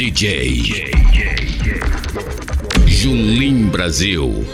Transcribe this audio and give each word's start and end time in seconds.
DJ 0.00 0.90
Julim 2.86 3.66
Brasil. 3.66 4.46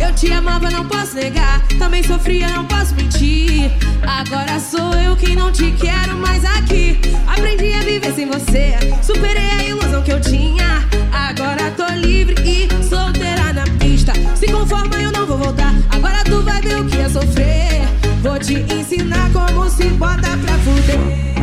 Eu 0.00 0.14
te 0.14 0.30
amava, 0.30 0.70
não 0.70 0.86
posso 0.86 1.16
negar. 1.16 1.66
Também 1.80 2.00
sofria, 2.04 2.46
não 2.50 2.64
posso 2.64 2.94
mentir. 2.94 3.72
Agora 4.06 4.60
sou 4.60 4.94
eu 4.94 5.16
quem 5.16 5.34
não 5.34 5.50
te 5.50 5.72
quero 5.72 6.16
mais 6.16 6.44
aqui. 6.44 7.00
Aprendi 7.26 7.72
a 7.72 7.80
viver 7.80 8.14
sem 8.14 8.28
você. 8.28 8.74
Superei 9.02 9.50
a 9.50 9.64
ilusão 9.64 10.00
que 10.00 10.12
eu 10.12 10.20
tinha. 10.20 10.88
Agora 11.12 11.72
tô 11.72 11.92
livre 11.94 12.36
e 12.48 12.68
solteira 12.84 13.52
na 13.52 13.64
pista. 13.80 14.12
Se 14.36 14.46
conforma, 14.46 14.94
eu 15.02 15.10
não 15.10 15.26
vou 15.26 15.38
voltar. 15.38 15.74
Agora 15.90 16.22
tu 16.22 16.40
vai 16.42 16.62
ver 16.62 16.76
o 16.76 16.84
que 16.84 16.98
é 16.98 17.08
sofrer. 17.08 17.82
Vou 18.22 18.38
te 18.38 18.54
ensinar 18.72 19.28
como 19.32 19.68
se 19.68 19.88
bota 19.88 20.38
pra 20.38 20.56
fuder. 20.58 21.39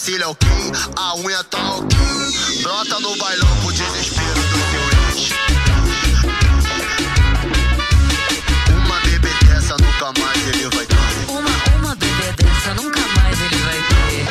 Sobrancelha 0.00 0.28
ok, 0.30 0.48
a 0.96 1.14
unha 1.16 1.44
tá 1.44 1.58
ok. 1.74 1.98
Brota 2.62 3.00
no 3.00 3.16
bailão 3.16 3.56
pro 3.60 3.72
desespero 3.72 4.40
do 4.40 4.58
teu 4.70 4.80
ex. 5.08 5.30
Uma 8.84 9.00
bebê 9.00 9.28
dessa 9.44 9.76
nunca 9.76 10.12
mais 10.20 10.48
ele 10.48 10.68
vai 10.74 10.86
ter. 10.86 10.96
Uma, 11.28 11.50
uma 11.76 11.94
bebê 11.96 12.32
dessa 12.38 12.74
nunca 12.74 13.00
mais 13.00 13.40
ele 13.40 13.56
vai 13.56 13.82
ter. 13.90 14.26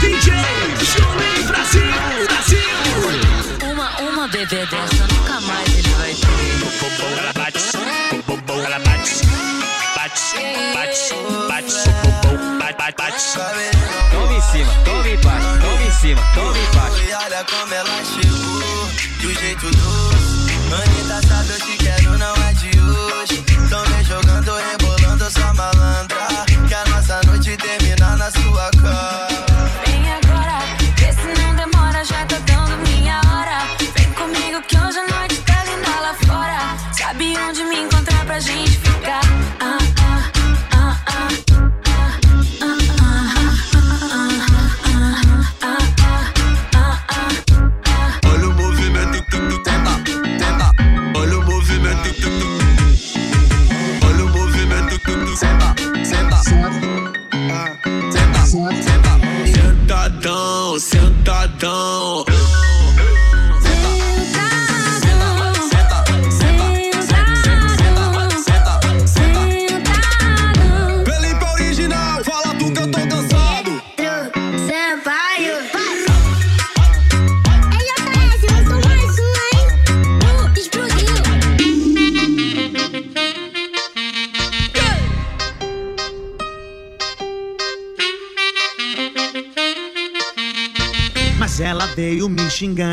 DJ 0.00 0.34
Julim 0.84 1.46
Brasil. 1.46 1.92
Brasil. 2.28 2.70
Uma, 3.72 3.88
uma 4.00 4.28
bebê 4.28 4.66
dessa 4.66 5.06
nunca 5.06 5.40
mais 5.40 5.68
ele 5.68 5.94
vai 5.94 6.14
ter. 6.14 6.22
Ela 7.18 7.32
bate, 7.32 7.76
ela 8.64 8.78
bate, 8.78 9.14
bate, 9.94 10.22
bate, 10.74 11.14
bate, 11.48 11.91
bate. 13.02 13.70
Toma 14.10 14.32
em 14.32 14.40
cima, 14.40 14.72
toma 14.84 15.08
embaixo, 15.08 15.60
toma 15.60 15.82
em 15.82 15.90
cima, 15.90 16.22
toma 16.34 16.58
embaixo. 16.58 17.02
E 17.02 17.14
olha 17.14 17.44
como 17.44 17.74
ela 17.74 18.04
chegou, 18.04 18.90
do 19.20 19.34
jeito 19.40 19.70
doce. 19.70 20.42
Anitta 20.72 21.20
sabe 21.28 21.41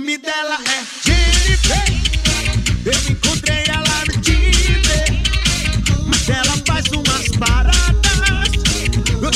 nome 0.00 0.16
dela 0.16 0.54
é 0.54 0.82
Jennifer. 1.04 1.84
Eu 2.86 3.12
encontrei 3.12 3.64
ela 3.68 4.04
no 4.06 4.20
Tinder, 4.22 5.04
mas 6.06 6.28
ela 6.30 6.56
faz 6.66 6.86
umas 6.88 7.28
paradas 7.36 8.50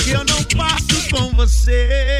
que 0.02 0.10
eu 0.10 0.24
não 0.24 0.42
faço 0.56 1.08
com 1.10 1.30
você. 1.36 2.13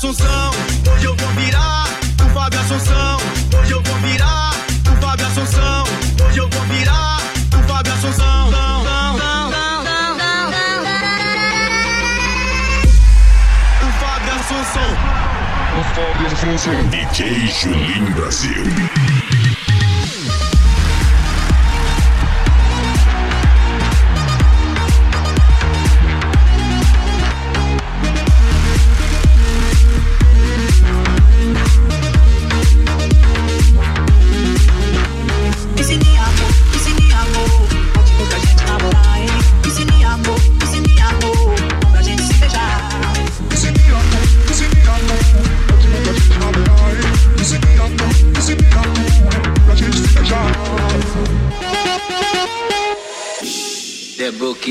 Assunção, 0.00 0.50
hoje 0.94 1.04
eu 1.04 1.14
vou 1.14 1.28
virar 1.32 1.84
o 2.24 2.30
Fábio 2.32 2.58
Assunção, 2.58 3.18
hoje 3.60 3.70
eu 3.70 3.82
vou 3.82 3.96
virar 3.96 4.50
o 4.90 4.96
Fábio 4.98 5.26
Assunção, 5.26 5.84
hoje 6.26 6.38
eu 6.38 6.48
vou 6.48 6.62
virar 6.62 7.18
o 7.52 7.68
Fábio 7.68 7.92
Assunção. 7.92 8.48
O 13.82 13.92
Fábio 14.00 14.32
Assunção. 14.36 14.90
O 15.78 15.84
Fábio 15.94 16.26
Assunção. 16.28 16.88
DJ 16.88 17.46
Julinho 17.48 18.10
Brasil. 18.14 18.64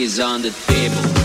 is 0.03 0.19
on 0.19 0.41
the 0.41 0.51
table. 0.51 1.19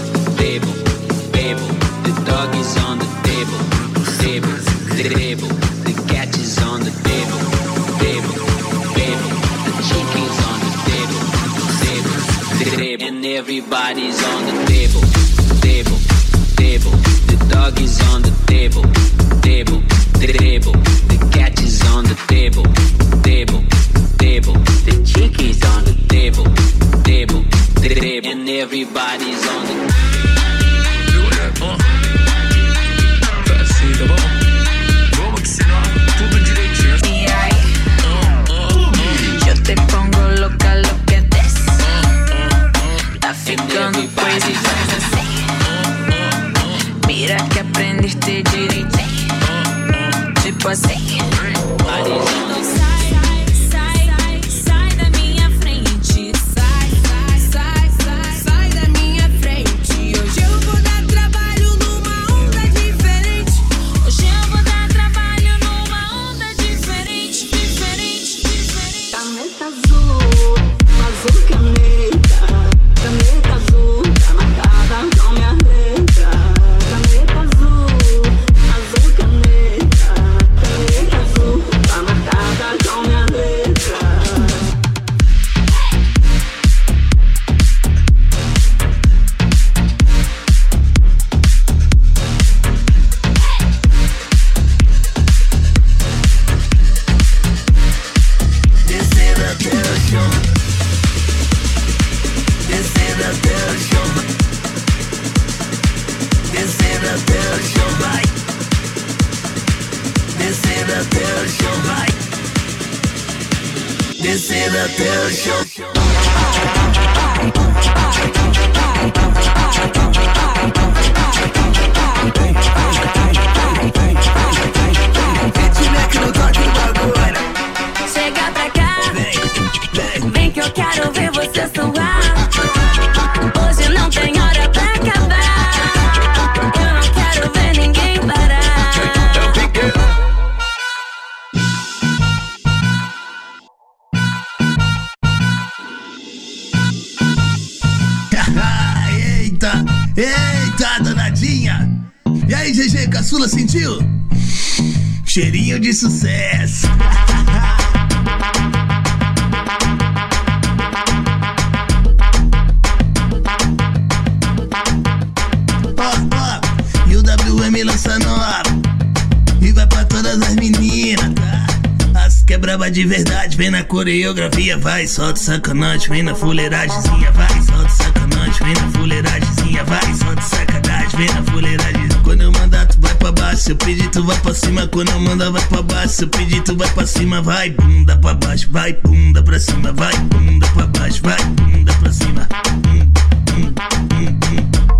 vai, 174.84 175.06
só 175.06 175.32
de 175.32 175.40
sacanagem, 175.40 176.10
vem 176.10 176.22
na 176.22 176.34
fuleiragemzinha, 176.34 177.32
vai, 177.32 177.48
só 177.62 177.82
de 177.82 177.92
sacanagem, 177.92 178.66
vem 178.66 178.74
na 178.74 178.90
fuleiragemzinha, 178.92 179.84
vai, 179.84 180.14
só 180.14 180.34
de 180.34 180.44
sacanagem, 180.44 181.16
vem 181.16 181.28
na 181.34 181.42
fuleiragem. 181.42 182.08
Quando 182.22 182.42
eu 182.42 182.52
mandar, 182.52 182.86
tu 182.86 183.00
vai 183.00 183.14
pra 183.14 183.32
baixo, 183.32 183.70
eu 183.70 183.76
pedi 183.76 184.06
tu 184.10 184.22
vai 184.22 184.36
pra 184.40 184.52
cima, 184.52 184.86
quando 184.86 185.08
eu 185.08 185.20
mandar, 185.20 185.50
vai 185.50 185.64
pra 185.68 185.80
baixo, 185.80 186.24
eu 186.24 186.28
pedi 186.28 186.60
tu 186.60 186.76
vai 186.76 186.88
pra 186.90 187.06
cima, 187.06 187.40
vai, 187.40 187.70
bunda 187.70 188.14
pra 188.18 188.34
baixo, 188.34 188.68
vai, 188.70 188.92
bunda 188.92 189.42
pra 189.42 189.58
cima, 189.58 189.90
vai, 189.90 190.14
bunda 190.18 190.66
pra 190.68 190.86
baixo, 190.86 191.22
vai, 191.22 191.42
bunda 191.44 191.94
pra 191.94 192.12
cima. 192.12 192.48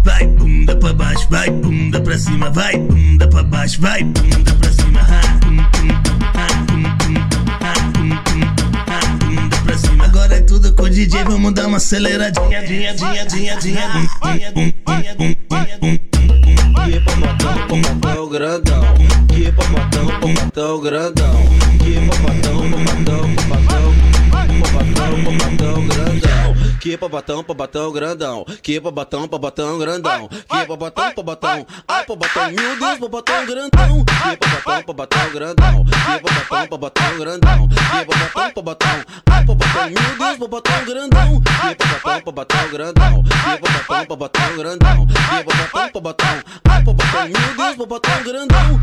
Vai 0.03 0.26
bunda 0.26 0.76
pra 0.76 0.93
baixo, 0.95 1.26
vai 1.29 1.50
bunda 1.50 2.00
pra 2.00 2.19
cima, 2.19 2.50
vai 2.50 2.79
bunda 2.79 3.29
pra 3.29 3.43
baixo, 3.43 3.81
vai 3.83 4.03
bunda 4.03 4.55
pra 4.55 4.73
cima. 4.73 5.00
Ha, 5.00 5.21
ha. 6.41 7.24
o 10.85 10.91
DJ, 10.91 11.25
vamos 11.25 11.55
dar 11.55 11.67
uma 11.67 11.79
aceleradinha, 11.79 12.62
dinha, 12.62 12.95
dinha, 12.95 13.25
dinha, 13.25 13.57
dinha, 13.57 13.88
Que 16.85 17.00
pra 17.00 17.17
matar, 17.17 17.67
pra 17.67 17.76
matar 17.76 18.21
o 18.21 18.29
grandão. 18.29 18.95
Que 19.29 19.50
pra 19.50 19.69
matar, 19.69 20.21
pra 20.21 20.29
matar 20.29 20.75
o 20.75 20.81
grandão. 20.81 21.35
Que 21.79 21.95
pra 21.95 22.19
matar, 22.19 22.53
pra 22.53 22.69
matar, 22.69 23.35
pra 23.35 23.47
matar 23.49 23.81
o 23.81 23.93
grandão. 23.93 24.04
Que 26.85 26.99
pabatão, 26.99 27.43
pabatão 27.43 27.91
grandão. 27.91 28.45
Que 28.62 28.79
pabatão, 28.79 29.26
pabatão 29.26 29.79
grandão. 29.79 30.29
Que 30.29 30.67
pabatão, 30.67 31.14
pabatão. 31.14 31.67
Ai, 31.88 32.05
pabatão, 32.05 32.50
meu 32.50 32.76
Deus, 32.79 32.99
pabatão 32.99 33.47
grandão. 33.47 34.05
Que 34.05 34.37
pabatão, 34.37 34.83
pabatão 34.83 35.31
grandão. 35.33 35.85
Que 35.85 36.21
pabatão, 36.21 36.69
pabatão 36.69 37.19
grandão. 37.19 37.69
Que 37.69 38.05
pabatão, 38.05 38.53
pabatão. 38.53 39.05
Ai, 39.31 39.45
pabatão, 39.47 39.91
meu 39.91 40.19
Deus, 40.19 40.38
pabatão 40.38 40.85
grandão. 40.85 41.41
Que 41.41 41.75
pabatão, 41.75 42.21
pabatão 42.21 42.69
grandão. 42.69 43.23
Que 43.23 43.59
pabatão, 43.59 44.07
pabatão 44.07 44.57
grandão. 44.57 45.07
Que 45.07 45.45
pabatão, 45.45 45.91
pabatão. 45.91 46.43
Ai, 46.69 46.85
pabatão, 46.85 47.29
meu 47.29 47.57
Deus, 47.57 47.76
pabatão 47.76 48.23
grandão. 48.23 48.81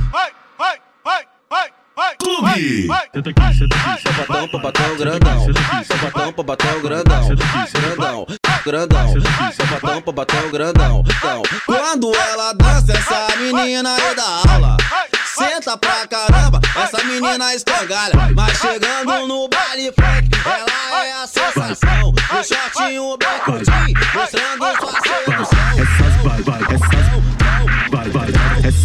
Clube. 2.19 2.87
Pabatão, 4.17 4.47
pabatão 4.47 4.95
grandão. 4.97 5.47
Pabatão, 5.87 6.33
pabatão 6.33 6.81
grandão. 6.81 7.27
Grandão, 7.73 8.27
grandão. 8.65 9.13
Pabatão, 9.57 10.01
pabatão 10.01 10.49
grandão. 10.51 11.03
Então, 11.17 11.43
quando 11.65 12.15
ela 12.15 12.53
dança, 12.53 12.93
essa 12.93 13.35
menina 13.37 13.97
é 13.99 14.15
da 14.15 14.51
aula. 14.51 14.77
Senta 15.25 15.77
pra 15.77 16.05
caramba, 16.07 16.59
essa 16.75 17.03
menina 17.03 17.55
escangalha. 17.55 18.13
Mas 18.35 18.57
chegando 18.57 19.27
no 19.27 19.47
baile 19.47 19.91
funk, 19.91 20.29
ela 20.45 21.05
é 21.05 21.23
a 21.23 21.27
sensação. 21.27 22.09
O 22.11 22.43
shortinho 22.43 23.17
bem 23.17 23.39
curtinho, 23.45 23.99
mostrando 24.13 24.65
sua 24.79 24.91
sedução. 25.01 25.69
Essas 25.79 26.15
vai, 26.21 26.41
vai, 26.41 26.61
essas 26.61 27.07
vai, 27.09 27.20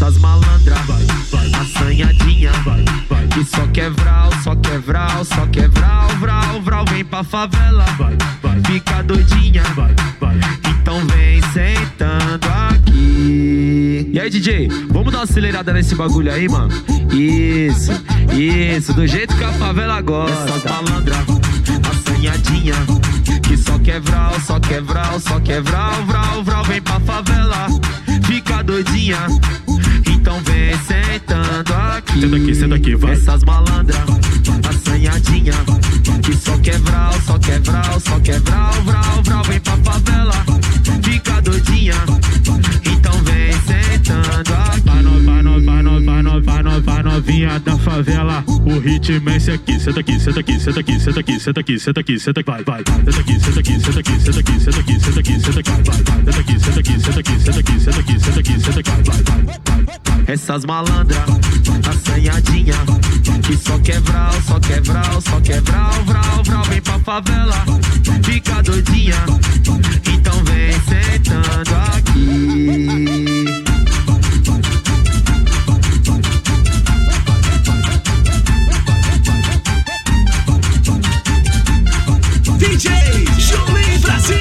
vai, 0.07 0.11
essas 0.11 0.19
malandras, 0.19 0.79
assanhadinha, 1.61 2.53
que 3.33 3.45
só 3.45 3.67
quer 3.73 3.91
vral, 3.91 4.31
só 4.43 4.55
quer 4.57 4.79
vral, 4.79 5.25
só 5.25 5.47
quer 5.47 5.69
vral, 5.69 6.09
vral, 6.63 6.85
vem 6.91 7.05
pra 7.05 7.25
favela, 7.25 7.85
fica 8.67 9.03
doidinha, 9.03 9.63
então 10.65 11.05
vem 11.07 11.43
sentando 11.53 12.47
aqui. 12.71 14.11
E 14.13 14.21
aí, 14.21 14.31
DJ, 14.31 14.69
vamos 14.91 15.13
dar 15.13 15.19
uma 15.19 15.25
acelerada 15.25 15.73
nesse 15.73 15.95
bagulho 15.95 16.33
aí, 16.33 16.49
mano? 16.49 16.73
Isso, 17.13 17.93
isso, 18.33 18.93
do 18.95 19.07
jeito 19.07 19.37
que 19.37 19.45
a 19.45 19.53
favela 19.55 20.01
gosta. 20.01 20.51
Essas 20.51 20.65
malandras, 20.65 21.19
assanhadinha, 21.91 22.75
que 23.43 23.57
só 23.57 23.79
quer 23.79 24.01
vral, 24.01 24.33
só 24.41 24.61
quer 24.61 24.83
vral, 24.83 25.19
só 25.19 25.41
quer 25.41 25.61
vral, 25.63 26.05
vral, 26.07 26.45
vral, 26.45 26.65
vem 26.65 26.81
pra 26.81 27.01
favela, 27.01 27.67
fica 28.25 28.63
doidinha. 28.63 29.27
Então 30.27 30.41
vem 30.41 30.77
sentando 30.79 31.73
aqui. 31.73 32.21
Senta 32.21 32.37
aqui, 32.37 32.55
senta 32.57 32.75
aqui, 32.75 32.97
vai. 32.97 33.13
Essas 33.13 33.45
malandras, 33.45 33.97
assanhadinha, 34.69 35.53
que 36.21 36.37
só 36.37 36.59
quer 36.59 36.81
vral, 36.81 37.13
só 37.25 37.39
quer 37.39 37.61
vral, 37.61 38.01
só 38.01 38.19
quer 38.19 38.41
vral, 38.41 38.73
vral, 38.83 39.23
vral, 39.23 39.45
vem 39.45 39.61
pra 39.61 39.77
favela, 39.77 40.35
fica 41.05 41.41
doidinha. 41.43 41.95
Então. 44.41 44.57
Vai, 44.85 45.03
no, 45.03 45.25
vai, 45.25 45.43
no, 45.43 45.61
no, 45.61 46.01
no, 46.01 46.23
no, 46.23 46.41
novinha 47.17 47.59
da 47.61 47.79
favela. 47.79 48.45
O 48.47 48.79
ritmo 48.79 49.31
é 49.31 49.37
esse 49.37 49.51
aqui. 49.51 49.81
Senta 49.81 50.01
aqui, 50.01 50.21
senta 50.21 50.41
aqui, 50.41 50.61
senta 50.61 50.81
aqui, 50.81 51.01
senta 51.01 51.21
aqui, 51.21 51.41
senta 51.41 51.61
aqui, 51.61 51.79
senta 51.79 52.01
aqui, 52.01 52.19
senta 52.19 52.41
aqui, 52.41 52.51
vai, 52.51 52.65
vai. 52.65 52.83
Senta 52.87 53.21
aqui, 53.21 53.41
senta 53.41 53.61
aqui, 53.61 53.81
senta 53.81 54.01
aqui, 54.01 54.21
senta 54.21 54.41
aqui, 54.41 54.61
senta 54.61 54.81
aqui, 54.81 55.01
senta 55.01 55.21
aqui, 55.21 55.41
senta 55.41 55.61
aqui, 55.61 55.71
vai, 55.71 55.83
vai. 55.83 55.97
Senta 56.25 56.41
aqui, 56.41 56.61
senta 56.61 56.81
aqui, 56.81 57.01
senta 57.01 57.21
aqui, 57.21 57.41
senta 57.41 57.61
aqui, 57.61 57.81
senta 57.81 58.01
aqui, 58.01 58.21
senta 58.21 58.41
aqui, 58.41 58.61
senta 58.61 58.81
aqui, 58.81 58.91
vai, 58.91 59.23
vai. 59.25 60.25
Essas 60.27 60.65
malandras, 60.65 61.19
assanhadinha, 61.89 62.75
que 63.43 63.57
só 63.57 63.79
quer 63.79 64.01
vral, 64.01 64.33
só 64.47 64.61
quer 64.61 64.81
vral, 64.83 65.21
só 65.21 65.41
quer 65.41 65.61
vral, 65.63 65.93
vral, 66.05 66.45
vral, 66.45 66.65
vem 66.65 66.83
pra 66.83 66.99
favela, 66.99 67.65
fica 68.25 68.63
doidinha, 68.63 69.25
então 70.13 70.45
vem 70.45 70.73
sentando 70.73 71.75
aqui. 71.95 73.66
DJ 82.77 83.25
Julinho 83.39 83.99
Brasil. 84.01 84.37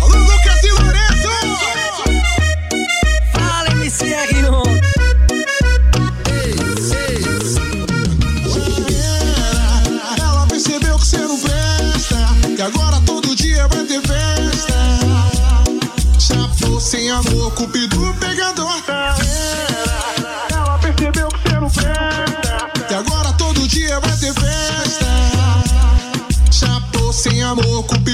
Alô, 0.00 0.18
Lucas 0.18 0.64
e 0.64 0.72
Lourenço. 0.72 1.28
Fala, 3.32 3.68
MCR1. 3.76 4.82
Ela 10.18 10.46
percebeu 10.48 10.98
que 10.98 11.06
você 11.06 11.18
não 11.18 11.38
presta. 11.38 12.26
Que 12.56 12.62
agora 12.62 13.00
todo 13.06 13.36
dia 13.36 13.68
vai 13.68 13.84
ter 13.84 14.00
festa. 14.00 14.74
Chapou 16.18 16.80
sem 16.80 17.08
amor, 17.08 17.52
cupido 17.54 18.12
pegador. 18.18 18.82
Ela 18.88 20.01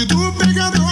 cupido 0.09 0.33
pegador. 0.33 0.89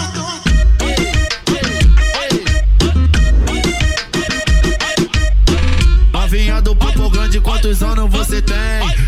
Novinha 6.13 6.61
do 6.61 6.77
Popo 6.77 7.11
Grande, 7.11 7.41
quantos 7.41 7.83
anos 7.83 8.11
você 8.11 8.43
tem? 8.43 8.57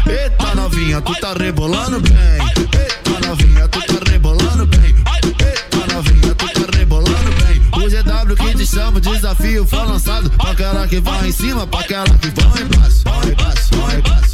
Eita 0.07 0.55
novinha, 0.55 1.01
tu 1.01 1.13
tá 1.21 1.35
rebolando 1.35 2.01
bem. 2.01 2.15
Eita 2.15 3.29
novinha, 3.29 3.69
tu 3.69 3.81
tá 3.81 4.11
rebolando 4.11 4.67
bem. 4.67 4.95
Eita 4.95 5.95
novinha, 5.95 6.35
tu 6.35 6.47
tá 6.47 6.79
rebolando 6.79 7.31
bem. 7.43 7.61
O 7.73 7.89
GW 7.89 8.37
que 8.37 8.55
te 8.57 8.67
chama, 8.67 8.99
o 8.99 9.01
desafio 9.01 9.67
foi 9.67 9.85
lançado. 9.85 10.31
Pra 10.31 10.51
aquela 10.51 10.87
que 10.87 11.01
vai 11.01 11.29
em 11.29 11.33
cima, 11.33 11.67
pra 11.67 11.81
aquela 11.81 12.19
que 12.19 12.29
vai 12.29 12.63
embaixo, 12.63 14.28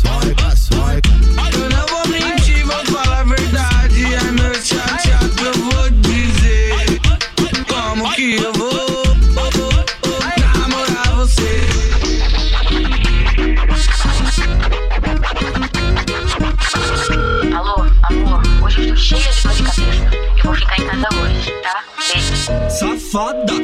foda 23.14 23.63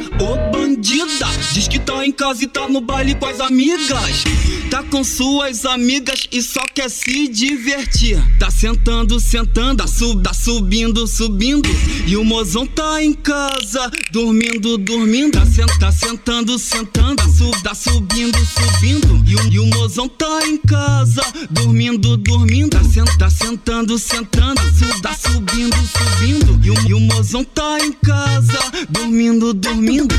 casa 2.21 2.43
e 2.43 2.47
tá 2.47 2.69
no 2.69 2.79
baile 2.79 3.15
com 3.15 3.25
as 3.25 3.39
amigas. 3.39 4.23
Tá 4.69 4.83
com 4.83 5.03
suas 5.03 5.65
amigas 5.65 6.27
e 6.31 6.39
só 6.39 6.61
quer 6.71 6.87
se 6.87 7.27
divertir. 7.27 8.15
Tá 8.37 8.51
sentando, 8.51 9.19
sentando, 9.19 9.87
sub, 9.87 10.21
tá 10.21 10.31
subindo, 10.31 11.07
subindo. 11.07 11.67
E 12.05 12.15
o 12.15 12.23
mozão 12.23 12.67
tá 12.67 13.03
em 13.03 13.11
casa, 13.11 13.91
dormindo, 14.11 14.77
dormindo. 14.77 15.31
Tá, 15.31 15.47
sen, 15.47 15.65
tá 15.79 15.91
sentando, 15.91 16.59
sentando, 16.59 17.23
sub, 17.23 17.59
tá 17.63 17.73
subindo, 17.73 18.37
subindo. 18.45 19.23
E 19.27 19.35
o, 19.35 19.53
e 19.53 19.59
o 19.59 19.65
mozão 19.65 20.07
tá 20.07 20.47
em 20.47 20.57
casa, 20.57 21.23
dormindo, 21.49 22.17
dormindo. 22.17 22.69
Tá, 22.69 22.83
sen, 22.83 23.03
tá 23.17 23.31
sentando, 23.31 23.97
sentando, 23.97 24.61
sub, 24.77 25.01
tá 25.01 25.15
subindo, 25.15 25.75
subindo. 25.75 26.59
E 26.63 26.69
o, 26.69 26.87
e 26.87 26.93
o 26.93 26.99
mozão 26.99 27.43
tá 27.43 27.79
em 27.79 27.91
casa, 27.91 28.59
dormindo, 28.91 29.55
dormindo. 29.55 30.15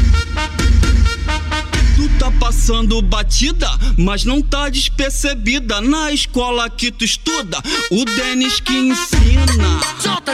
Tu 2.03 2.09
tá 2.19 2.33
passando 2.33 3.01
batida, 3.01 3.71
mas 3.97 4.25
não 4.25 4.43
tá 4.43 4.69
despercebida. 4.69 5.81
Na 5.81 6.11
escola 6.11 6.69
que 6.69 6.91
tu 6.91 7.05
estuda, 7.05 7.63
o 7.93 8.05
Denis 8.05 8.59
que 8.59 8.77
ensina. 8.77 9.81
Solta, 10.01 10.33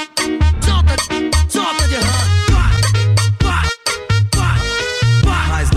solta, 0.65 0.97
solta 1.51 1.89
de 1.89 1.97
mas, 5.27 5.69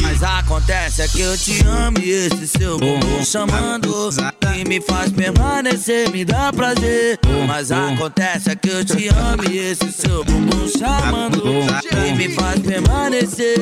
mas 0.00 0.22
acontece 0.22 1.02
é 1.02 1.08
que 1.08 1.20
eu 1.20 1.36
te 1.36 1.62
amo 1.62 1.98
e 1.98 2.08
esse 2.08 2.48
seu 2.48 2.78
bumbum 2.78 3.22
chamando 3.22 4.10
que 4.58 4.68
me 4.68 4.80
faz 4.80 5.10
permanecer, 5.12 6.10
me 6.10 6.24
dá 6.24 6.52
prazer. 6.52 7.18
Mas 7.46 7.70
acontece 7.70 8.56
que 8.56 8.68
eu 8.68 8.84
te 8.84 9.08
amo 9.08 9.44
e 9.48 9.58
esse 9.58 9.92
seu 9.92 10.24
bumbum 10.24 10.66
chamando. 10.68 11.42
Que 11.82 12.12
me 12.14 12.28
faz 12.30 12.58
permanecer. 12.60 13.56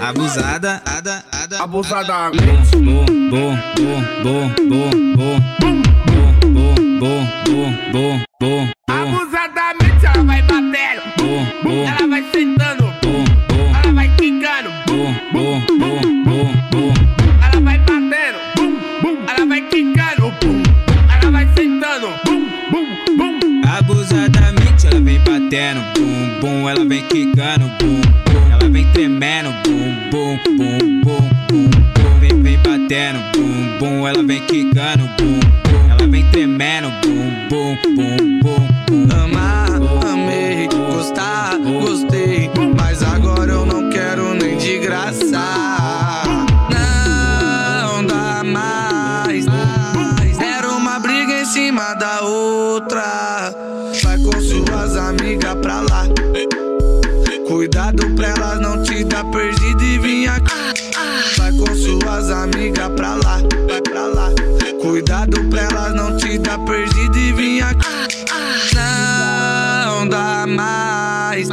Abusada, 0.00 0.82
ada, 0.86 1.22
ada. 1.30 1.62
Abusada. 1.62 2.30
Bom, 2.30 3.04
bom, 3.30 3.56
bom, 4.22 4.50
bom, 8.40 8.70
Abusadamente 8.88 10.06
ela 10.06 10.24
vai 10.24 10.42
batendo. 10.42 11.02
Ela 11.86 12.08
vai 12.08 12.24
sentando. 12.32 12.84
Ela 13.82 13.92
vai 13.92 14.08
quicando. 14.16 16.03
Batendo, 25.54 25.82
bum, 25.94 26.40
bum, 26.40 26.68
ela 26.68 26.84
vem 26.84 27.00
quicando, 27.04 27.66
bum, 27.78 28.00
bum, 28.00 28.52
ela 28.52 28.68
vem 28.68 28.84
tremendo, 28.90 29.54
bum, 29.64 29.94
bum, 30.10 30.38
bum, 30.56 30.78
bum, 31.04 31.30
bum, 31.48 31.70
bum, 31.94 32.18
vem, 32.18 32.42
vem 32.42 32.58
batendo, 32.58 33.20
bum, 33.32 33.78
bum, 33.78 34.08
ela 34.08 34.22
vem 34.24 34.40
quicando, 34.46 35.04
bum, 35.16 35.38
bum, 35.38 35.90
ela 35.90 36.08
vem 36.08 36.28
tremendo, 36.30 36.90
bum, 37.04 37.30
bum, 37.48 37.78
bum, 37.94 38.16
bum, 38.42 38.68
bum. 38.88 39.14
Amar, 39.22 39.80
amei, 40.10 40.66
gostar, 40.66 41.56
gostei. 41.58 42.50
Mas 42.76 43.00
agora 43.04 43.52
eu 43.52 43.64
não 43.64 43.90
quero 43.90 44.34
nem 44.34 44.56
de 44.56 44.78
graça. 44.78 45.40
Não 46.68 48.04
dá 48.04 48.42
mais. 48.44 49.46
Era 50.40 50.72
uma 50.72 50.98
briga 50.98 51.42
em 51.42 51.44
cima 51.44 51.94
da 51.94 52.22
outra. 52.22 53.13
Cuidado 57.74 58.08
pra 58.14 58.28
elas 58.28 58.60
não 58.60 58.80
te 58.84 59.02
dar 59.02 59.24
perdido 59.32 59.82
e 59.82 59.98
vir 59.98 60.28
aqui. 60.28 60.54
Vai 61.36 61.50
com 61.54 61.74
suas 61.74 62.30
amigas 62.30 62.88
pra 62.94 63.14
lá, 63.14 63.40
vai 63.66 63.82
pra 63.82 64.06
lá. 64.06 64.30
Cuidado 64.80 65.42
pra 65.50 65.62
elas 65.62 65.92
não 65.92 66.16
te 66.16 66.38
dar 66.38 66.60
perdido 66.60 67.18
e 67.18 67.32
vir 67.32 67.62
aqui. 67.64 67.88
Não 68.76 70.08
dá 70.08 70.46
mais, 70.46 71.48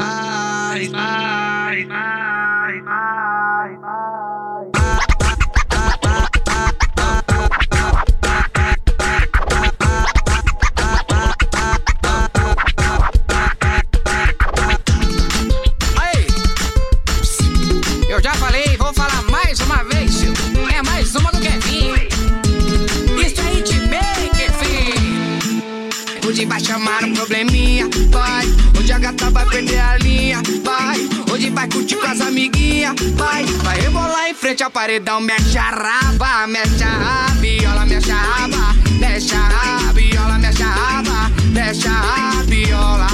paredão, 34.81 35.21
mexe 35.21 35.59
a 35.59 35.69
raba, 35.69 36.47
mexe 36.47 36.83
a 36.83 36.89
rabiola, 36.89 37.85
mexe 37.85 38.11
a 38.11 38.15
raba, 38.15 38.75
mexe 38.99 39.35
a 39.35 39.47
rabiola, 39.47 40.39
mexe 40.39 40.63
a 40.63 40.69
raba, 40.69 41.31
mexe 41.53 41.87
a 41.87 41.91
rabiola. 41.91 43.07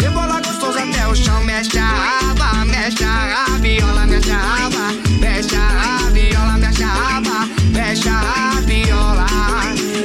Rebola 0.00 0.40
gostoso 0.40 0.78
até 0.80 1.06
o 1.06 1.14
chão, 1.14 1.44
mexe 1.44 1.78
a 1.78 1.86
raba, 1.86 2.64
mexe 2.64 3.04
a 3.04 3.46
rabiola, 3.46 4.04
mexe 4.06 4.32
a 4.32 4.38
raba, 4.38 4.92
mexe 5.20 5.54
a 5.54 5.68
rabiola, 5.68 6.58
mexe 6.58 6.82
a 6.82 6.88
raba, 6.88 7.48
mexe 7.70 8.08
a 8.08 8.18
rabiola. 8.18 9.26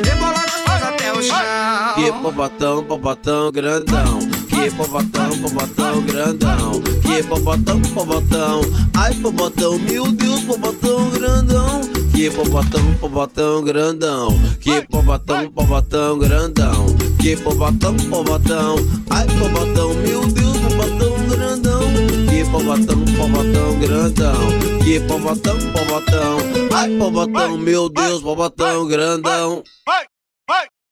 Rebola 0.06 0.42
gostoso 0.44 0.86
até 0.86 1.14
o 1.14 1.24
chão. 1.24 1.96
Que 1.96 2.12
popotão, 2.12 2.84
popotão 2.84 3.52
grandão. 3.52 4.45
Que 4.66 4.72
popotão, 4.72 5.30
popotão 5.44 6.02
grandão. 6.02 6.82
Que 7.04 7.22
popotão, 7.22 7.80
popotão. 7.94 8.62
Ai, 8.96 9.14
popotão, 9.14 9.78
meu 9.78 10.12
Deus, 10.12 10.42
popotão 10.42 11.08
grandão. 11.12 11.82
Que 12.12 12.32
popotão, 12.32 12.94
popotão 12.96 13.64
grandão. 13.64 14.30
Que 14.60 14.82
popotão, 14.82 15.52
popotão 15.52 16.18
grandão. 16.18 16.86
Que 17.22 17.36
popotão, 17.38 17.96
popotão. 18.10 18.76
Ai, 19.12 19.28
popotão, 19.28 19.94
meu 19.94 20.26
Deus, 20.26 20.58
popotão 20.58 21.28
grandão. 21.30 21.82
Que 22.28 22.44
popotão, 22.50 23.06
popotão 23.06 23.80
grandão. 23.80 24.84
Que 24.84 25.00
popotão, 25.02 25.58
popotão. 25.74 26.38
Ai, 26.74 26.90
popotão, 26.98 27.58
meu 27.60 27.88
Deus, 27.88 28.24
popotão 28.24 28.88
grandão. 28.88 29.64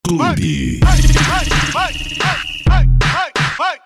Clube. 0.07 0.79
Hey! 3.55 3.83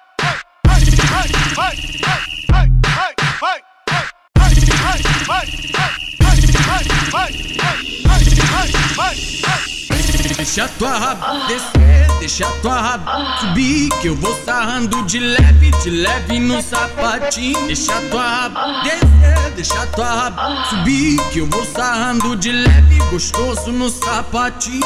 Deixa 10.23 10.67
tua 10.79 10.97
raba 10.97 11.47
descer, 11.47 12.07
deixa 12.19 12.45
tua 12.61 12.81
raba 12.81 13.39
subir 13.39 13.89
Que 14.01 14.07
eu 14.07 14.15
vou 14.15 14.35
sarrando 14.43 15.03
de 15.03 15.19
leve, 15.19 15.71
de 15.83 15.89
leve 15.89 16.39
no 16.39 16.61
sapatinho. 16.61 17.67
Deixa 17.67 18.01
tua 18.09 18.23
raba 18.23 18.83
descer, 18.83 19.51
deixa 19.55 19.87
tua 19.87 20.09
raba 20.09 20.65
subir 20.69 21.19
Que 21.31 21.39
eu 21.39 21.47
vou 21.47 21.65
sarrando 21.65 22.35
de 22.35 22.51
leve, 22.51 22.97
gostoso 23.11 23.71
no 23.71 23.89
sapatinho. 23.89 24.81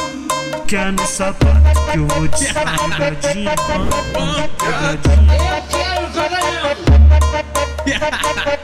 Quer 0.68 0.92
no 0.92 1.06
sapato 1.06 1.92
que 1.92 1.98
eu 1.98 2.08
vou 2.08 2.28
te 2.28 2.46
pegadinha, 2.54 3.56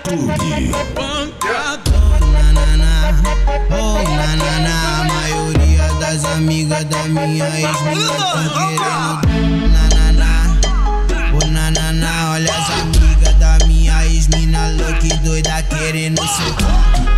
Clube. 0.04 0.72
Oh, 3.70 4.02
na, 4.02 4.36
na, 4.36 4.60
na, 4.60 4.87
amiga 6.38 6.84
da 6.86 7.04
minha 7.06 7.48
ex 7.60 7.82
me 7.82 7.96
tá 8.06 8.44
querendo 8.54 9.22
Nananá, 9.74 10.60
ô 11.34 11.38
oh, 11.38 11.48
nananá 11.48 12.32
Olha 12.34 12.54
as 12.54 12.70
amiga 12.70 13.34
da 13.40 13.66
minha 13.66 14.06
ex-mina 14.06 14.68
louca 14.78 15.08
e 15.08 15.18
doida 15.18 15.64
querendo 15.64 16.22
seu 16.28 16.54
corpo 16.54 17.17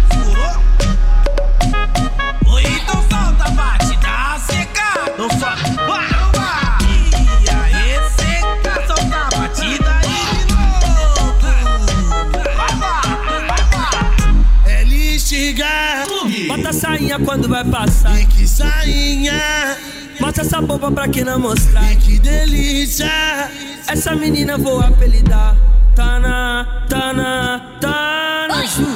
Bota 16.69 16.77
a 16.77 16.81
sainha 16.81 17.19
quando 17.19 17.49
vai 17.49 17.65
passar. 17.65 18.21
E 18.21 18.27
que 18.27 18.47
sainha. 18.47 19.75
Mostra 20.19 20.43
essa 20.43 20.61
boba 20.61 20.91
pra 20.91 21.07
quem 21.07 21.23
não 21.23 21.39
mostrar. 21.39 21.91
E 21.91 21.95
que 21.95 22.19
delícia. 22.19 23.09
Essa 23.87 24.15
menina 24.15 24.55
vou 24.55 24.79
apelidar. 24.79 25.55
Tá 25.95 26.19
na, 26.19 26.85
tá 26.87 27.11
na, 27.11 27.59
tá 27.81 28.47
na 28.49 28.65
ju, 28.67 28.93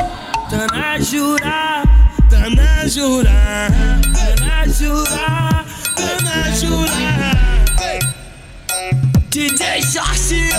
tá 0.52 0.68
na 0.72 1.00
jura, 1.00 1.84
tá 2.30 2.50
na 2.52 2.88
jura, 2.88 3.32
tá 4.14 4.46
na 4.46 4.68
jura, 4.68 5.66
tá 5.96 6.22
na 6.22 6.52
jura. 6.52 6.94
DJ 9.32 9.82
Jorge, 9.82 10.50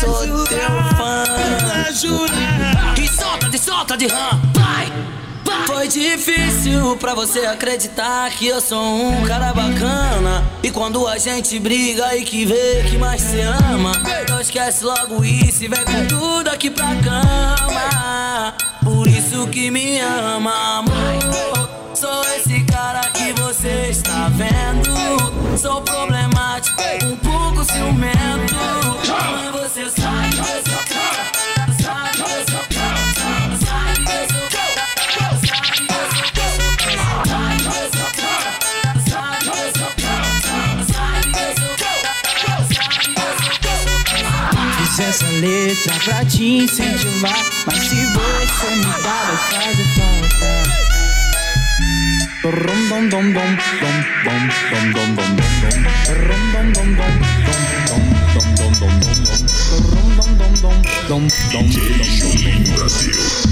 sou 0.00 0.46
teu 0.46 0.58
fã. 0.96 1.24
Tá 1.24 1.66
na 1.66 1.92
jura. 1.92 2.94
E 3.00 3.08
solta, 3.08 3.48
de 3.48 3.58
solta 3.58 3.96
de 3.96 4.08
rã, 4.08 4.40
vai! 4.52 5.15
Foi 5.86 6.00
difícil 6.02 6.96
pra 6.96 7.14
você 7.14 7.46
acreditar 7.46 8.28
que 8.30 8.48
eu 8.48 8.60
sou 8.60 8.82
um 8.82 9.24
cara 9.24 9.54
bacana. 9.54 10.44
E 10.60 10.68
quando 10.68 11.06
a 11.06 11.16
gente 11.16 11.60
briga 11.60 12.16
e 12.16 12.24
que 12.24 12.44
vê 12.44 12.82
que 12.90 12.98
mais 12.98 13.22
se 13.22 13.40
ama, 13.40 13.92
não 14.28 14.40
esquece 14.40 14.84
logo 14.84 15.24
isso 15.24 15.62
e 15.62 15.68
vem 15.68 15.84
com 15.84 16.06
tudo 16.08 16.48
aqui 16.48 16.70
pra 16.70 16.88
cama. 16.96 18.52
Por 18.82 19.06
isso 19.06 19.46
que 19.46 19.70
me 19.70 20.00
ama, 20.00 20.78
amor. 20.78 21.70
Sou 21.94 22.20
esse 22.34 22.64
cara 22.64 23.02
que 23.10 23.32
você 23.40 23.86
está 23.90 24.28
vendo. 24.30 25.56
Sou 25.56 25.82
problemático, 25.82 26.82
um 27.04 27.16
pouco 27.16 27.64
ciumento. 27.64 28.56
Mas 29.06 29.52
você 29.52 29.88
sabe 29.88 30.34
sou 30.34 30.82
cara, 30.88 31.72
sabe 31.80 32.24
que 32.24 32.65
essa 45.08 45.26
letra 45.26 45.94
pra 46.04 46.24
te 46.24 46.44
incentivar. 46.44 47.44
Mas 47.66 47.88
se 47.88 47.94
você 47.94 48.76
me 48.76 49.02
dá, 49.02 49.22
vai 49.24 49.36
fazer 49.36 49.84
falta. 49.94 50.46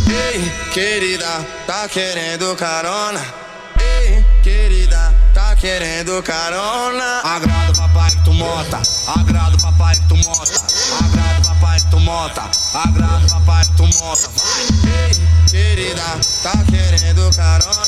Ei, 0.08 0.52
querida, 0.72 1.46
tá 1.66 1.88
querendo 1.88 2.54
carona? 2.56 3.20
Ei, 3.80 4.24
querida, 4.42 5.14
tá 5.32 5.54
querendo 5.56 6.22
carona? 6.22 7.20
Agrado 7.22 7.76
papai 7.76 8.10
que 8.10 8.24
tu 8.24 8.32
mota, 8.32 8.82
agrado 9.16 9.56
papai 9.60 9.94
que 9.96 10.08
tu 10.08 10.16
mota, 10.16 10.60
agrado 11.04 11.33
tu 11.90 12.00
mota, 12.00 12.50
agrada 12.74 13.26
papai 13.28 13.64
tu 13.76 13.82
mota. 13.98 14.30
Querida, 15.50 16.02
tá 16.42 16.52
querendo 16.70 17.30
carona? 17.36 17.82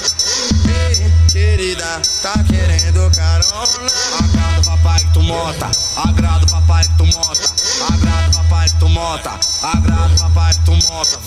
Querida, 1.33 2.01
tá 2.23 2.35
querendo 2.45 3.11
carona? 3.15 3.91
Agrada 4.23 4.63
papai 4.65 5.05
tu 5.13 5.23
mota, 5.23 5.71
agrada 5.97 6.47
papai 6.47 6.85
tu 6.97 7.07
mota, 7.07 7.53
agrada 7.93 8.31
papai 8.35 8.69
tu 8.79 8.89
mota, 8.89 9.41
agrada 9.63 10.15
papai 10.19 10.55
tu 10.65 10.73
mota. 10.89 11.19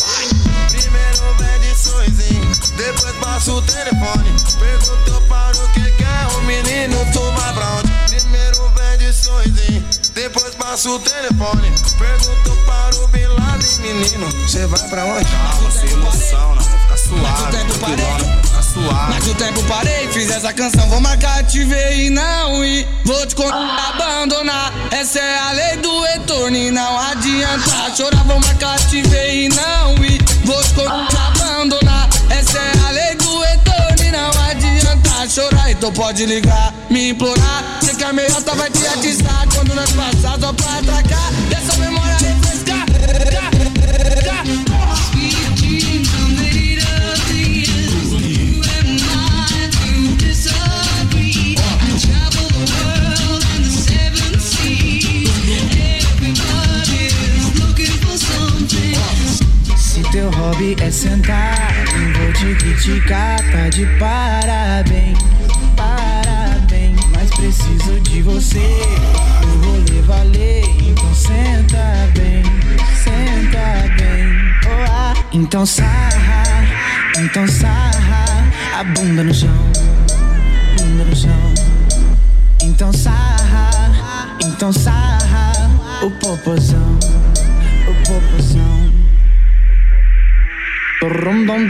Primeiro 0.70 1.36
vende 1.38 1.76
sonzinho, 1.76 2.52
depois 2.78 3.16
passa 3.18 3.52
o 3.52 3.62
telefone. 3.62 4.36
Perguntou 4.60 5.22
para 5.28 5.58
o 5.58 5.68
que 5.70 5.92
quer 5.92 6.28
o 6.38 6.42
menino, 6.44 6.98
tu 7.12 7.22
vai 7.32 7.54
pra 7.54 7.70
onde? 7.72 7.92
Primeiro 8.10 8.72
vende 8.76 9.14
sonzinho, 9.14 9.84
depois 10.14 10.56
passa 10.56 10.90
o 10.90 11.00
telefone. 11.00 11.72
Perguntou 11.98 12.56
para 12.66 12.96
o 12.96 13.08
Bin 13.08 13.26
Laden, 13.26 13.80
menino, 13.80 14.50
cê 14.50 14.66
vai 14.68 14.80
pra 14.90 15.06
onde? 15.06 15.26
Calma, 15.26 15.72
sem 15.72 15.90
emoção, 15.90 16.56
não, 16.56 16.64
fica 16.64 16.98
suave, 16.98 17.52
tranquilão, 17.52 18.42
fica 18.44 18.62
suave. 18.62 19.14
Mas 19.14 19.28
o 19.28 19.36
tempo 19.36 19.64
parei, 19.64 20.08
fiz 20.10 20.30
essa 20.30 20.54
canção, 20.54 20.88
vou 20.90 21.02
marcar, 21.02 21.44
te 21.44 21.64
ver 21.64 21.98
e 21.98 22.10
não 22.10 22.64
ir. 22.64 22.88
Vou 23.06 23.26
te 23.26 23.36
contar, 23.36 23.90
abandonar. 23.90 24.74
Essa 24.92 25.20
é 25.20 25.38
a 25.40 25.52
lei 25.52 25.78
do 25.78 26.02
retorno 26.02 26.56
e 26.56 26.72
não 26.72 27.00
adianta 27.00 27.96
chorar. 27.96 28.24
Vou 28.24 28.40
marcar, 28.40 28.80
te 28.88 29.02
ver 29.04 29.46
e 29.46 29.50
não 29.50 29.96
ir. 30.06 30.22
Vou 30.46 30.62
te 30.64 30.74
contar, 30.74 31.34
abandonar. 31.36 32.10
Essa 32.30 32.60
é 32.60 32.88
a 32.88 32.92
lei 32.92 33.16
do 33.16 33.40
retorno 33.40 34.04
e 34.04 34.12
não 34.12 34.30
adianta 34.50 35.30
chorar. 35.30 35.72
Então 35.72 35.92
pode 35.92 36.26
ligar, 36.26 36.74
me 36.90 37.10
implorar. 37.10 37.79
Que 38.00 38.06
a 38.06 38.14
meiota 38.14 38.56
vai 38.56 38.70
te 38.72 38.88
atiçar 38.88 39.46
quando 39.54 39.76
nós 39.76 39.92
passar 39.92 40.40
só 40.40 40.54
pra 40.54 40.78
atracar. 40.78 41.34
Dessa 41.50 41.78
memória 41.80 42.16
refrescar. 42.16 42.50
Teu 60.12 60.28
hobby 60.32 60.76
é 60.82 60.90
sentar, 60.90 61.72
não 61.94 62.14
vou 62.14 62.34
te 62.34 62.56
criticar, 62.56 63.38
tá 63.52 63.70
de 63.70 63.86
parabéns, 64.00 65.20
preciso 67.40 68.00
de 68.02 68.22
você, 68.22 68.60
o 69.44 69.66
rolê 69.66 70.02
valer, 70.02 70.66
então 70.86 71.14
senta 71.14 72.10
bem, 72.14 72.44
senta 73.02 73.96
bem. 73.98 74.90
Ah. 74.90 75.14
Então 75.32 75.66
sarra, 75.66 76.44
então 77.18 77.48
sarra, 77.48 78.26
a 78.78 78.84
bunda 78.84 79.24
no 79.24 79.34
chão, 79.34 79.50
bunda 80.78 81.06
no 81.06 81.16
chão. 81.16 81.54
Então 82.62 82.92
sarra, 82.92 83.70
então 84.44 84.74
sarra, 84.74 85.54
o 86.04 86.12
popozão, 86.12 87.00
o 87.88 87.94
popozão. 88.06 88.89
Rum 91.02 91.46
dom 91.46 91.66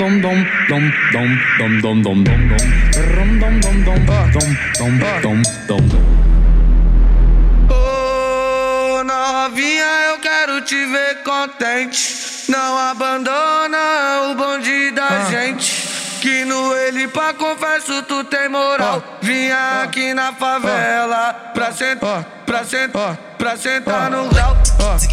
Ô 7.69 9.03
novinha, 9.03 9.85
eu 10.09 10.17
quero 10.17 10.61
te 10.61 10.83
ver 10.87 11.21
contente. 11.23 12.49
Não 12.49 12.75
abandona 12.79 14.31
o 14.31 14.35
bonde 14.35 14.89
da 14.91 15.25
gente. 15.29 15.87
Que 16.21 16.43
no 16.45 16.75
ele 16.75 17.07
pra 17.07 17.31
confesso 17.31 18.01
tu 18.03 18.23
tem 18.23 18.49
moral. 18.49 19.19
Vinha 19.21 19.83
aqui 19.83 20.11
na 20.15 20.33
favela 20.33 21.33
pra 21.53 21.71
sentar, 21.71 22.23
pra 22.47 22.63
sentar, 22.63 23.15
pra 23.37 23.55
sentar 23.55 24.09
no 24.09 24.27
grau. 24.27 24.57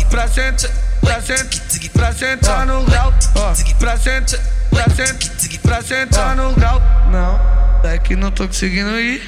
Pra 0.08 0.26
sentar, 0.26 0.70
pra 1.02 1.20
sentar, 1.20 1.75
pra 1.90 2.12
sentar 2.12 2.66
no 2.66 2.84
grau. 2.84 3.12
Pra 3.78 3.96
sentar, 3.96 4.40
pra 4.70 4.88
sentar, 4.88 5.60
pra 5.62 5.82
sentar 5.82 6.36
no 6.36 6.52
grau. 6.54 6.80
Não, 7.10 7.40
é 7.90 7.98
que 7.98 8.16
não 8.16 8.30
tô 8.30 8.46
conseguindo 8.46 8.98
ir. 8.98 9.22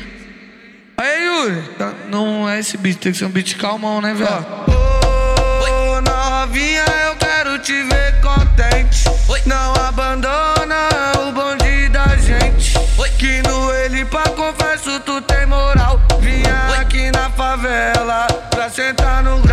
Aí, 0.96 1.24
Yuri, 1.26 1.62
tá- 1.78 1.92
não 2.10 2.48
é 2.48 2.58
esse 2.58 2.76
beat, 2.76 2.98
tem 2.98 3.12
que 3.12 3.18
ser 3.18 3.24
um 3.26 3.30
beat 3.30 3.56
calmão, 3.56 4.00
né, 4.00 4.14
velho? 4.14 4.46
Ô, 4.66 6.00
novinha, 6.00 6.84
eu 7.06 7.16
quero 7.16 7.58
te 7.60 7.82
ver 7.84 8.20
contente. 8.20 9.04
Não 9.46 9.72
abandona 9.74 10.88
o 11.20 11.32
bonde 11.32 11.88
da 11.88 12.16
gente. 12.16 12.76
Que 13.18 13.42
no 13.42 13.72
ele 13.72 14.04
pra 14.04 14.22
confesso 14.30 15.00
tu 15.00 15.20
tem 15.22 15.44
moral. 15.46 16.00
Vinha 16.20 16.80
aqui 16.80 17.10
na 17.10 17.28
favela 17.30 18.26
pra 18.50 18.70
sentar 18.70 19.24
no 19.24 19.38
grau. 19.38 19.47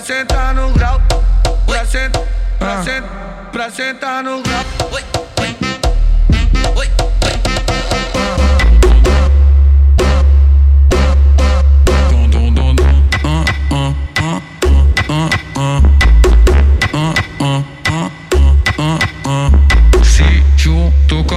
Pra 0.00 0.06
sentar 0.06 0.54
no 0.54 0.70
grau. 0.70 0.98
Pra 1.66 1.84
sentar, 1.84 2.22
pra 2.58 2.82
sentar, 2.82 3.50
pra 3.52 3.70
sentar 3.70 4.24
no 4.24 4.42
grau. 4.42 5.19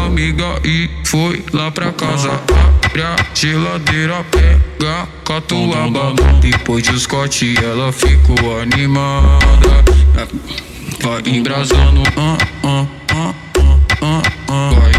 Amiga 0.06 0.60
e 0.64 0.90
foi 1.06 1.44
lá 1.54 1.72
pra 1.72 1.92
casa. 1.92 2.32
Abre 2.86 3.02
a 3.02 3.16
geladeira, 3.34 4.24
pega 4.32 5.08
catuaba. 5.26 6.14
Depois 6.40 6.84
de 6.84 7.00
Scott, 7.00 7.56
ela 7.64 7.92
ficou 7.92 8.62
animada. 8.62 9.84
Vai 11.02 11.22
embrasando, 11.26 12.04
ah, 12.16 12.38
ah, 12.64 12.86
ah, 13.12 13.34
ah, 14.02 14.22
ah. 14.48 14.72
Vai 14.80 14.93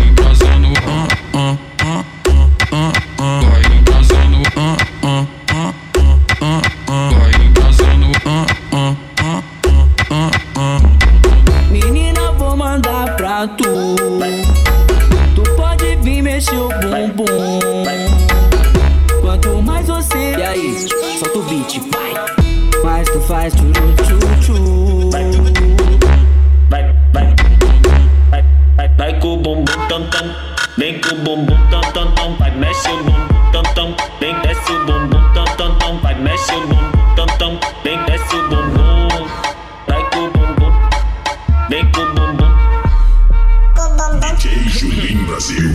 Vem 31.05 31.17
com 31.17 31.33
o 31.33 31.37
bumbum 31.37 31.59
tam 31.71 31.83
tam 31.93 32.15
tam. 32.15 32.37
Vai, 32.39 32.51
mexe 32.53 32.89
o 32.89 33.05
bumbum 33.05 33.53
tam 33.53 33.63
tam. 33.75 33.95
Vem, 34.21 34.41
desce 34.41 34.73
o 34.73 34.85
bumbum 34.87 35.33
tam 35.35 35.45
tam 35.57 35.79
tam. 35.79 35.99
Vai, 35.99 36.15
mexe 36.15 36.55
o 36.55 36.61
bumbum 36.67 37.15
tam 37.17 37.27
tam. 37.39 37.59
Vem, 37.85 37.99
desce 38.05 38.37
o 38.37 38.49
bumbum. 38.49 39.29
Vai 39.87 40.03
com 40.11 40.21
o 40.21 40.31
bumbum. 40.31 40.73
Vem 41.69 41.93
com 41.93 42.01
o 42.01 42.07
bumbum. 42.15 42.51
DJ 44.37 44.69
Julinho 44.69 45.27
Brasil. 45.27 45.71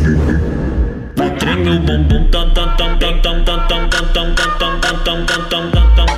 Vai, 1.16 1.30
treme 1.38 1.70
o 1.70 1.80
bumbum 1.80 2.30
tam 2.32 2.52
tam 2.54 2.76
tam 2.78 2.98
tam 2.98 3.22
tam 3.22 3.44
tam 3.46 3.68
tam 3.68 3.90
tam 3.90 3.90
tam 3.90 4.10
tam 4.14 4.36
tam 4.36 4.80
tam 4.80 4.80
tam 4.80 4.80
tam 4.82 5.26
tam 5.26 5.26
tam 5.26 5.50
tam 5.50 5.72
tam 5.72 5.96
tam 5.96 6.09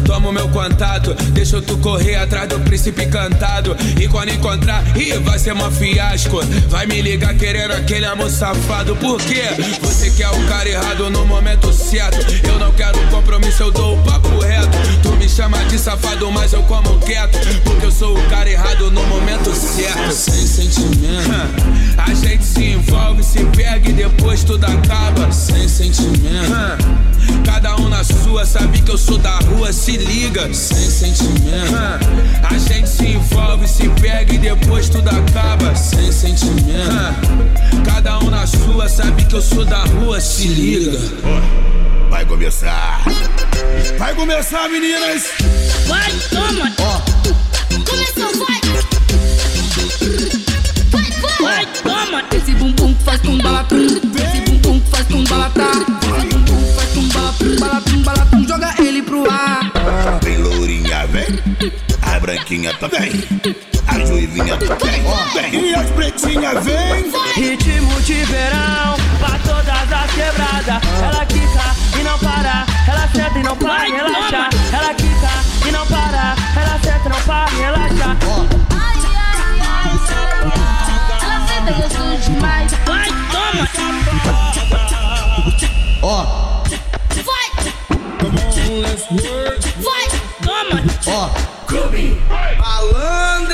toma 0.00 0.28
o 0.28 0.32
meu 0.32 0.48
contato. 0.48 1.14
Deixa 1.32 1.60
tu 1.62 1.76
correr 1.78 2.16
atrás 2.16 2.48
do 2.48 2.58
príncipe 2.60 3.04
encantado. 3.04 3.76
E 4.00 4.08
quando 4.08 4.30
encontrar, 4.30 4.84
ih, 4.96 5.18
vai 5.18 5.38
ser 5.38 5.52
uma 5.52 5.70
fiasco. 5.70 6.40
Vai 6.68 6.86
me 6.86 7.00
ligar 7.00 7.34
querendo 7.34 7.72
aquele 7.72 8.06
amor 8.06 8.30
safado. 8.30 8.96
Por 8.96 9.20
quê? 9.20 9.42
Você 9.80 10.10
quer 10.10 10.28
o 10.28 10.46
cara 10.46 10.68
errado 10.68 11.10
no 11.10 11.24
momento 11.24 11.72
certo. 11.72 12.26
Eu 12.46 12.58
não 12.58 12.72
quero 12.72 12.98
compromisso, 13.10 13.62
eu 13.62 13.70
dou 13.70 13.98
o 13.98 14.02
papo 14.02 14.38
reto. 14.38 14.76
Tu 15.02 15.16
chama 15.38 15.64
de 15.66 15.78
safado, 15.78 16.32
mas 16.32 16.52
eu 16.52 16.64
como 16.64 16.98
quieto. 16.98 17.38
Porque 17.62 17.86
eu 17.86 17.92
sou 17.92 18.18
o 18.18 18.22
cara 18.28 18.50
errado 18.50 18.90
no 18.90 19.04
momento 19.04 19.54
certo. 19.54 20.12
Sem 20.12 20.44
sentimento. 20.44 21.30
A 21.96 22.12
gente 22.12 22.44
se 22.44 22.64
envolve, 22.64 23.22
se 23.22 23.44
pega 23.44 23.88
e 23.88 23.92
depois 23.92 24.42
tudo 24.42 24.64
acaba. 24.64 25.30
Sem 25.30 25.68
sentimento. 25.68 26.50
Cada 27.46 27.76
um 27.76 27.88
na 27.88 28.02
sua, 28.02 28.44
sabe 28.44 28.82
que 28.82 28.90
eu 28.90 28.98
sou 28.98 29.16
da 29.16 29.38
rua, 29.38 29.72
se 29.72 29.96
liga. 29.96 30.52
Sem 30.52 30.90
sentimento. 30.90 31.72
A 32.42 32.58
gente 32.58 32.88
se 32.88 33.06
envolve, 33.06 33.68
se 33.68 33.88
pega 33.90 34.34
e 34.34 34.38
depois 34.38 34.88
tudo 34.88 35.08
acaba. 35.08 35.72
Sem 35.76 36.10
sentimento. 36.10 36.58
Cada 37.86 38.18
um 38.18 38.28
na 38.28 38.44
sua, 38.44 38.88
sabe 38.88 39.24
que 39.24 39.36
eu 39.36 39.42
sou 39.42 39.64
da 39.64 39.84
rua, 39.84 40.20
se 40.20 40.48
liga. 40.48 40.98
Vai 42.08 42.24
começar. 42.24 43.02
Vai 43.98 44.14
começar, 44.14 44.68
meninas. 44.68 45.24
Vai, 45.86 46.10
toma. 46.30 46.72
Começou, 47.84 48.46
vai. 48.46 48.60
Vai, 51.40 51.66
toma. 51.82 52.24
Esse 52.34 52.52
bumbum 52.52 52.94
que 52.94 53.04
faz 53.04 53.20
tum 53.20 53.38
balatum. 53.38 53.76
Esse 53.76 54.40
bumbum 54.50 54.80
que 54.80 54.90
faz 54.90 55.06
tum 55.06 55.24
balatá. 55.24 55.70
Esse 56.16 56.26
bumbum 56.34 56.64
que 56.64 56.74
faz 56.74 56.92
tum 56.92 57.08
balatum, 57.08 57.56
balatum, 57.56 58.02
balatum. 58.02 58.48
Joga 58.48 58.74
ele 58.78 59.02
pro 59.02 59.30
ar. 59.30 59.72
Vem 60.22 60.38
lourinha, 60.38 61.06
vem. 61.06 61.78
A 62.28 62.30
branquinha 62.30 62.74
também. 62.74 63.10
A 63.86 63.98
juivinha 64.04 64.58
também. 64.58 65.02
Vem. 65.32 65.70
E 65.70 65.74
as 65.74 65.90
pretinhas, 65.92 66.62
vem. 66.62 67.10
Ritmo 67.34 68.02
de 68.02 68.22
verão, 68.24 68.96
pra 69.18 69.38
todas 69.46 69.90
as 69.90 70.10
quebradas. 70.12 70.82
Ela 71.02 71.24
quica 71.24 71.98
e 71.98 72.02
não 72.04 72.18
para, 72.18 72.66
ela 72.86 73.08
senta 73.14 73.38
e 73.38 73.42
não 73.42 73.56
para, 73.56 73.88
e 73.88 73.92
relaxa. 73.92 74.50
Ela 74.74 74.92
quica 74.92 75.30
e 75.66 75.72
não 75.72 75.86
para, 75.86 76.36
ela 76.54 76.78
senta 76.84 77.06
e 77.06 77.08
não 77.08 77.20
para, 77.22 77.50
e 77.50 77.56
relaxa. 77.56 78.16
Ela 81.22 81.46
senta 81.46 81.72
gostoso 81.80 82.30
demais. 82.30 82.72
Vai, 82.84 83.08
toma. 83.32 83.68
Ó, 86.02 86.62
Vai. 87.24 87.48
Vai, 89.82 90.08
toma. 90.42 90.82
ó. 91.06 91.57
Malandramente, 92.58 93.52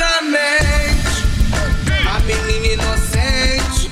a 2.11 2.21
menina 2.21 2.73
inocente 2.73 3.91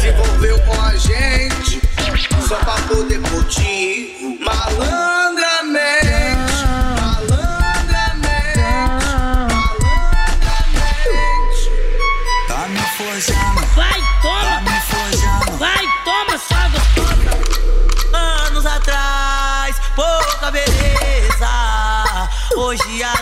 se 0.00 0.08
envolveu 0.08 0.58
com 0.62 0.80
a 0.80 0.96
gente 0.96 1.80
só 2.48 2.56
pra 2.56 2.74
poder 2.88 3.20
curtir. 3.22 4.21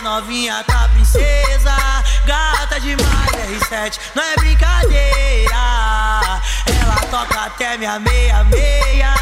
Novinha 0.01 0.63
tá 0.63 0.89
princesa. 0.93 1.75
Gata 2.25 2.79
demais, 2.79 3.31
R7, 3.31 3.99
não 4.15 4.23
é 4.23 4.35
brincadeira. 4.35 5.51
Ela 6.81 6.95
toca 7.09 7.41
até 7.41 7.77
minha 7.77 7.99
meia-meia. 7.99 9.13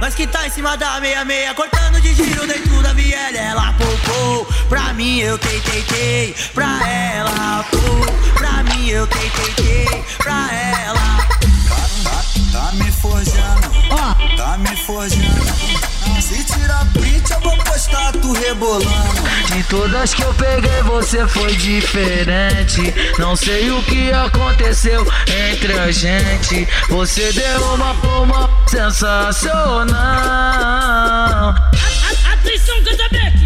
Mas 0.00 0.14
que 0.14 0.26
tá 0.26 0.46
em 0.46 0.50
cima 0.50 0.76
da 0.76 1.00
meia-meia, 1.00 1.54
cortando 1.54 2.00
de 2.00 2.14
giro 2.14 2.46
dentro 2.46 2.82
da 2.82 2.92
viela. 2.92 3.36
Ela 3.36 3.72
popou, 3.72 4.44
pra 4.68 4.92
mim 4.92 5.20
eu 5.20 5.38
tei, 5.38 5.60
tei, 5.60 5.82
tei. 5.82 6.36
Pra 6.52 6.88
ela, 6.88 7.64
pô, 7.70 8.34
pra 8.34 8.62
mim 8.64 8.88
eu 8.88 9.06
tei, 9.06 9.30
tei, 9.30 9.54
tei. 9.54 10.04
Pra 10.18 10.52
ela. 10.52 11.24
Tá 12.52 12.70
me 12.72 12.92
forjando, 12.92 13.70
tá 14.36 14.58
me 14.58 14.76
forjando. 14.76 15.93
Se 16.20 16.44
tirar 16.44 16.86
print, 16.92 17.30
eu 17.30 17.40
vou 17.40 17.56
postar 17.58 18.12
tu 18.12 18.32
rebolando. 18.32 19.22
De 19.54 19.62
todas 19.64 20.14
que 20.14 20.22
eu 20.22 20.32
peguei, 20.34 20.82
você 20.82 21.26
foi 21.28 21.54
diferente. 21.56 22.94
Não 23.18 23.36
sei 23.36 23.70
o 23.70 23.82
que 23.82 24.12
aconteceu 24.12 25.06
entre 25.50 25.78
a 25.78 25.90
gente. 25.90 26.66
Você 26.88 27.32
deu 27.32 27.74
uma 27.74 27.94
pluma 27.94 28.50
sensacional. 28.66 29.94
Atenção, 32.32 32.82
Casabeck. 32.84 33.43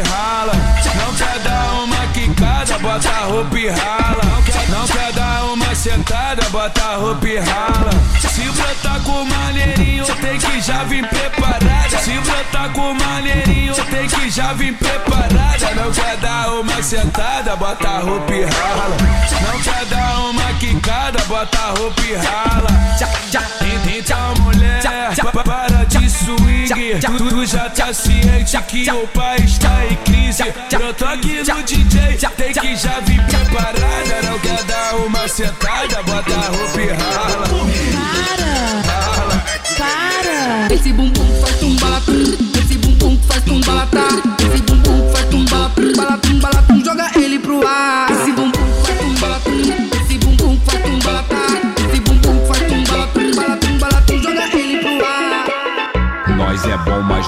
Rala. 0.00 0.52
Não 0.96 1.14
quer 1.14 1.38
dar 1.40 1.72
uma 1.82 2.06
quicada, 2.12 2.78
bota 2.78 3.08
a 3.08 3.24
roupa 3.26 3.58
e 3.58 3.68
rala. 3.68 4.22
Não 4.68 4.86
quer, 4.86 5.12
dar 5.12 5.44
uma 5.44 5.74
sentada, 5.74 6.48
bota 6.50 6.82
a 6.82 6.96
roupa 6.96 7.28
e 7.28 7.38
rala. 7.38 7.90
Se 8.20 8.42
brotar 8.50 9.00
com 9.02 9.24
maneirinho, 9.24 10.04
tem 10.04 10.38
que 10.38 10.60
já 10.60 10.84
vir 10.84 11.06
preparada. 11.08 11.98
Se 11.98 12.12
brotar 12.20 12.70
com 12.70 12.94
maneirinho, 12.94 13.74
tem 13.74 14.06
que 14.08 14.30
já 14.30 14.52
vir 14.52 14.74
preparada. 14.76 15.74
Não 15.74 15.92
quer 15.92 16.16
dar 16.18 16.48
uma 16.52 16.82
sentada, 16.82 17.56
bota 17.56 17.88
a 17.88 17.98
roupa 18.00 18.32
e 18.32 18.44
rala. 18.44 18.96
Não 19.50 19.60
quer 19.60 19.84
dar 19.86 20.18
uma 20.20 20.52
quicada, 20.54 21.18
bota 21.26 21.58
a 21.58 21.70
roupa 21.78 22.02
e 22.02 22.14
rala. 22.14 22.68
Então, 23.98 24.34
mulher, 24.42 24.80
pa- 25.32 25.42
para 25.44 25.77
swing. 26.36 27.00
Tu, 27.00 27.28
tu 27.28 27.46
já 27.46 27.70
tá 27.70 27.92
ciente 27.92 28.60
que 28.68 28.90
o 28.90 29.06
pai 29.08 29.38
está 29.38 29.86
em 29.86 29.96
crise. 30.04 30.42
Eu 30.70 30.92
tô 30.94 31.04
aqui 31.06 31.38
no 31.38 31.62
DJ, 31.62 32.18
tem 32.36 32.52
que 32.52 32.76
já 32.76 33.00
vir 33.00 33.22
preparada. 33.24 34.22
Não 34.28 34.38
quer 34.40 34.62
dar 34.64 34.96
uma 34.96 35.26
sentada, 35.28 36.02
bota 36.02 36.34
a 36.34 36.48
roupa 36.48 36.80
e 36.80 36.88
rala. 36.88 37.46
Rala. 38.86 39.44
Para! 39.78 40.74
Esse 40.74 40.92
bumbum 40.92 41.40
faz 41.40 41.56
tum 41.56 41.74
balatum, 41.76 42.22
esse 42.58 42.78
bumbum 42.78 43.18
faz 43.26 43.44
tum 43.44 43.60
balatá, 43.60 44.08
esse 44.40 44.62
bumbum 44.62 45.12
faz 45.12 45.24
tum 45.26 45.44
balatum, 45.44 45.92
balatum, 45.96 46.38
balatum, 46.40 46.84
joga 46.84 47.10
ele 47.16 47.38
pro 47.38 47.66
ar. 47.66 48.07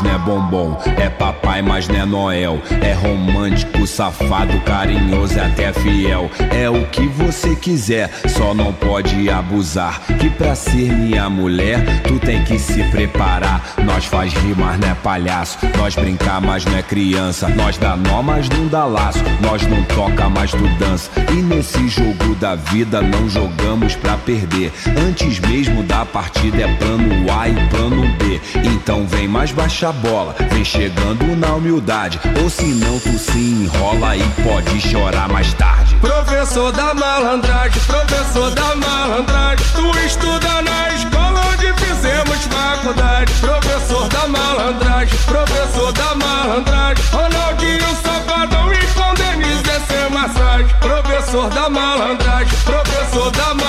Mas 0.01 0.03
não 0.03 0.15
é 0.15 0.19
bombom. 0.19 0.79
É 0.97 1.09
papai 1.09 1.63
mas 1.63 1.89
não 1.89 1.97
é 1.97 2.05
Noel. 2.05 2.63
É 2.83 2.93
romântico, 2.93 3.87
safado, 3.87 4.59
carinhoso 4.61 5.35
e 5.35 5.41
até 5.41 5.73
fiel. 5.73 6.31
É 6.51 6.69
o 6.69 6.87
que 6.87 7.07
você 7.07 7.55
quiser, 7.55 8.11
só 8.29 8.55
não 8.55 8.73
pode 8.73 9.29
abusar. 9.31 10.01
Que 10.19 10.31
pra 10.31 10.55
ser 10.55 10.93
minha 10.93 11.29
mulher, 11.29 12.03
tu 12.03 12.19
tem 12.19 12.43
que 12.45 12.59
se 12.59 12.83
preparar. 12.85 13.75
Nós 13.85 14.07
faz 14.07 14.33
rimar, 14.33 14.79
não 14.79 14.91
é 14.91 14.95
palhaço. 14.95 15.59
Nós 15.77 15.95
brincar, 15.95 16.41
mas 16.41 16.65
não 16.65 16.77
é 16.77 16.83
criança. 16.83 17.49
Nós 17.49 17.77
dá 17.77 17.97
nó, 17.97 18.23
mas 18.23 18.49
não 18.49 18.67
dá 18.67 18.85
laço. 18.85 19.21
Nós 19.41 19.67
não 19.67 19.83
toca, 19.85 20.29
mas 20.29 20.51
tu 20.51 20.67
dança. 20.79 21.11
E 21.31 21.43
nesse 21.43 21.89
jogo 21.89 22.35
da 22.37 22.55
vida 22.55 23.03
não 23.03 23.29
jogamos 23.29 23.95
pra 23.97 24.17
perder. 24.17 24.73
Antes 25.09 25.39
mesmo 25.41 25.83
da 25.83 26.05
partida 26.05 26.63
é 26.63 26.77
plano 26.77 27.31
A 27.33 27.49
e 27.49 27.55
plano 27.69 28.03
B. 28.19 28.41
Então 28.65 29.07
vem 29.07 29.29
mais 29.29 29.53
baixa 29.53 29.90
bola, 29.93 30.35
vem 30.51 30.65
chegando 30.65 31.37
na 31.37 31.55
humildade. 31.55 32.21
Ou 32.43 32.51
se 32.51 32.67
não 32.67 32.99
tu 32.99 33.19
se 33.19 33.39
enrola 33.39 34.17
e 34.17 34.23
pode 34.43 34.81
chorar 34.81 35.29
mais 35.29 35.53
tarde. 35.55 35.97
Professor 35.97 36.73
da 36.73 36.95
malandragem, 36.95 37.83
professor 37.83 38.51
da 38.51 38.77
malandragem, 38.77 39.67
tu 39.75 39.99
estuda 40.07 40.63
na 40.63 40.95
escola 40.95 41.41
onde 41.53 41.73
fizemos 41.75 42.39
faculdade. 42.47 43.33
Professor 43.35 44.09
da 44.09 44.27
malandragem, 44.29 45.19
professor 45.27 45.93
da 45.93 46.15
malandragem, 46.15 47.05
Ronaldinho 47.13 47.97
Safadão 48.03 48.73
e 48.73 48.87
com 48.95 49.15
Denise 49.15 49.71
é 49.95 50.09
massagem. 50.09 50.67
Professor 50.81 51.51
da 51.51 51.69
malandragem, 51.69 52.59
professor 52.65 53.31
da 53.31 53.55
malandragem, 53.55 53.60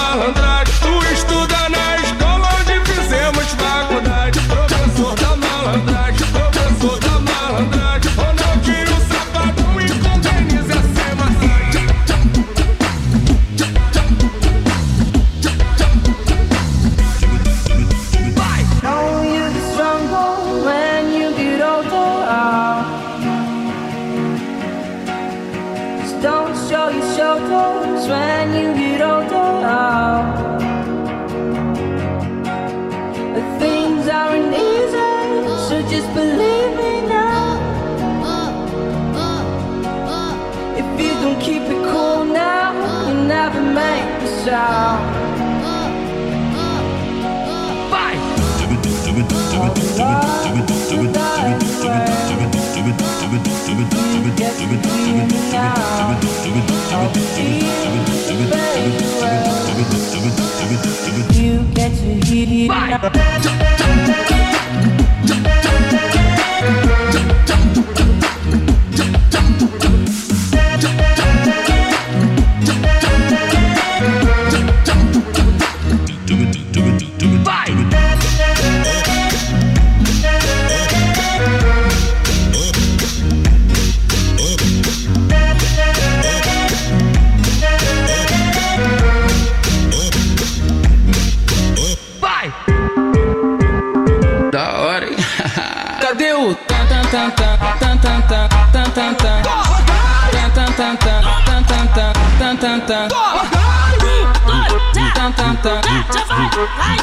You 61.33 61.63
get. 61.73 61.91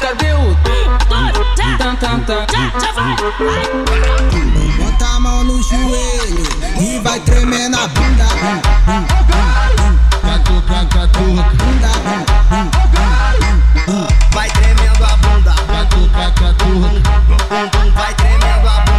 Cadê 0.01 0.33
o 0.33 0.55
tan 1.55 1.95
tan 1.95 2.19
tan 2.21 2.45
Bota 4.79 5.05
a 5.05 5.19
mão 5.19 5.43
no 5.43 5.61
joelho 5.61 6.43
e 6.81 6.99
vai 7.03 7.19
tremer 7.19 7.69
na 7.69 7.87
bunda. 7.89 8.25
Catuca, 10.23 10.85
catuca. 10.89 11.43
Bunda. 11.53 11.89
Vai 14.33 14.49
tremendo 14.49 15.05
a 15.05 15.15
bunda. 15.17 15.53
Catuca, 15.53 16.31
catuca. 16.31 16.89
Vai 17.93 18.13
tremendo 18.15 18.67
a 18.67 18.79
bunda. 18.81 18.98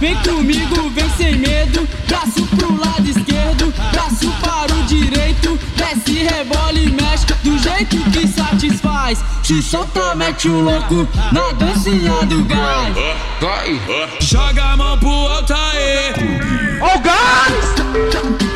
vem 0.00 0.16
comigo, 0.16 0.90
vem 0.90 1.10
sem 1.10 1.36
medo. 1.36 1.86
Braço 2.08 2.44
pro 2.56 2.74
lado 2.76 3.06
esquerdo, 3.06 3.72
braço 3.92 4.30
para 4.40 4.74
o 4.74 4.82
direito. 4.84 5.58
Desce, 5.76 6.24
rebola 6.24 6.72
e 6.72 6.90
mexe 6.90 7.26
do 7.44 7.58
jeito 7.58 7.96
que 8.10 8.26
satisfaz. 8.26 9.22
Se 9.42 9.62
solta, 9.62 10.14
mete 10.14 10.48
o 10.48 10.60
louco 10.60 11.06
na 11.32 11.52
dancinha 11.52 12.24
do 12.26 12.44
gás. 12.44 12.94
Vai, 13.40 13.80
joga 14.20 14.64
a 14.64 14.76
mão 14.76 14.98
pro 14.98 15.10
alto 15.10 15.52
aí. 15.52 16.12
Ó 16.80 16.96
o 16.96 17.00
gás! 17.00 18.49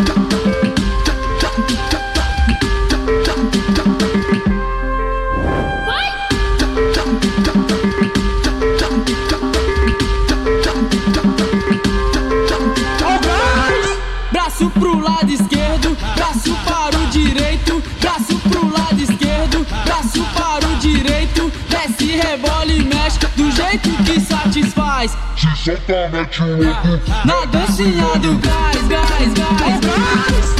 Do 23.36 23.50
jeito 23.50 23.90
que 24.04 24.20
satisfaz. 24.20 25.16
Se 25.36 25.64
solta, 25.64 26.08
mete 26.12 26.42
o 26.42 26.62
louco. 26.62 27.00
Na 27.24 27.44
dancinha 27.46 28.16
do 28.18 28.38
gás, 28.38 28.88
gás, 28.88 29.32
gás, 29.34 29.80
gás. 29.80 30.54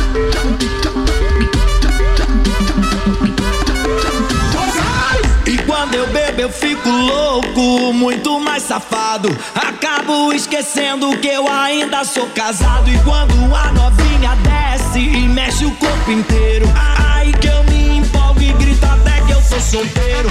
E 5.47 5.59
quando 5.59 5.95
eu 5.95 6.07
bebo 6.09 6.41
eu 6.41 6.51
fico 6.51 6.89
louco, 6.89 7.93
muito 7.93 8.41
mais 8.41 8.63
safado. 8.63 9.29
Acabo 9.55 10.33
esquecendo 10.33 11.17
que 11.19 11.29
eu 11.29 11.47
ainda 11.49 12.05
sou 12.05 12.27
casado. 12.29 12.91
E 12.91 12.99
quando 13.01 13.55
a 13.55 13.71
novinha 13.73 14.37
desce 14.37 15.01
e 15.01 15.29
mexe 15.29 15.65
o 15.65 15.71
corpo 15.77 16.11
inteiro, 16.11 16.67
aí 16.75 17.33
que 17.35 17.47
eu 17.47 17.63
me 17.65 17.99
empolgo 17.99 18.41
e 18.41 18.53
grito 18.55 18.85
até 18.85 19.21
que 19.21 19.33
eu 19.33 19.43
sou 19.43 19.61
solteiro. 19.61 20.31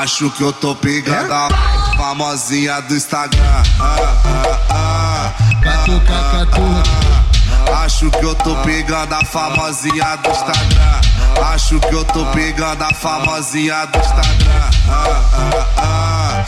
Acho 0.00 0.30
que 0.30 0.42
eu 0.42 0.50
tô 0.50 0.74
pegando 0.74 1.30
a 1.30 1.50
famosinha 1.94 2.80
do 2.80 2.96
Instagram. 2.96 3.62
Ah, 3.78 3.96
ah, 4.24 4.60
ah. 4.70 5.34
Catuca, 5.62 6.46
catuca. 6.46 6.82
Acho 7.84 8.10
que 8.10 8.24
eu 8.24 8.34
tô 8.36 8.56
pegando 8.62 9.14
a 9.14 9.22
famosinha 9.26 10.16
do 10.16 10.30
Instagram. 10.30 11.00
Acho 11.52 11.78
que 11.80 11.94
eu 11.94 12.02
tô 12.06 12.24
pegando 12.32 12.82
a 12.82 12.94
famosinha 12.94 13.84
do 13.88 13.98
Instagram. 13.98 14.70
Ah, 14.88 15.22
ah, 15.34 15.66
ah. 15.76 16.46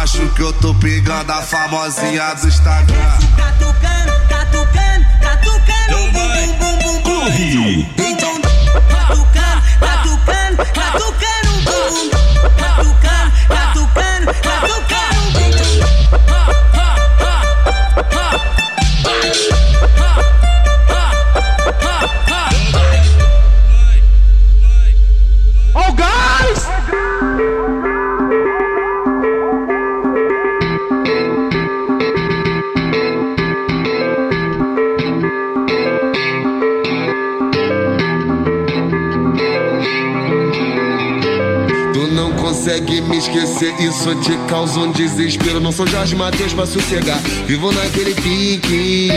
Acho 0.00 0.28
que 0.28 0.42
eu 0.42 0.52
tô 0.52 0.72
pegando 0.76 1.32
a 1.32 1.42
famosinha 1.42 2.34
do 2.36 2.46
Instagram. 2.46 3.18
Catucando, 3.36 4.12
catucando, 4.28 5.06
catucando, 5.20 6.12
bum 6.12 6.12
bum 6.12 6.78
bum 6.78 6.78
bum 6.78 7.02
bum. 7.02 7.86
Então, 7.98 8.29
consegue 42.80 43.00
me 43.02 43.18
esquecer, 43.18 43.74
isso 43.80 44.14
te 44.16 44.36
causa 44.48 44.80
um 44.80 44.90
desespero. 44.92 45.60
Não 45.60 45.70
sou 45.72 45.86
Jorge 45.86 46.16
Matheus 46.16 46.54
pra 46.54 46.66
sossegar, 46.66 47.18
vivo 47.46 47.70
naquele 47.72 48.14
pique. 48.14 49.10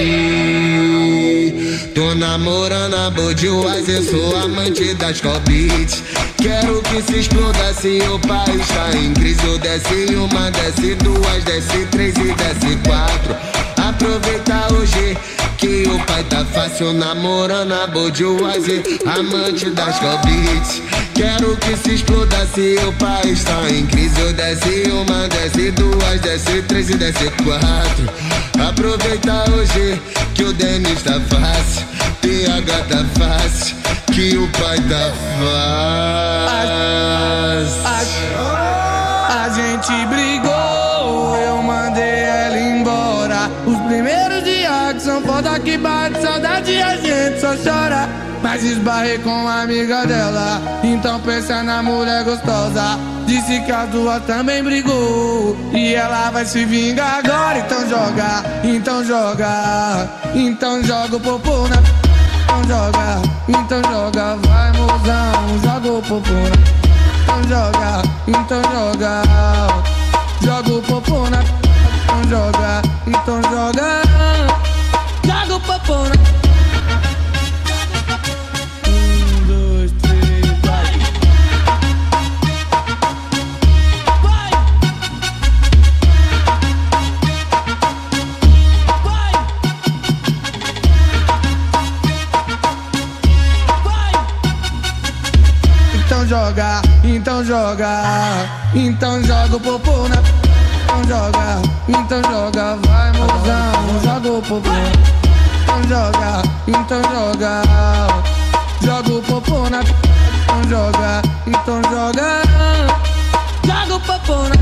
Tô 1.95 2.13
namorando 2.15 2.95
a 2.95 3.09
Budweiser, 3.09 4.03
sou 4.03 4.35
amante 4.37 4.93
das 4.95 5.21
Beats. 5.21 6.03
Quero 6.41 6.81
que 6.81 7.01
se 7.01 7.19
exploda 7.19 7.73
se 7.73 8.01
o 8.13 8.19
país 8.19 8.67
tá 8.67 8.97
em 8.97 9.13
crise. 9.13 9.45
Eu 9.45 9.57
desce 9.59 10.15
uma, 10.15 10.51
desce 10.51 10.95
duas, 10.95 11.43
desce 11.43 11.85
três 11.91 12.15
e 12.17 12.33
desce 12.33 12.77
quatro. 12.85 13.35
Aproveita 13.77 14.73
hoje 14.73 15.17
que 15.63 15.87
o 15.87 15.97
pai 16.05 16.21
tá 16.25 16.43
fácil 16.43 16.91
namorando 16.91 17.71
a 17.71 17.87
Budweiser, 17.87 18.83
amante 19.05 19.69
das 19.69 19.97
Beats. 20.25 20.81
Quero 21.15 21.55
que 21.55 21.77
se 21.77 21.93
exploda 21.93 22.45
se 22.53 22.75
o 22.85 22.91
país 22.93 23.45
tá 23.45 23.69
em 23.69 23.85
crise. 23.85 24.19
Eu 24.19 24.33
desce 24.33 24.91
uma, 24.91 25.29
desce 25.29 25.71
duas, 25.71 26.19
desce 26.19 26.61
três 26.63 26.89
e 26.89 26.95
desce 26.95 27.31
quatro. 27.45 28.09
Aproveita 28.67 29.49
hoje 29.51 30.01
que 30.35 30.43
o 30.43 30.51
Denis 30.51 31.01
tá 31.01 31.21
fácil, 31.29 31.87
TH 32.21 32.83
tá 32.89 33.05
fácil, 33.17 33.77
que 34.07 34.35
o 34.35 34.45
pai 34.49 34.77
tá 34.89 35.13
fácil. 35.39 35.93
A 39.29 39.49
gente 39.49 40.05
brigou, 40.07 40.32
foda 45.33 45.59
que 45.59 45.77
bate 45.77 46.21
saudade 46.21 46.79
a 46.81 46.95
gente 46.95 47.39
só 47.39 47.55
chora. 47.57 48.07
Mas 48.43 48.61
esbarrei 48.61 49.17
com 49.19 49.29
uma 49.29 49.61
amiga 49.61 50.05
dela, 50.05 50.61
então 50.83 51.19
pensa 51.21 51.63
na 51.63 51.81
mulher 51.81 52.23
gostosa. 52.25 52.99
Disse 53.25 53.61
que 53.61 53.71
as 53.71 53.89
duas 53.89 54.21
também 54.25 54.61
brigou 54.61 55.55
e 55.73 55.95
ela 55.95 56.29
vai 56.29 56.45
se 56.45 56.65
vingar 56.65 57.19
agora. 57.19 57.59
Então 57.59 57.87
joga, 57.87 58.43
então 58.63 59.03
joga, 59.05 60.09
então 60.35 60.83
joga 60.83 61.15
o 61.15 61.19
popô 61.19 61.67
na. 61.69 61.77
Então 62.43 62.63
joga, 62.67 63.21
então 63.47 63.81
joga, 63.91 64.35
vai 64.45 64.71
mozão, 64.73 65.59
joga 65.63 65.91
o 65.91 66.01
popô 66.01 66.33
na. 66.33 66.83
Então 67.23 67.43
joga, 67.47 68.01
então 68.27 68.61
joga, 68.73 69.21
joga 70.43 70.73
o 70.73 70.81
popô 70.81 71.29
na. 71.29 71.39
Então 71.39 72.29
joga, 72.29 72.81
então 73.07 73.41
joga, 73.43 74.03
Então 96.05 96.27
joga, 96.27 96.81
então 97.03 97.43
joga, 97.43 98.03
então 98.73 99.21
joga 99.23 99.57
o 99.57 99.59
popô 99.59 100.07
na. 100.07 100.15
Então 100.85 101.03
joga, 101.07 101.61
então 101.89 102.21
joga, 102.31 102.77
vai 102.87 103.11
mozão, 103.11 104.01
joga 104.03 104.31
o 104.31 104.41
popô. 104.41 105.22
Então 105.73 105.89
joga, 105.89 106.43
então 106.67 107.01
joga, 107.01 107.61
joga 108.83 109.11
o 109.11 109.21
popô 109.23 109.67
na. 109.71 109.79
Então 109.81 110.69
joga, 110.69 111.21
então 111.47 111.81
joga, 111.89 112.43
joga 113.65 113.95
o 113.95 113.99
popô 114.01 114.35
na. 114.43 114.55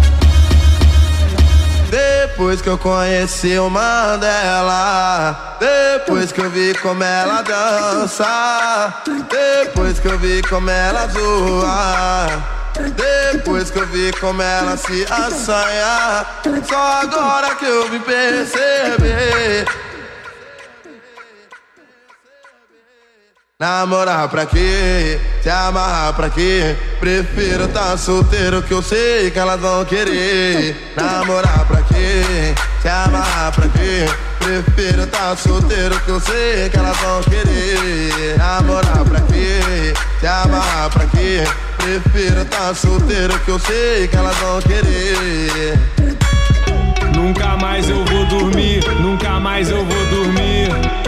Depois 1.90 2.62
que 2.62 2.70
eu 2.70 2.78
conheci 2.78 3.60
o 3.60 3.70
Mandela, 3.70 5.58
depois 5.60 6.32
que 6.32 6.40
eu 6.40 6.50
vi 6.50 6.74
como 6.76 7.04
ela 7.04 7.42
dança, 7.42 8.94
depois 9.30 10.00
que 10.00 10.08
eu 10.08 10.18
vi 10.18 10.42
como 10.44 10.70
ela 10.70 11.08
zoa, 11.08 12.28
depois 12.96 13.70
que 13.70 13.80
eu 13.80 13.88
vi 13.88 14.14
como 14.14 14.42
ela 14.42 14.78
se 14.78 15.06
assanha, 15.12 16.26
só 16.66 17.02
agora 17.02 17.54
que 17.56 17.66
eu 17.66 17.90
vim 17.90 18.00
perceber. 18.00 19.91
Namorar 23.62 24.28
pra 24.28 24.44
quê? 24.48 25.20
Se 25.44 25.48
amarrar 25.48 26.14
pra 26.14 26.32
quê? 26.32 26.76
Prefiro 27.00 27.68
tá 27.68 27.96
solteiro 27.96 28.64
que 28.64 28.74
eu 28.74 28.82
sei 28.82 29.30
que 29.30 29.38
elas 29.38 29.62
vão 29.62 29.86
querer. 29.86 30.76
Namorar 30.98 31.64
pra 31.68 31.84
quê? 31.84 32.56
Se 32.82 32.90
amarrar 32.90 33.52
pra 33.52 33.68
quê? 33.68 34.08
Prefiro 34.40 35.06
tá 35.06 35.38
solteiro 35.38 36.00
que 36.00 36.10
eu 36.10 36.20
sei 36.20 36.70
que 36.72 36.76
elas 36.76 36.98
vão 36.98 37.22
querer. 37.22 38.36
Namorar 38.36 39.06
pra 39.06 39.22
quê? 39.22 39.94
Se 40.20 40.26
amarrar 40.26 40.90
pra 40.90 41.06
quê? 41.06 41.44
Prefiro 41.78 42.44
tá 42.46 42.74
solteiro 42.74 43.38
que 43.46 43.52
eu 43.52 43.60
sei 43.60 44.08
que 44.08 44.18
elas 44.18 44.36
vão 44.38 44.60
querer. 44.64 45.78
Nunca 47.16 47.56
mais 47.58 47.88
eu 47.88 48.04
vou 48.06 48.26
dormir, 48.26 48.84
nunca 49.00 49.40
mais 49.40 49.70
eu 49.70 49.86
vou 49.86 50.06
dormir. 50.08 51.01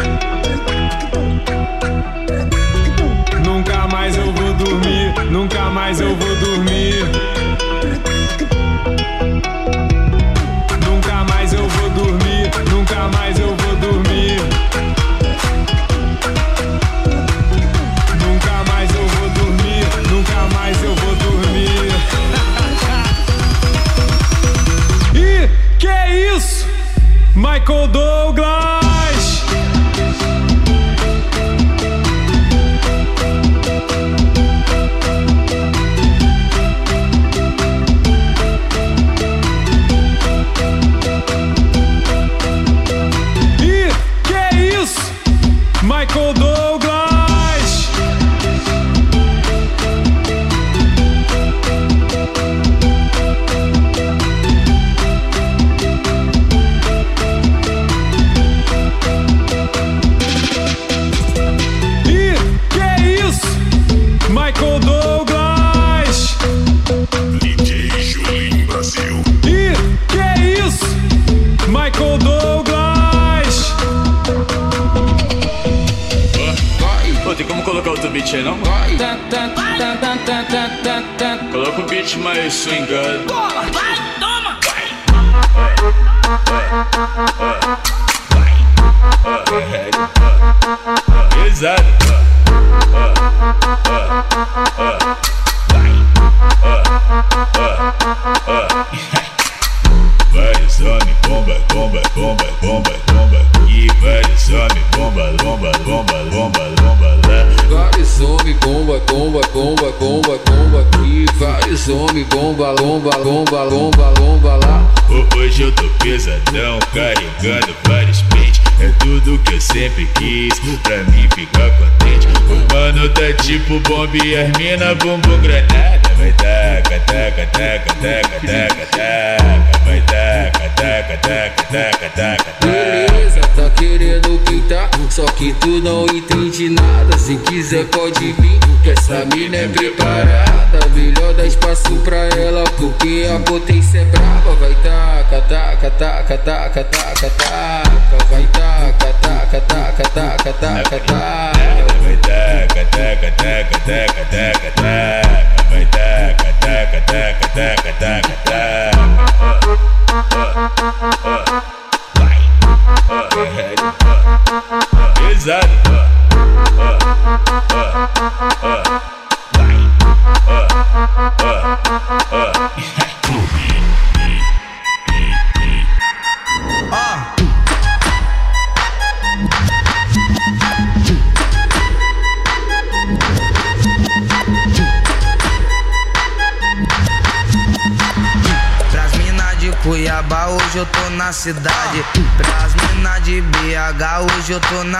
Tipo 124.13 124.25
e 124.25 124.35
as 124.35 124.57
mina 124.57 124.95
bumbum 124.95 125.39
granada. 125.41 126.09
Vai 126.17 126.31
taca, 126.33 126.99
taca, 126.99 127.47
taca, 127.47 127.93
taca, 127.95 128.39
taca, 128.47 128.85
taca. 128.91 129.79
Vai 129.85 130.01
taca, 130.01 130.69
taca, 130.75 131.17
taca, 131.17 131.63
taca, 131.71 132.09
taca, 132.09 132.53
taca. 132.57 132.65
Beleza, 132.65 133.41
tá 133.55 133.69
querendo 133.75 134.39
pintar, 134.45 134.89
só 135.09 135.25
que 135.25 135.53
tu 135.53 135.81
não 135.81 136.05
entende 136.05 136.69
nada. 136.69 137.17
Se 137.17 137.35
quiser 137.37 137.85
pode 137.85 138.33
vir, 138.33 138.59
que 138.83 138.91
essa 138.91 139.25
mina 139.33 139.57
é 139.57 139.67
preparada. 139.67 140.53
Melhor 140.93 141.33
dar 141.33 141.45
espaço 141.45 141.95
pra 142.03 142.27
ela, 142.37 142.63
porque 142.77 143.27
a 143.33 143.39
potência 143.39 143.99
é 143.99 144.05
brava. 144.05 144.55
Vai 144.55 144.75
taca, 144.75 145.41
taca, 145.41 145.89
taca, 145.89 146.37
taca, 146.37 146.83
taca, 146.83 147.29
taca. 147.29 147.83
Vai 148.29 148.47
taca, 148.53 149.13
taca, 149.21 149.61
taca, 149.61 150.03
taca, 150.09 150.53
taca, 150.53 150.99
taca. 150.99 151.62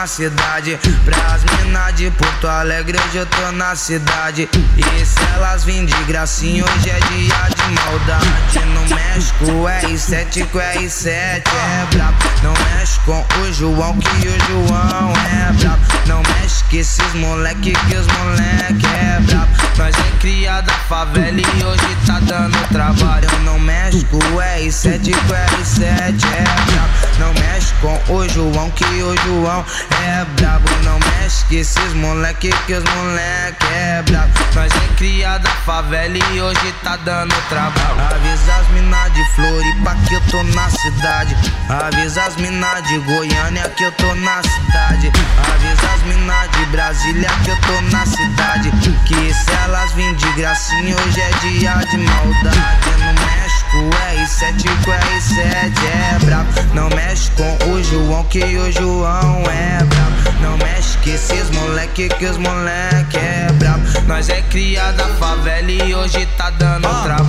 Na 0.03 0.07
cidade. 0.07 0.77
Pras 1.05 1.45
mina 1.45 1.89
de 1.91 2.11
Porto 2.11 2.45
Alegre, 2.45 2.97
hoje 2.99 3.19
eu 3.19 3.25
tô 3.25 3.51
na 3.53 3.73
cidade. 3.73 4.49
E 4.75 5.05
se 5.05 5.23
elas 5.33 5.63
vêm 5.63 5.85
de 5.85 5.95
gracinha, 6.03 6.65
hoje 6.65 6.89
é 6.89 6.99
dia 6.99 7.35
de 7.55 7.71
maldade. 7.71 8.65
No 8.73 8.95
México, 8.95 9.45
R7 9.45 10.45
com 10.49 10.59
R7 10.59 11.07
é 11.07 11.87
brabo. 11.89 12.17
Não 12.43 12.51
mexe 12.51 12.99
com 13.05 13.25
o 13.41 13.53
João, 13.53 13.97
que 13.97 14.27
o 14.27 14.67
João 14.67 15.13
é 15.13 15.53
brabo. 15.53 15.85
Não 16.05 16.21
mexe 16.21 16.63
com 16.69 16.75
esses 16.75 17.13
moleque, 17.13 17.71
que 17.71 17.95
os 17.95 18.07
moleque 18.07 18.85
é 18.85 19.21
brabo. 19.21 19.53
Nós 19.77 19.95
é 19.95 20.19
criada 20.19 20.71
favela 20.89 21.39
e 21.39 21.63
hoje 21.63 21.97
tá 22.05 22.19
dando 22.19 22.57
trabalho. 22.67 23.29
Não 23.45 23.57
mexe 23.57 24.03
com 24.05 24.17
o 24.17 24.37
R7 24.37 25.13
com 25.27 25.33
o 25.33 25.37
R7 25.37 25.85
é 25.85 26.11
brabo. 26.11 27.03
Não 27.19 27.33
mexe 27.35 27.73
com 27.81 28.13
o 28.13 28.27
João, 28.27 28.69
que 28.71 28.83
o 28.83 29.15
João 29.23 29.65
é 29.91 29.92
brabo. 30.37 30.69
Não 30.83 30.99
mexe 30.99 31.45
com 31.45 31.55
esses 31.55 31.93
moleque, 31.93 32.49
que 32.65 32.73
os 32.73 32.83
moleque 32.83 33.65
é 33.73 34.01
brabo. 34.03 34.31
Nós 34.55 34.71
é 34.71 34.95
criada 34.95 35.49
favela 35.65 36.17
e 36.17 36.41
hoje 36.41 36.73
tá 36.83 36.97
dando 36.97 37.33
trabalho. 37.49 37.99
Avisa 37.99 38.55
as 38.55 38.67
mina 38.69 39.07
de 39.09 39.23
Floripa 39.35 39.95
que 40.07 40.13
eu 40.15 40.21
tô 40.29 40.43
na 40.43 40.69
cidade. 40.69 41.35
Avisa 41.69 42.23
as 42.23 42.35
mina 42.37 42.79
de 42.81 42.97
Goiânia 42.99 43.69
que 43.69 43.83
eu 43.83 43.91
tô 43.93 44.13
na 44.15 44.41
cidade. 44.43 45.11
Avisa 45.53 45.93
as 45.93 46.01
mina 46.03 46.47
de 46.47 46.65
Brasília 46.67 47.29
que 47.43 47.49
eu 47.49 47.57
tô 47.61 47.81
na 47.95 48.05
cidade. 48.05 48.71
Que 49.05 49.33
se 49.33 49.51
elas 49.63 49.91
vêm 49.93 50.13
de 50.15 50.31
gracinha, 50.33 50.95
hoje 50.95 51.21
é 51.21 51.29
dia 51.41 51.75
de 51.89 51.97
maldade. 51.97 52.93
No 52.99 53.32
México, 53.73 53.89
R7 54.15 54.85
com 54.85 54.91
R7 54.91 55.73
é 55.85 56.25
brabo. 56.25 56.49
Não 56.73 56.89
mexe 56.89 57.31
com 57.31 57.71
o 57.71 57.83
João, 57.83 58.23
que 58.25 58.43
o 58.43 58.71
João 58.71 59.43
é 59.49 59.83
brabo. 59.83 60.39
Não 60.41 60.57
mexe 60.57 60.97
com 60.99 61.09
esses 61.09 61.49
moleque, 61.51 62.09
que 62.09 62.25
os 62.25 62.37
moleque 62.37 63.17
é 63.17 63.51
brabo. 63.53 63.83
Nós 64.07 64.29
é 64.29 64.41
criada 64.43 65.05
favela 65.19 65.71
e 65.71 65.93
hoje 65.95 66.25
tá 66.37 66.49
dando 66.51 66.87
trabalho. 67.03 67.27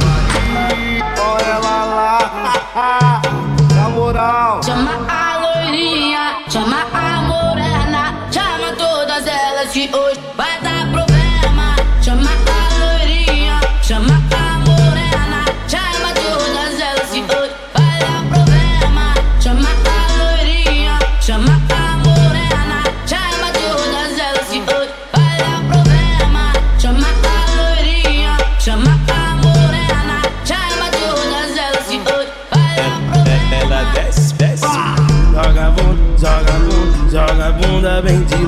Olha 1.18 1.44
ela 1.44 1.84
lá, 1.84 3.22
na 3.74 3.88
moral. 3.88 4.62
Chama 4.62 5.03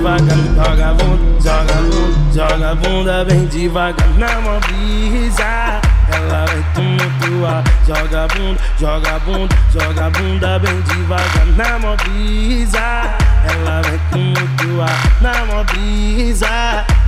devagar. 0.07 0.39
Joga 0.55 0.95
bunda, 0.95 1.41
joga 1.43 1.75
bunda, 1.83 2.33
joga 2.33 2.75
bunda 2.77 3.25
bem 3.25 3.47
devagar. 3.47 4.09
Na 4.17 4.41
mão 4.41 4.61
ela 6.13 6.45
vai 6.47 6.65
tumultuar. 6.75 7.65
Joga 7.87 8.29
bunda, 8.29 8.61
joga 8.79 9.19
bunda, 9.21 9.57
joga 9.73 10.11
bunda 10.11 10.59
bem 10.61 10.81
devagar. 10.83 11.47
Na 11.57 11.79
mão 11.79 11.97
ela 13.49 13.83
vai 13.83 14.01
tumultuar. 14.13 14.97
Na 15.21 15.33
mão 15.47 15.65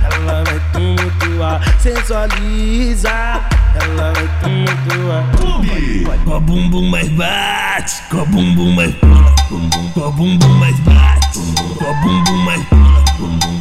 ela 0.03 0.43
vai 0.43 0.59
tumultuar. 0.73 1.61
Sensualiza, 1.79 3.09
ela 3.09 4.13
vai 4.13 4.29
tumultuar. 4.41 5.23
Com 6.25 6.33
a 6.35 6.39
bumbum 6.39 6.89
mais 6.89 7.09
bate, 7.09 8.01
com 8.09 8.21
a 8.21 8.25
bumbum 8.25 8.71
mais 8.73 8.93
bumbum, 9.49 9.89
com 9.93 10.05
a 10.05 10.11
bumbum 10.11 10.53
mais 10.59 10.79
bate, 10.81 11.39
com 11.77 11.85
a 11.85 11.93
bumbum 11.93 12.37
mais 12.43 12.63
pula, 12.65 12.88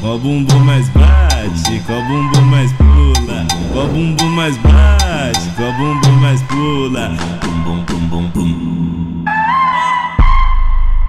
o 0.09 0.18
bumbum 0.18 0.61
mais 0.61 0.88
bate, 0.88 1.82
o 1.86 2.02
bumbum 2.02 2.42
mais 2.46 2.72
pula. 2.72 3.46
O 3.74 3.88
bumbum 3.88 4.30
mais 4.30 4.56
bate, 4.59 5.38
o 5.59 5.72
bumbum 5.72 6.12
mais 6.20 6.42
pula. 6.44 7.11
Bum 7.42 7.61
bum 7.62 7.84
bum 7.84 8.09
bum 8.09 8.30
bum. 8.30 9.24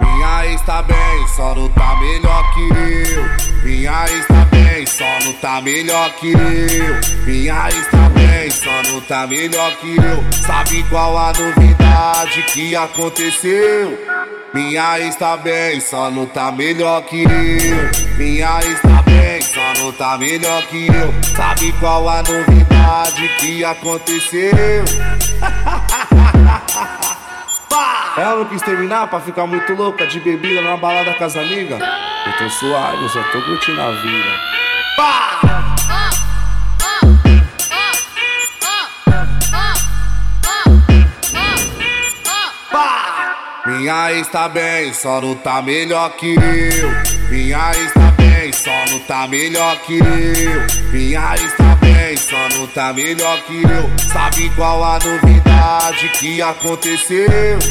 Minha 0.02 0.46
ex 0.48 0.62
tá 0.64 0.82
bem, 0.82 1.28
só 1.34 1.56
não 1.56 1.70
tá 1.70 1.96
melhor 2.02 2.54
que 2.54 2.62
eu. 2.62 3.64
Minha 3.64 4.06
ex 4.10 4.28
tá 4.28 4.46
bem, 4.52 4.86
só 4.86 5.06
não 5.24 5.34
tá 5.34 5.62
melhor 5.62 6.12
que 6.16 6.34
eu. 6.34 7.26
Minha 7.26 7.70
ex 7.70 7.88
tá 7.88 8.10
bem, 8.10 8.50
só 8.50 8.92
não 8.92 9.00
tá 9.02 9.26
melhor 9.28 9.72
que 9.78 9.96
eu. 9.96 10.24
Sabe 10.46 10.84
qual 10.90 11.18
a 11.18 11.32
novidade 11.32 12.44
que 12.54 12.76
aconteceu? 12.76 14.19
Minha 14.54 15.00
ex 15.00 15.16
tá 15.16 15.38
bem, 15.38 15.80
só 15.80 16.10
não 16.10 16.26
tá 16.26 16.52
melhor 16.52 17.04
que 17.04 17.24
eu. 17.24 18.18
Minha 18.18 18.60
ex 18.64 18.82
tá 18.82 19.04
bem, 19.04 19.40
só 19.42 19.74
não 19.78 19.92
tá 19.92 20.18
melhor 20.18 20.64
que 20.64 20.88
eu. 20.88 21.14
Sabe 21.36 21.72
qual 21.74 22.10
a 22.10 22.24
novidade 22.24 23.28
que 23.40 23.64
aconteceu? 23.64 24.52
Ela 28.18 28.38
não 28.38 28.46
quis 28.46 28.62
terminar 28.64 29.08
pra 29.08 29.20
ficar 29.20 29.46
muito 29.46 29.72
louca 29.74 30.08
de 30.08 30.20
bebida 30.20 30.62
na 30.62 30.76
balada 30.76 31.14
com 31.14 31.24
as 31.24 31.38
amigas. 31.38 31.80
Eu 31.80 32.34
tô 32.38 32.50
suave, 32.50 33.04
eu 33.04 33.10
só 33.10 33.22
tô 33.32 33.40
curtindo 33.44 33.80
a 33.80 33.92
vida. 33.92 34.30
Minha 43.66 44.14
ex 44.14 44.28
tá 44.30 44.48
bem, 44.48 44.94
só 44.94 45.20
não 45.20 45.36
tá 45.36 45.62
melhor 45.62 46.12
que 46.12 46.34
eu. 46.34 47.30
Minha 47.30 47.72
ex 47.72 47.92
tá 47.94 48.12
bem, 48.18 48.54
só 48.54 48.72
não 48.90 49.00
tá 49.00 49.28
melhor 49.28 49.76
que 49.80 50.00
eu. 50.00 50.92
Minha 50.94 51.36
ex 51.36 51.54
tá 51.58 51.76
bem, 51.76 52.16
só 52.16 52.38
não 52.58 52.68
tá 52.68 52.94
melhor 52.94 53.38
que 53.44 53.62
eu. 53.62 53.90
Sabe 54.14 54.50
qual 54.56 54.82
a 54.82 54.98
novidade 55.00 56.08
que 56.20 56.42
aconteceu? 56.42 57.60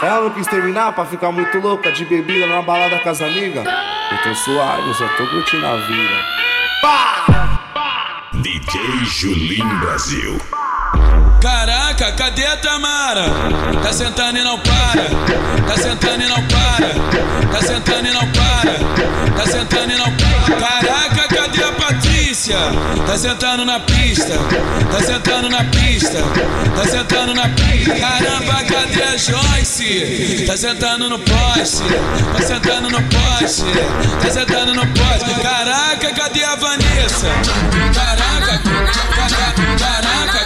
Ela 0.00 0.20
não 0.20 0.30
quis 0.30 0.46
terminar 0.46 0.92
pra 0.92 1.04
ficar 1.04 1.32
muito 1.32 1.58
louca 1.58 1.90
de 1.90 2.04
bebida 2.04 2.46
na 2.46 2.62
balada 2.62 3.00
com 3.00 3.08
as 3.08 3.20
amigas. 3.20 3.66
Eu 3.66 4.22
tô 4.22 4.34
suave, 4.34 4.88
eu 4.88 4.94
só 4.94 5.08
tô 5.16 5.26
curtindo 5.26 5.66
a 5.66 5.76
vida. 5.76 6.24
DJ 8.34 8.80
Julinho 9.04 9.80
Brasil. 9.80 10.59
Caraca, 11.40 12.12
cadê 12.12 12.46
a 12.46 12.56
Tamara? 12.56 13.24
Tá 13.82 13.92
sentando 13.92 14.38
e 14.38 14.42
não 14.42 14.58
para. 14.58 15.04
Tá 15.66 15.76
sentando 15.76 16.22
e 16.22 16.28
não 16.28 16.42
para. 16.46 16.88
Tá 17.50 17.66
sentando 17.66 18.08
e 18.08 18.12
não 18.12 18.26
para. 18.28 18.72
Tá 19.36 19.46
sentando 19.46 19.92
e 19.92 19.96
não 19.96 20.12
para. 20.12 20.56
Caraca, 20.56 21.34
cadê 21.34 21.64
a 21.64 21.72
Patrícia? 21.72 22.58
Tá 23.06 23.16
sentando 23.16 23.64
na 23.64 23.80
pista. 23.80 24.34
Tá 24.92 25.00
sentando 25.02 25.48
na 25.48 25.64
pista. 25.64 26.18
Tá 26.76 26.88
sentando 26.88 27.34
na 27.34 27.48
pista. 27.48 27.94
Caramba, 27.94 28.64
cadê 28.64 29.02
a 29.02 29.16
Joyce? 29.16 30.44
Tá 30.46 30.56
sentando 30.56 31.08
no 31.08 31.18
poste. 31.18 31.84
Tá 32.36 32.42
sentando 32.46 32.90
no 32.90 33.02
poste. 33.02 33.64
Tá 34.22 34.30
sentando 34.30 34.74
no 34.74 34.86
poste. 34.86 35.40
Caraca, 35.40 36.12
cadê 36.12 36.44
a 36.44 36.54
Vanessa? 36.56 37.28
Caraca, 37.94 38.60
caraca, 38.62 39.76
caraca. 39.78 40.39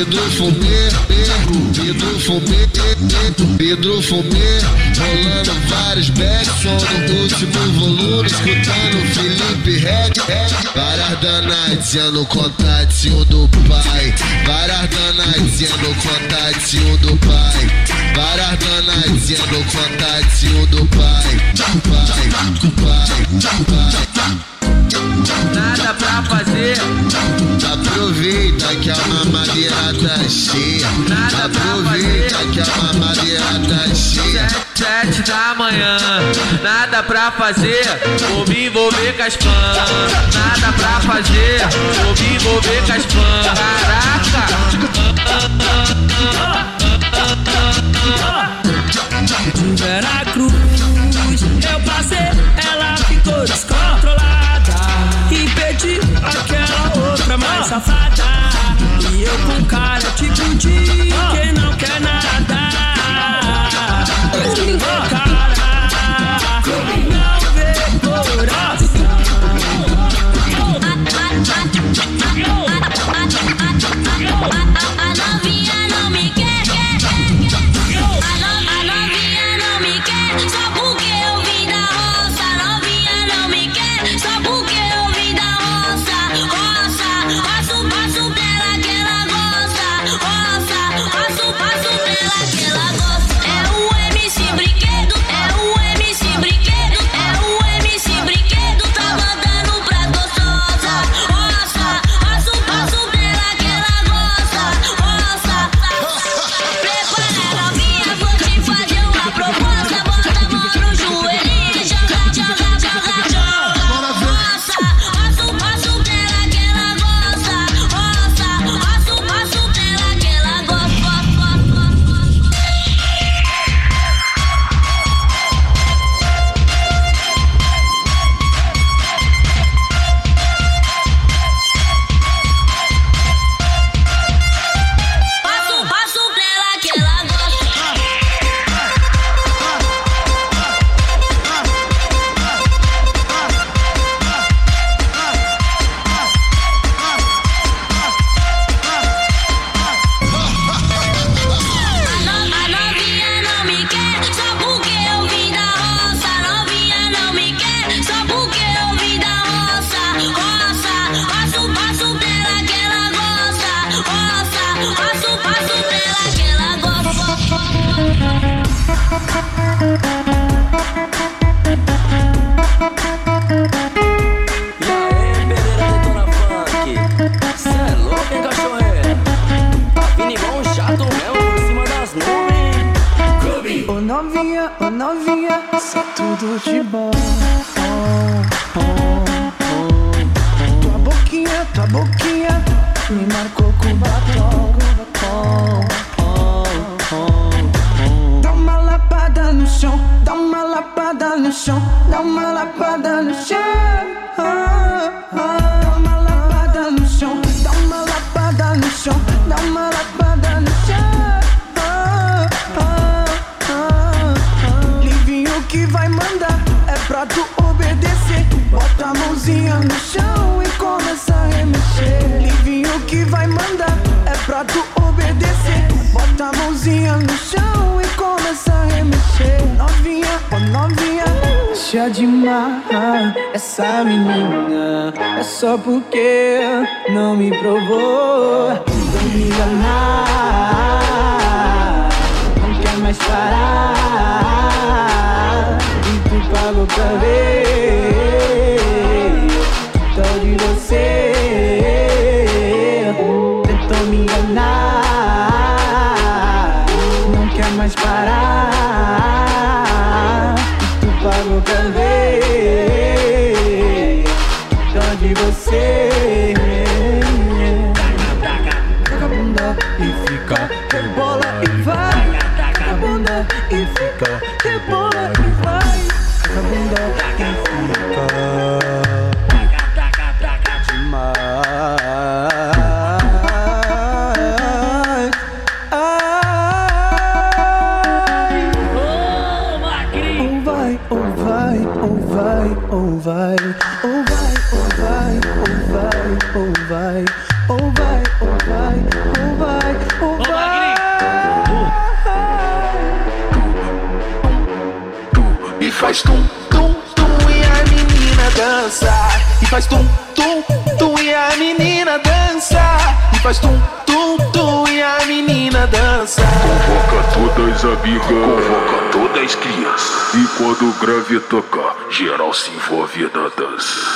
Pedro 0.00 0.30
Fumê, 0.30 0.88
Pedro 1.74 2.20
Fumê, 2.20 2.66
Pedro 3.58 4.00
Fumê, 4.00 4.60
rolando 4.96 5.52
vários 5.68 6.08
backs, 6.08 6.48
som 6.62 6.70
no 6.70 7.20
último 7.20 7.72
volume, 7.78 8.26
escutando 8.26 8.98
Felipe 9.12 9.76
Red, 9.76 10.12
várias 10.74 11.20
danadinhas 11.20 12.12
no 12.14 12.24
contatinho 12.24 13.24
do 13.26 13.46
pai, 13.68 14.14
várias 14.46 14.88
danadinhas 14.88 15.76
no 15.82 15.94
contatinho 15.96 16.96
do 16.96 17.16
pai, 17.18 17.70
várias 18.16 18.58
danadinhas 18.58 19.46
no 19.50 19.62
contatinho 19.64 20.66
do 20.68 20.86
pai, 20.86 21.22
pai, 21.58 21.80
pai, 21.90 23.04
pai. 24.14 24.59
Nada 25.54 25.94
pra 25.94 26.22
fazer. 26.22 26.76
Aproveita 27.72 28.66
que 28.76 28.90
a 28.90 28.96
mamadeira 28.96 29.94
tá 30.02 30.28
cheia. 30.28 30.88
Nada 31.08 31.48
pra 31.48 31.70
Aproveita 31.70 32.38
que 32.52 32.60
a 32.60 32.66
mamadeira 32.82 33.60
tá 33.68 33.94
cheia. 33.94 34.48
Sete 34.74 35.22
da 35.22 35.54
manhã, 35.54 35.98
nada 36.62 37.02
pra 37.02 37.30
fazer, 37.32 37.84
vou 38.28 38.46
me 38.46 38.66
envolver 38.66 39.12
com 39.14 39.22
as 39.22 39.34
fãs. 39.34 40.12
Nada 40.34 40.72
pra 40.72 41.00
fazer, 41.00 41.60
vou 42.02 42.14
me 42.14 42.34
envolver 42.36 42.82
com 42.86 42.92
as 42.92 43.04
fãs. 43.04 43.46
Caraca! 43.46 44.10
De 49.54 49.82
Veracruz, 49.82 50.52
safada. 57.70 58.24
E 59.12 59.22
eu 59.22 59.38
com 59.46 59.64
cara 59.66 60.00
tipo 60.10 60.34
de 60.56 61.12
quem 61.30 61.52
não 61.52 61.72
quer 61.76 62.00
nada. 62.00 62.69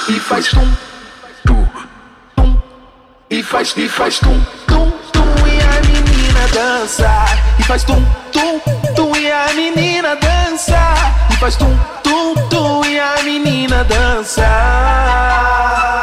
e 0.08 0.18
faz 0.20 0.48
tum, 0.48 0.70
tu, 1.46 1.68
tum, 2.36 2.62
e 3.30 3.42
faz, 3.42 3.74
e 3.76 3.88
faz 3.88 4.18
tum, 4.18 4.38
tum, 4.66 4.90
tum, 5.12 5.46
e 5.46 5.60
a 5.60 5.80
menina 5.80 6.48
dança, 6.52 7.10
e 7.58 7.62
faz 7.62 7.84
tum, 7.84 8.04
tum, 8.32 8.60
tum, 8.94 9.16
e 9.16 9.30
a 9.30 9.52
menina 9.54 10.16
dança, 10.16 10.78
e 11.32 11.36
faz 11.36 11.56
tum, 11.56 11.78
tum, 12.02 12.34
tum, 12.48 12.84
e 12.84 12.98
a 12.98 13.22
menina 13.22 13.84
dança. 13.84 15.93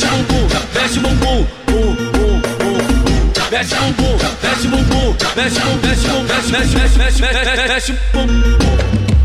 Desce 0.00 0.14
o 0.14 0.16
bumbum, 0.16 0.48
desce 0.72 0.98
o 0.98 1.02
bumbum, 1.02 1.46
bum, 1.66 1.76
o 1.76 2.40
bumbum, 2.56 3.20
desce 3.50 3.74
o 3.74 3.78
bumbum, 3.80 4.16
desce 4.40 4.66
o 4.66 4.70
bumbum, 4.70 5.12
desce 5.36 5.58
o 5.58 5.64
bumbum, 5.66 5.80
desce, 5.80 6.50
desce, 6.50 6.74
desce, 6.74 6.98
desce, 6.98 7.20
desce, 7.20 7.68
desce 7.68 7.92
o 7.92 7.94
bumbum, 8.14 8.56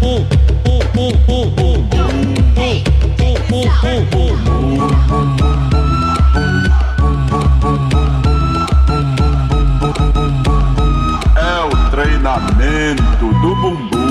bum, 0.02 0.20
bum, 0.66 0.80
bum, 0.94 1.14
bum, 1.26 1.46
bum, 1.56 1.80
bum, 2.56 2.84
bum, 3.50 3.66
bum, 3.88 4.06
bum, 4.12 4.36
treinamento 11.92 13.26
do 13.42 13.56
bumbum. 13.56 14.05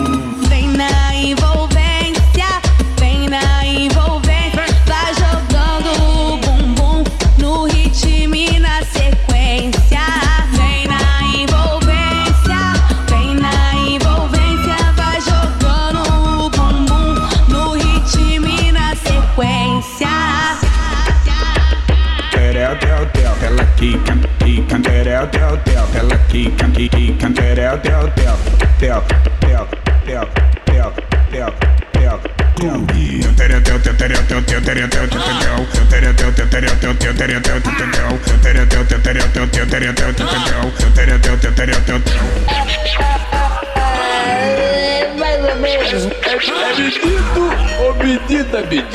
É 46.16 46.76
medido 46.76 47.50
ou 47.80 47.94
medida, 47.94 48.60
medida? 48.62 48.86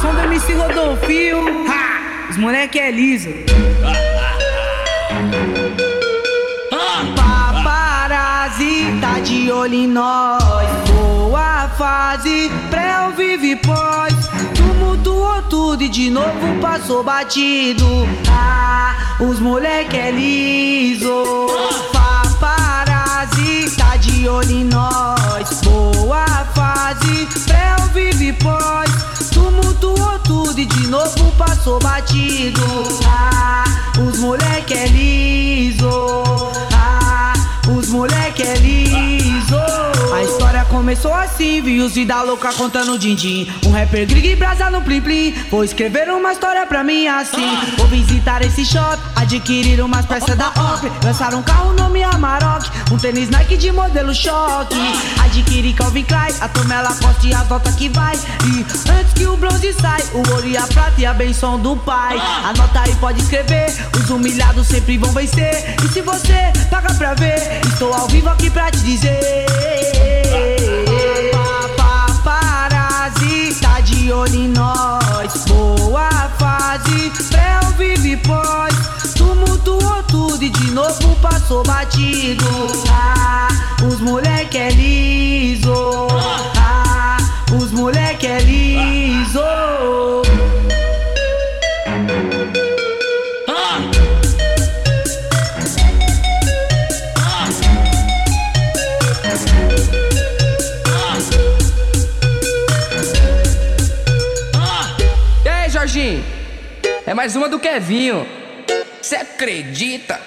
Som 0.00 0.14
do 0.14 0.20
MC 0.20 0.54
Rodolfio. 0.54 1.66
Os 2.30 2.36
moleque 2.36 2.78
é 2.78 2.90
liso. 2.90 3.30
Paparazzi 7.16 8.98
tá 9.00 9.20
de 9.20 9.50
olho 9.50 9.74
em 9.74 9.86
nós. 9.88 10.68
Boa 10.88 11.68
fase, 11.76 12.50
pré, 12.70 12.88
vive 13.16 13.56
pós 13.56 14.37
tumultuou 14.78 15.42
tudo 15.50 15.82
e 15.82 15.88
de 15.88 16.08
novo 16.08 16.60
passou 16.60 17.02
batido. 17.02 17.84
Ah, 18.30 19.16
os 19.20 19.40
moleque 19.40 19.96
é 19.96 20.10
liso. 20.10 21.48
Paparazzi 21.92 23.76
tá 23.76 23.96
de 23.96 24.28
olho 24.28 24.50
em 24.50 24.64
nós. 24.64 25.60
Boa 25.62 26.26
fase, 26.54 27.28
pré 27.46 27.74
ou 27.80 27.86
vive 27.88 28.32
pós. 28.34 28.90
Tumultuou 29.32 30.18
tudo 30.20 30.58
e 30.58 30.64
de 30.64 30.86
novo 30.86 31.32
passou 31.32 31.78
batido. 31.80 32.62
Ah, 33.06 33.64
os 34.00 34.18
moleque 34.18 34.74
é 34.74 34.86
liso. 34.86 35.47
Começou 40.88 41.12
assim, 41.12 41.60
vi 41.60 41.82
os 41.82 41.92
vida 41.92 42.22
louca 42.22 42.50
contando 42.54 42.98
din-din. 42.98 43.46
Um 43.66 43.72
rapper 43.72 44.06
grig 44.06 44.34
brasa 44.36 44.70
no 44.70 44.80
plim 44.80 45.02
plim. 45.02 45.34
Vou 45.50 45.62
escrever 45.62 46.08
uma 46.08 46.32
história 46.32 46.64
pra 46.64 46.82
mim 46.82 47.06
assim. 47.06 47.46
Vou 47.76 47.86
visitar 47.88 48.40
esse 48.40 48.64
shop, 48.64 48.96
adquirir 49.14 49.82
umas 49.82 50.06
peças 50.06 50.34
da 50.34 50.48
OP. 50.48 50.90
Lançar 51.04 51.34
um 51.34 51.42
carro 51.42 51.74
nome 51.74 52.02
Amarok, 52.02 52.70
um 52.90 52.96
tênis 52.96 53.28
Nike 53.28 53.58
de 53.58 53.70
modelo 53.70 54.14
choque. 54.14 54.78
Adquirir 55.22 55.74
Calvin 55.74 56.04
Klein, 56.04 56.32
a 56.40 56.48
tomela 56.48 56.94
poste 56.94 57.28
e 57.28 57.34
as 57.34 57.46
notas 57.46 57.74
que 57.74 57.90
vai. 57.90 58.16
E 58.46 58.64
antes 58.90 59.12
que 59.12 59.26
o 59.26 59.36
bronze 59.36 59.74
sai, 59.74 60.02
o 60.14 60.26
ouro 60.32 60.48
e 60.48 60.56
a 60.56 60.66
prata 60.68 60.98
e 60.98 61.04
a 61.04 61.12
benção 61.12 61.60
do 61.60 61.76
pai. 61.76 62.18
Anota 62.44 62.80
aí, 62.80 62.94
pode 62.94 63.20
escrever. 63.20 63.66
Os 63.94 64.08
humilhados 64.08 64.66
sempre 64.66 64.96
vão 64.96 65.12
vencer. 65.12 65.76
E 65.84 65.88
se 65.88 66.00
você 66.00 66.50
paga 66.70 66.94
pra 66.94 67.12
ver, 67.12 67.60
estou 67.66 67.92
ao 67.92 68.08
vivo 68.08 68.30
aqui 68.30 68.48
pra 68.48 68.70
te 68.70 68.78
dizer. 68.78 69.77
De 74.08 74.12
olho 74.12 74.34
em 74.34 74.48
nós. 74.48 75.44
Boa 75.46 76.08
fase, 76.38 77.12
pré 77.28 77.60
ou 77.66 77.72
vive 77.74 78.16
pós. 78.16 78.74
Tumultuou 79.14 80.02
tudo 80.04 80.42
e 80.42 80.48
de 80.48 80.70
novo 80.70 81.14
passou 81.16 81.62
batido. 81.62 82.46
Ah, 82.90 83.48
os 83.86 84.00
moleque 84.00 84.56
é 84.56 84.70
liso. 84.70 86.08
Ah, 86.56 87.18
os 87.54 87.70
moleque 87.70 88.26
é 88.26 88.38
liso. 88.38 89.40
É 107.08 107.14
mais 107.14 107.34
uma 107.34 107.48
do 107.48 107.58
Kevinho. 107.58 108.28
Cê 109.00 109.16
acredita? 109.16 110.20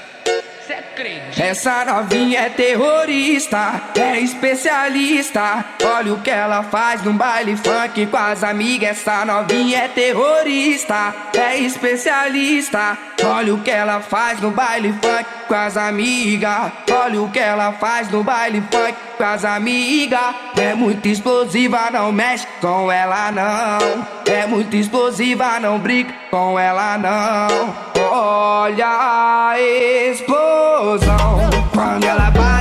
Cê 0.65 0.73
acredita? 0.73 1.43
Essa 1.43 1.85
novinha 1.85 2.39
é 2.39 2.49
terrorista, 2.49 3.79
é 3.95 4.19
especialista. 4.19 5.63
Olha 5.83 6.15
o 6.15 6.21
que 6.21 6.31
ela 6.31 6.63
faz 6.63 7.03
num 7.03 7.15
baile 7.15 7.55
funk 7.55 8.07
com 8.07 8.17
as 8.17 8.43
amigas. 8.43 8.97
Essa 8.97 9.23
novinha 9.23 9.77
é 9.77 9.87
terrorista, 9.89 11.13
é 11.37 11.59
especialista. 11.59 12.97
Olha 13.25 13.53
o 13.53 13.61
que 13.61 13.69
ela 13.69 13.99
faz 13.99 14.41
no 14.41 14.49
baile 14.49 14.91
funk 14.93 15.40
com 15.51 15.55
as 15.55 15.75
amigas. 15.75 16.71
Olha 16.89 17.21
o 17.21 17.29
que 17.29 17.39
ela 17.39 17.73
faz 17.73 18.09
no 18.09 18.23
baile 18.23 18.63
funk 18.71 18.95
com 19.17 19.23
as 19.25 19.43
amigas. 19.43 20.33
É 20.57 20.73
muito 20.73 21.05
explosiva, 21.09 21.91
não 21.91 22.09
mexe 22.09 22.47
com 22.61 22.89
ela 22.89 23.29
não. 23.33 24.07
É 24.33 24.47
muito 24.47 24.73
explosiva, 24.77 25.59
não 25.59 25.77
brinca 25.77 26.13
com 26.29 26.57
ela 26.57 26.97
não. 26.97 27.75
Olha 28.01 28.87
a 28.87 29.59
explosão 29.59 31.49
quando 31.73 32.05
ela 32.05 32.31
com 32.31 32.60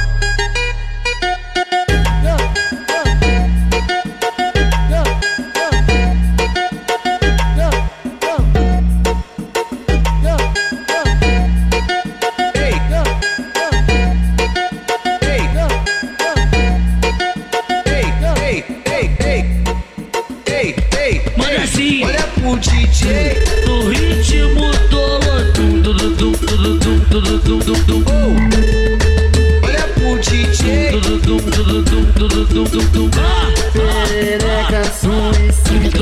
Perereca 33.73 34.83
suicida 34.99 35.99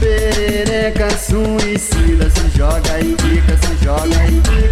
Perereca 0.00 1.10
suicida 1.10 2.28
Se 2.30 2.58
joga 2.58 2.98
e 2.98 3.14
fica, 3.22 3.56
se 3.56 3.84
joga 3.84 4.24
e 4.26 4.32
fica. 4.32 4.71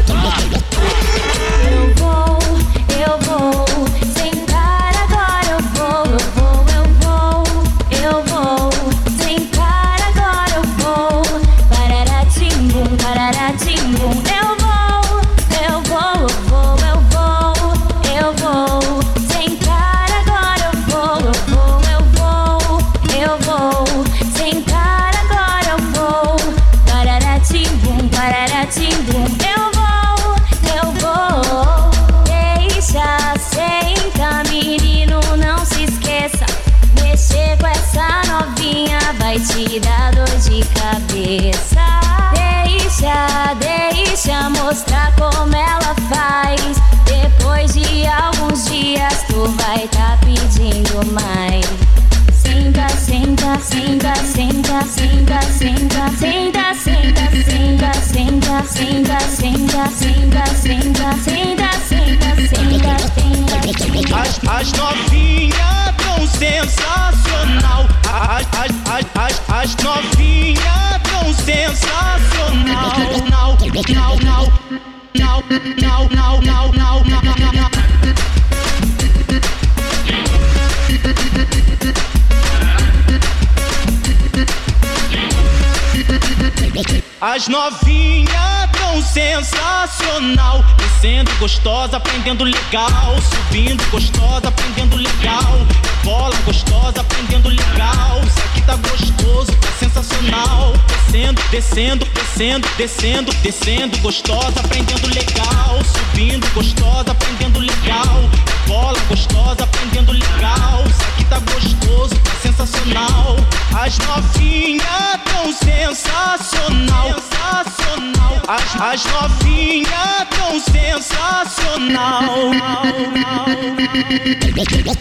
gostosa, 91.41 91.97
aprendendo 91.97 92.43
legal. 92.43 93.15
Subindo 93.19 93.83
gostosa, 93.89 94.47
aprendendo 94.47 94.95
legal. 94.95 95.59
Bola 96.03 96.35
gostosa, 96.45 97.01
aprendendo 97.01 97.49
legal. 97.49 98.21
Isso 98.23 98.39
aqui 98.39 98.61
tá 98.61 98.75
gostoso, 98.75 99.51
tá 99.53 99.71
sensacional. 99.79 100.73
Descendo, 101.11 101.41
descendo, 101.49 102.05
descendo, 102.05 102.67
descendo, 102.77 103.33
descendo, 103.41 103.97
gostosa, 103.97 104.59
aprendendo 104.59 105.07
legal, 105.07 105.79
subindo, 105.83 106.47
gostosa, 106.53 107.11
aprendendo 107.11 107.59
legal, 107.59 108.29
bola 108.65 108.97
gostosa, 109.09 109.63
aprendendo 109.63 110.13
legal, 110.13 110.83
isso 110.87 111.03
aqui 111.09 111.25
tá 111.25 111.39
gostoso, 111.39 112.15
tá 112.15 112.31
sensacional, 112.41 113.35
as 113.77 113.97
novinhas 113.97 115.20
tão 115.31 115.53
sensacional, 115.53 117.15
sensacional, 117.31 118.41
as, 118.47 118.81
as 118.81 119.05
novinhas 119.05 120.27
tão 120.29 120.59
sensacional. 120.59 122.21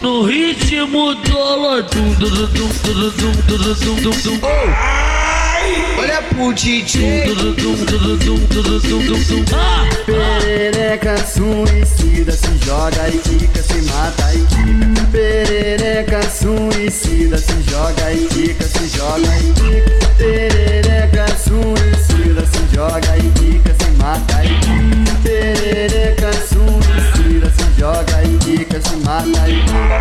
No 0.01 0.23
ritmo 0.23 1.15
do 1.15 1.39
Olodum, 1.39 2.15
dum, 2.15 2.31
dum, 2.31 2.47
dum, 2.47 2.69
dum, 2.83 3.11
dum, 3.11 3.33
dum, 3.43 3.59
dum, 3.59 3.75
dum, 3.75 4.13
dum, 4.13 4.39
dum. 4.39 4.41
Olha 5.99 6.23
pro 6.23 6.53
DJ. 6.55 7.25
Ah! 9.53 10.30
Perereca 10.51 11.17
suicida, 11.17 12.33
se 12.33 12.59
joga 12.65 13.09
e 13.09 13.19
quica, 13.19 13.63
se 13.63 13.83
mata 13.83 14.35
e 14.35 14.39
quica. 14.47 15.07
Perereca 15.13 16.23
suicida, 16.29 17.39
se 17.39 17.63
joga 17.71 18.13
e 18.13 18.27
quica, 18.27 18.65
se 18.65 18.89
joga 18.89 19.29
e 19.39 19.53
quica. 19.53 19.91
Perereca 20.19 21.27
suicida, 21.39 22.45
se 22.47 22.67
joga 22.75 23.17
e 23.17 23.31
quica, 23.39 23.73
se 23.79 23.91
mata 23.93 24.45
e 24.45 24.49
quica. 24.59 25.15
Perereca 25.23 26.33
suicida, 26.33 27.49
se 27.57 27.67
joga 27.79 28.25
e 28.25 28.37
quica, 28.39 28.81
se 28.81 28.97
mata 28.97 29.49
e 29.49 29.55
quica. 29.55 30.01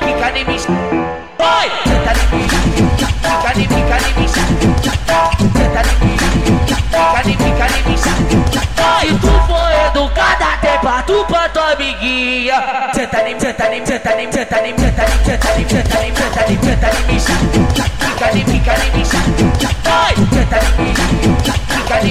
Pica 0.00 0.30
de 0.32 0.44
bicha, 0.44 0.68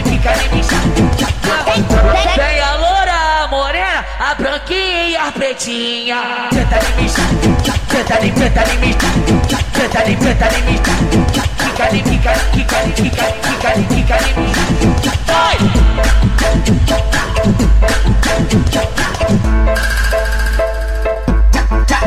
pica 0.04 0.36
de 0.36 0.50
bicha 0.50 1.03
pretinha, 5.44 6.48
senta 6.54 6.80
de 6.80 7.02
mista, 7.02 7.22
senta 7.92 8.16
de 8.22 8.32
preta 8.32 8.64
de 8.64 8.78
mista, 8.78 9.06
senta 9.76 10.02
de 10.06 10.18
senta 10.24 10.48
de 10.48 10.62
mista, 10.62 10.92
fica 11.58 11.86
de 11.90 12.02
fica 12.02 12.34
de 12.34 12.40
fica 12.54 12.78
de 12.84 12.92
fica 12.94 13.24
de 13.28 13.42
fica 13.50 13.72
de 13.76 13.84
fica 13.94 14.18
de 14.20 14.32
mista. 14.40 14.64
Vai! 15.28 15.58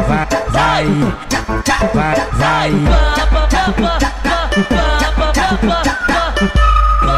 Vai, 0.09 0.33
vai, 0.51 0.85
vai, 1.93 2.17
vai. 2.33 2.71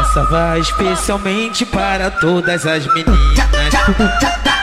Essa 0.01 0.23
vai 0.25 0.59
especialmente 0.59 1.65
para 1.65 2.11
todas 2.11 2.65
as 2.65 2.85
meninas. 2.93 4.58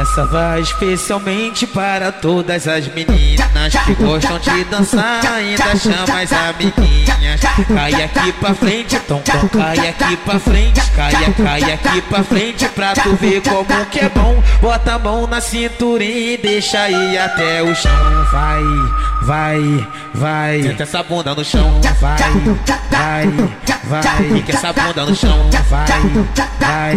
Essa 0.00 0.26
vai 0.26 0.60
especialmente 0.60 1.66
para 1.66 2.10
todas 2.10 2.66
as 2.66 2.88
meninas 2.88 3.46
que 3.86 3.94
gostam 3.94 4.38
de 4.38 4.64
dançar, 4.64 5.24
ainda 5.24 5.76
chama 5.76 6.20
as 6.20 6.32
amiguinhas. 6.32 7.40
Cai 7.72 8.02
aqui 8.02 8.32
pra 8.32 8.54
frente, 8.54 8.98
tom, 9.00 9.20
tom, 9.20 9.48
cai 9.48 9.88
aqui 9.88 10.16
pra 10.16 10.38
frente, 10.40 10.80
cai, 10.90 11.12
cai 11.12 11.72
aqui 11.72 12.02
pra 12.02 12.24
frente 12.24 12.68
pra 12.70 12.94
tu 12.94 13.14
ver 13.14 13.40
como 13.42 13.86
que 13.86 14.00
é 14.00 14.08
bom. 14.08 14.42
Bota 14.60 14.94
a 14.94 14.98
mão 14.98 15.26
na 15.26 15.40
cinturinha 15.40 16.34
e 16.34 16.36
deixa 16.36 16.90
ir 16.90 17.18
até 17.18 17.62
o 17.62 17.74
chão. 17.74 17.92
Vai, 18.32 18.62
vai, 19.22 19.88
vai. 20.14 20.62
Senta 20.62 20.82
essa 20.82 21.02
bunda 21.02 21.34
no 21.34 21.44
chão, 21.44 21.80
vai, 22.00 22.16
vai, 22.90 23.26
vai. 23.84 24.02
Fica 24.34 24.52
essa 24.52 24.72
bunda 24.72 25.06
no 25.06 25.14
chão, 25.14 25.50
vai, 25.68 25.86
vai, 26.60 26.96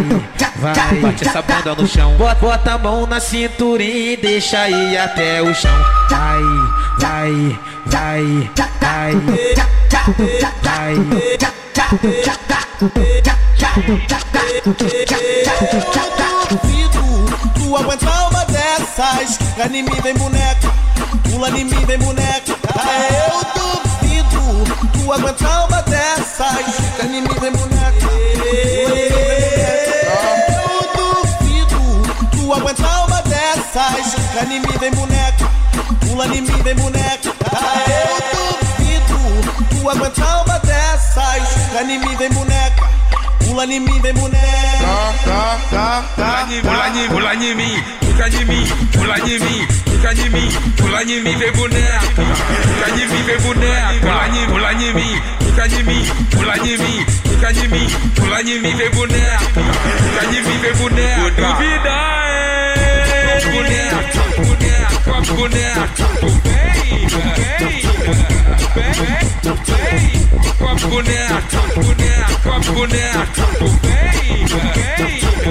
vai. 0.57 0.95
Bate 1.01 1.27
essa 1.27 1.41
bunda 1.41 1.75
no 1.75 1.87
chão. 1.87 2.15
Bota, 2.17 2.35
bota 2.35 2.71
a 2.73 2.77
mão 2.77 3.05
na 3.07 3.19
cinturinha 3.19 4.13
e 4.13 4.17
deixa 4.17 4.69
ir 4.69 4.97
até 4.97 5.41
o 5.41 5.53
chão. 5.53 5.71
Vai, 6.09 6.41
vai, 6.99 7.59
vai, 7.85 8.49
vai, 8.81 9.15
vai. 9.15 9.55
duvido 16.49 16.99
tu 17.55 17.75
aguentar 17.75 18.29
uma 18.29 18.45
graças. 18.75 19.39
Anime 19.63 19.91
vem 20.01 20.13
boneca, 20.15 20.71
pula 21.23 21.47
anime 21.47 21.75
ah, 21.75 21.85
vem 21.85 21.97
boneca. 21.97 22.51
Eu 22.51 23.39
duvido 23.55 24.41
tu 24.91 25.13
aguentar 25.13 25.67
uma 25.67 25.81
dessas. 25.83 26.75
Anime 26.99 27.27
vem 27.39 27.51
boneca, 27.51 28.07
ah, 28.07 28.45
eu 30.51 30.89
duvido 30.95 31.79
tu 32.31 32.53
aguentar 32.53 33.07
uma 33.07 33.21
dessas. 33.23 34.15
Anime 34.41 34.77
vem 34.79 34.91
boneca, 34.91 35.49
pula 36.05 36.25
anime 36.25 36.51
vem 36.63 36.75
boneca. 36.75 37.33
Eu 37.87 38.17
duvido 38.35 39.19
tu 39.69 39.89
aguentar 39.89 40.43
uma 40.43 40.59
dessas. 40.59 41.77
Anime 41.79 42.15
vem 42.15 42.29
boneca. 42.29 43.04
Pulanyi 43.45 43.79
mi 43.79 43.99
ve 44.03 44.11
mune. 44.13 44.41
Da, 44.81 45.13
da, 45.25 45.57
da, 45.71 46.03
da 46.17 46.45
Pulanyi, 46.61 47.07
pulanyi 47.09 47.55
mi 47.55 47.69
Pulanyi 48.01 48.45
mi, 48.45 48.59
pulanyi 48.93 49.39
mi 49.39 49.67
Pulanyi 49.85 50.29
mi, 50.29 50.43
pulanyi 50.77 51.19
mi 51.21 51.35
ve 51.35 51.51
mune. 51.57 51.83
Mi 53.09 53.21
ve 53.27 53.37
mune 53.43 53.71
Pulanyi, 54.01 54.93
mi 54.93 55.07
Pulanyi 55.39 55.83
mi, 55.83 55.97
pulanyi 56.31 56.77
mi 56.77 56.91
Pulanyi 57.35 57.67
mi, 57.67 57.81
pulanyi 58.15 58.59
mi 58.59 58.71
ve 58.73 58.89
mune. 58.95 59.23
Mi 60.41 60.57
ve 60.61 60.71
mune. 60.79 61.07
Would 64.37 64.74
Boneca, 65.05 65.29
boneca, 65.35 66.03
boneca. 66.19 66.55
Vem, 68.73 68.91
vem, 68.91 69.21
vem, 69.43 69.55
vem. 69.65 70.25
Com 70.57 70.67
a 70.67 70.75
boneca, 70.75 71.59
boneca, 71.75 72.35
com 72.41 72.49
a 72.49 72.59
boneca. 72.59 73.43
Vem, 73.59 74.45
vem, 74.47 74.71
vem, 74.73 75.21
vem. 75.21 75.45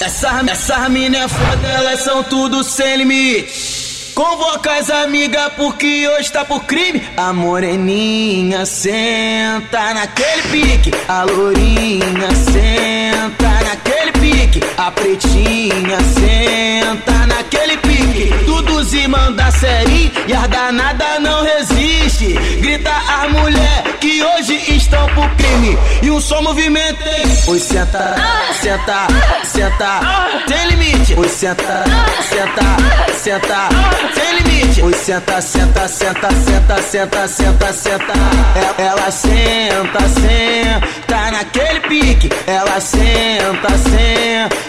Essa, 0.00 0.44
essa 0.48 0.88
mina 0.88 1.18
é 1.18 1.28
foda, 1.28 1.66
elas 1.66 2.00
são 2.00 2.22
tudo 2.22 2.62
sem 2.62 2.96
limite. 2.98 3.85
Convoca 4.16 4.72
as 4.72 4.88
amigas 4.88 5.52
porque 5.58 6.08
hoje 6.08 6.32
tá 6.32 6.42
por 6.42 6.64
crime. 6.64 7.06
A 7.18 7.34
moreninha 7.34 8.64
senta 8.64 9.92
naquele 9.92 10.42
pique. 10.44 10.90
A 11.06 11.24
lourinha 11.24 12.34
senta 12.34 13.50
naquele 13.62 14.12
pique. 14.12 14.60
A 14.78 14.90
pretinha 14.90 15.98
senta 16.14 17.26
naquele 17.26 17.76
pique. 17.76 18.46
Se 18.86 19.08
manda 19.08 19.50
série 19.50 20.12
e 20.28 20.32
as 20.32 20.48
danada 20.48 21.18
não 21.18 21.42
resiste. 21.42 22.34
Grita 22.60 22.92
as 22.92 23.30
mulher 23.32 23.98
que 24.00 24.22
hoje 24.22 24.76
estão 24.76 25.06
por 25.08 25.28
crime. 25.36 25.76
E 26.02 26.10
um 26.10 26.20
só 26.20 26.40
movimento. 26.40 27.04
Oi, 27.48 27.60
senta, 27.60 28.14
senta, 28.60 29.06
senta. 29.44 30.00
Tem 30.48 30.66
limite. 30.68 31.14
Oi, 31.18 31.28
senta, 31.28 31.84
senta, 32.28 32.76
senta. 33.22 33.68
Sem 34.14 34.36
limite. 34.38 34.82
Oi, 34.82 34.92
senta, 34.92 35.40
senta, 35.40 35.88
senta, 35.88 36.28
senta, 36.32 36.82
senta, 36.82 37.28
senta, 37.28 37.72
senta. 37.72 38.12
E- 38.56 38.82
Ela 38.82 39.10
senta, 39.10 40.00
senta 40.08 41.30
naquele 41.30 41.80
pique. 41.88 42.30
Ela 42.46 42.80
senta, 42.80 43.68
senta 43.78 44.66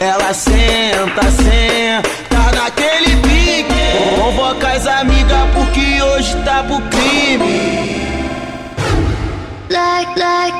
Ela 0.00 0.32
senta, 0.32 1.30
senta 1.30 2.52
naquele 2.56 3.16
pique. 3.16 4.16
Convoca 4.16 4.68
as 4.72 4.86
amigas 4.86 5.48
porque 5.54 6.02
hoje 6.02 6.34
tá 6.44 6.62
pro 6.64 6.80
crime. 6.90 8.19
Like, 9.70 10.16
like. 10.16 10.54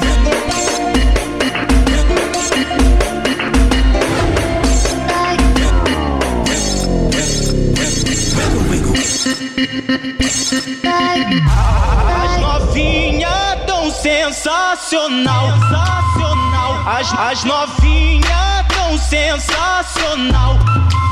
As 12.07 12.41
novinha 12.41 13.57
tão 13.67 13.91
sensacional, 13.91 15.49
sensacional. 15.59 16.75
As, 16.87 17.13
as 17.13 17.45
novinha 17.45 18.65
tão 18.69 18.97
sensacional, 18.97 20.57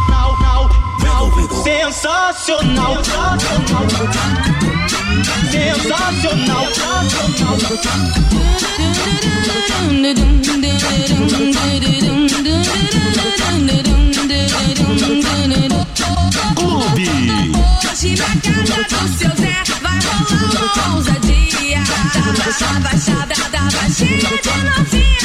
nau, 0.09 0.39
nau, 0.41 0.71
nau. 1.01 1.33
sensacional, 1.65 3.05
sensacional, 3.05 5.08
Clube. 16.55 17.09
Hoje 17.91 18.15
na 18.17 18.31
casa 18.41 18.79
do 18.89 19.01
seu 19.19 19.33
Zé 19.37 19.57
vai 19.83 19.99
rolar 20.01 20.53
uma 20.75 20.95
ousadia. 20.97 21.83
Da 22.61 22.81
baixada, 22.81 23.35
da 23.51 23.63
baixinha 23.77 24.33
de 24.43 24.57
novinha, 24.65 25.18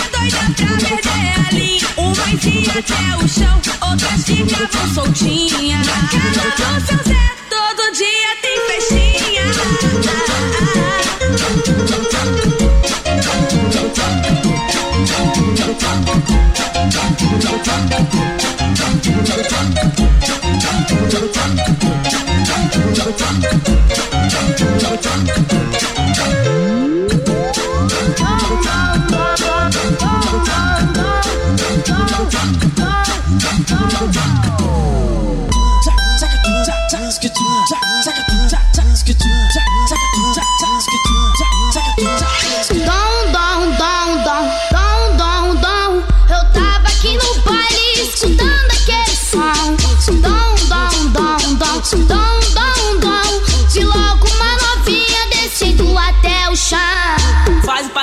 até 2.79 3.15
o 3.17 3.27
chão, 3.27 3.61
outras 3.87 4.23
ficam 4.23 4.93
soltinha. 4.93 5.77
Na 5.77 6.51
casa 6.51 6.79
do 6.79 6.87
seu 6.87 6.97
Zé, 7.03 7.35
todo 7.49 7.91
dia 7.95 8.35
tem 8.41 8.57
festinha. 8.67 9.43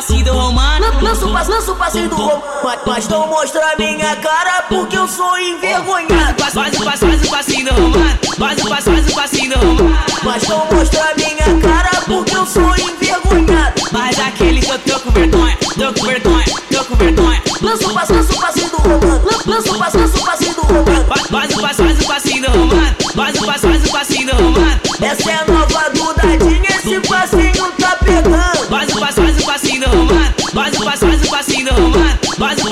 Passinho 0.00 0.24
do 0.24 0.32
romano. 0.32 0.86
Lança 1.02 1.26
o 1.26 1.32
passo, 1.32 1.50
lança 1.50 1.72
o 1.72 1.76
passinho 1.76 2.08
do 2.08 2.16
romano. 2.16 2.42
Mas 2.86 3.06
não 3.06 3.26
mostra 3.26 3.74
minha 3.78 4.16
cara 4.16 4.62
porque 4.66 4.96
eu 4.96 5.06
sou 5.06 5.38
envergonhado. 5.38 6.42
Faz, 6.42 6.72
o 6.74 6.84
passo, 6.84 7.06
faz 7.06 7.22
o 7.22 7.30
passinho 7.30 7.66
do 7.66 7.74
romano. 7.74 8.18
Faz 8.38 8.64
o 8.64 8.68
passo, 8.68 8.90
faz 8.90 9.08
o 9.08 9.14
passinho 9.14 9.50
do 9.50 9.58
romano. 9.58 9.98
Mas 10.22 10.48
não 10.48 10.66
mostra 10.72 11.12
minha 11.16 11.60
cara 11.60 11.90
porque 12.06 12.34
eu 12.34 12.46
sou 12.46 12.74
envergonhado. 12.78 13.82
Mas 13.92 14.18
aquele 14.18 14.60
que 14.62 14.70
eu 14.70 14.78
tô 14.78 15.00
com 15.00 15.10
vergonha, 15.10 15.58
tô 15.58 15.92
com 15.92 16.06
vergonha, 16.06 16.44
tô 16.70 16.84
com 16.84 16.96
vergonha. 16.96 17.42
Lança 17.60 17.86
o 17.86 17.94
passo, 17.94 18.12
lança 18.14 18.32
o 18.32 18.40
passinho 18.40 18.70
do 18.70 18.76
romano. 18.78 19.28
Lança 19.46 19.70
o 19.70 19.78
passo, 19.78 19.98
lança 19.98 20.18
o 20.18 20.24
passinho 20.24 20.54
do 20.54 20.60
romano. 20.62 21.06
Faz, 21.30 21.50
o 21.50 21.60
passo, 21.60 21.82
faz 21.84 22.00
o 22.00 22.06
passinho 22.06 22.42
do 22.42 22.58
romano. 22.58 22.96
Faz 23.14 23.36
o 23.36 23.44
passo, 23.44 23.68
faz 23.68 23.84
o 23.84 23.92
passinho 23.92 24.26
do 24.28 24.42
romano. 24.42 24.80
Essa 25.02 25.30
é 25.30 25.34
a 25.34 25.44
nova 25.44 25.90
dudadinha, 25.90 26.68
esse 26.70 27.00
passinho 27.06 27.72
tá 27.78 27.96
pegando. 28.02 28.68
Faz 28.70 28.88
o 28.88 28.98
passinho 28.98 29.19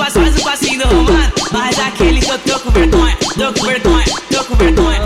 Passo, 0.09 0.21
faz 0.21 0.35
o 0.37 0.43
passinho 0.43 0.79
do 0.79 0.87
romano. 0.87 1.31
Mas 1.51 1.77
aquele 1.77 2.19
que 2.19 2.31
eu 2.31 2.39
tô 2.39 2.59
com 2.59 2.71
vergonha, 2.71 3.15
tô 3.17 3.53
com 3.53 3.65
vergonha, 3.67 4.05
tô 4.31 4.43
com 4.43 4.55
vergonha. 4.55 4.99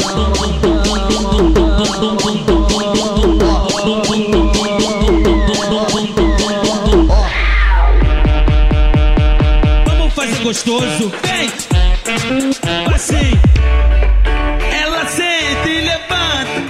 Vamos 9.86 10.14
fazer 10.14 10.38
gostoso. 10.42 11.12
Vem! 11.24 11.52
Assim. 12.96 13.38
Ela 14.72 15.06
sente 15.08 15.70
e 15.70 15.82
levanta. 15.82 16.64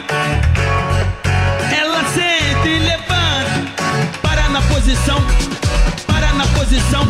Ela 1.77 2.03
sente 2.05 2.67
e 2.67 2.79
levanta. 2.79 3.61
Para 4.23 4.49
na 4.49 4.61
posição. 4.63 5.23
Para 6.07 6.33
na 6.33 6.47
posição. 6.47 7.02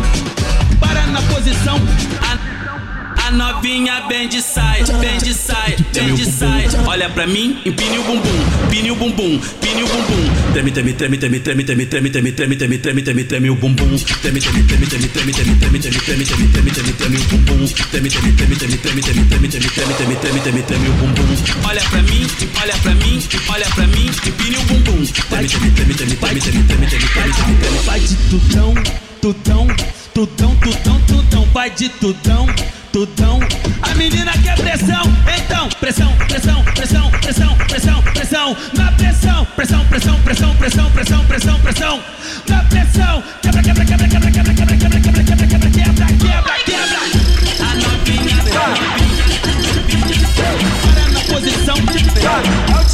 A, 1.72 3.28
a 3.28 3.32
novinha 3.32 4.02
bem 4.10 4.28
de 4.28 4.42
sai, 4.42 4.84
bem 5.00 5.18
de 5.18 5.34
sai, 5.34 5.76
bem 5.94 6.14
de 6.14 6.26
sai. 6.26 6.68
Olha 6.86 7.10
pra 7.10 7.26
mim, 7.26 7.62
empine 7.66 7.98
o 8.00 8.04
bumbum, 8.04 8.66
empine 8.66 8.92
o 8.92 8.96
bumbum, 8.96 9.36
empine 9.36 9.84
o 9.84 9.88
bumbum. 9.88 10.52
Treme, 10.52 10.72
treme, 10.72 10.94
treme, 10.94 11.18
treme, 11.18 11.40
treme, 11.40 11.64
treme, 11.64 11.86
treme, 11.88 12.10
treme, 12.10 12.32
treme, 12.32 12.56
treme, 12.58 12.78
treme, 12.78 13.02
treme, 13.02 13.24
treme 13.24 13.50
o 13.50 13.56
bumbum. 13.56 13.98
Treme, 13.98 14.40
treme, 14.40 14.64
treme, 14.64 14.86
treme, 14.88 15.08
treme, 15.08 15.34
treme, 15.34 15.56
treme, 15.56 15.80
treme, 15.80 16.00
treme, 16.00 16.26
treme, 16.26 16.48
treme, 16.52 16.72
treme, 16.72 16.94
treme 16.94 17.18
o 17.18 17.24
bumbum. 17.24 17.68
Treme, 17.68 18.10
treme, 18.10 18.32
treme, 18.34 18.56
treme, 18.56 18.78
treme, 18.78 19.02
treme, 19.02 19.24
treme, 19.24 19.48
treme, 19.48 19.70
treme, 19.70 19.94
treme, 19.94 20.16
treme, 20.16 20.40
treme, 20.42 20.62
treme 20.64 20.90
o 20.90 20.94
bumbum. 20.94 21.28
Olha 21.66 21.82
pra 21.90 22.02
mim, 22.04 22.28
olha 22.62 22.76
pra 22.84 22.96
mim, 22.96 23.24
olha 23.48 23.66
pra 23.74 23.88
mim, 23.88 24.06
empine 24.28 24.58
o 24.58 24.64
bumbum. 24.64 25.06
Treme, 25.06 25.48
treme, 25.48 25.72
treme, 25.72 25.94
treme, 25.94 26.16
treme, 26.16 26.42
treme, 26.42 26.42
treme, 26.42 26.64
treme, 26.68 26.88
treme, 26.88 27.34
treme, 27.34 27.56
treme. 27.56 27.78
Vai 27.86 28.00
de 28.00 28.16
tudão, 28.30 28.74
tudão, 29.22 29.68
tudão, 30.14 30.56
tudão, 30.58 31.00
tudão, 31.08 31.46
vai 31.54 31.70
de 31.72 31.90
tudão, 31.90 32.48
tudão. 32.92 33.40
A 33.82 33.96
menina 33.96 34.32
quer 34.44 34.56
pressão, 34.56 35.04
então 35.36 35.68
pressão, 35.80 36.16
pressão, 36.28 36.64
pressão, 36.64 37.12
pressão, 37.12 37.58
pressão, 37.68 38.04
pressão. 38.04 38.58
Na 38.78 38.92
pressão, 38.92 39.46
pressão, 39.56 39.86
pressão, 39.86 40.20
pressão, 40.22 40.56
pressão, 40.56 40.92
pressão, 40.92 41.26
pressão, 41.26 41.60
pressão. 41.60 42.04
Na 42.48 42.64
pressão, 42.66 43.24
quebra, 43.42 43.64
quebra, 43.64 43.86
quebra. 43.86 44.03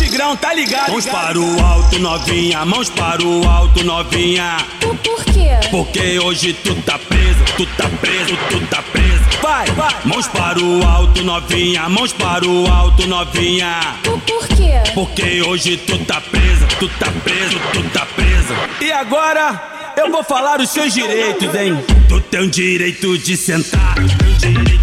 Tigrão, 0.09 0.35
tá 0.35 0.51
ligado? 0.51 0.91
Mãos 0.91 1.05
para 1.05 1.39
o 1.39 1.63
alto, 1.63 1.99
novinha, 1.99 2.65
mãos 2.65 2.89
para 2.89 3.23
o 3.23 3.47
alto, 3.47 3.83
novinha. 3.83 4.57
Por 4.79 5.23
quê? 5.25 5.51
Porque 5.69 6.17
hoje 6.17 6.51
tu 6.51 6.73
tá 6.81 6.97
preso, 6.97 7.43
tu 7.55 7.65
tá 7.77 7.87
preso, 8.01 8.35
tu 8.49 8.59
tá 8.65 8.81
preso. 8.81 9.23
Vai, 9.39 9.67
vai. 9.67 9.95
Mãos 10.05 10.25
para 10.27 10.59
o 10.59 10.83
alto, 10.83 11.23
novinha, 11.23 11.87
mãos 11.89 12.11
para 12.11 12.43
o 12.43 12.65
alto, 12.65 13.05
novinha. 13.07 13.97
Por 14.03 14.47
quê? 14.47 14.81
Porque 14.95 15.43
hoje 15.43 15.77
tu 15.77 15.99
tá 15.99 16.19
presa, 16.19 16.65
tu 16.79 16.89
tá 16.89 17.11
preso, 17.23 17.59
tu 17.71 17.83
tá 17.89 18.07
presa. 18.07 18.55
E 18.81 18.91
agora 18.91 19.93
eu 19.95 20.11
vou 20.11 20.23
falar 20.23 20.59
os 20.59 20.71
seus 20.71 20.91
direitos, 20.91 21.53
hein? 21.53 21.77
Tu 22.07 22.19
tem 22.21 22.39
o 22.39 22.49
direito 22.49 23.15
de 23.15 23.37
sentar, 23.37 23.93
tu 23.93 24.39
tem 24.39 24.57
o 24.57 24.63
direito 24.63 24.78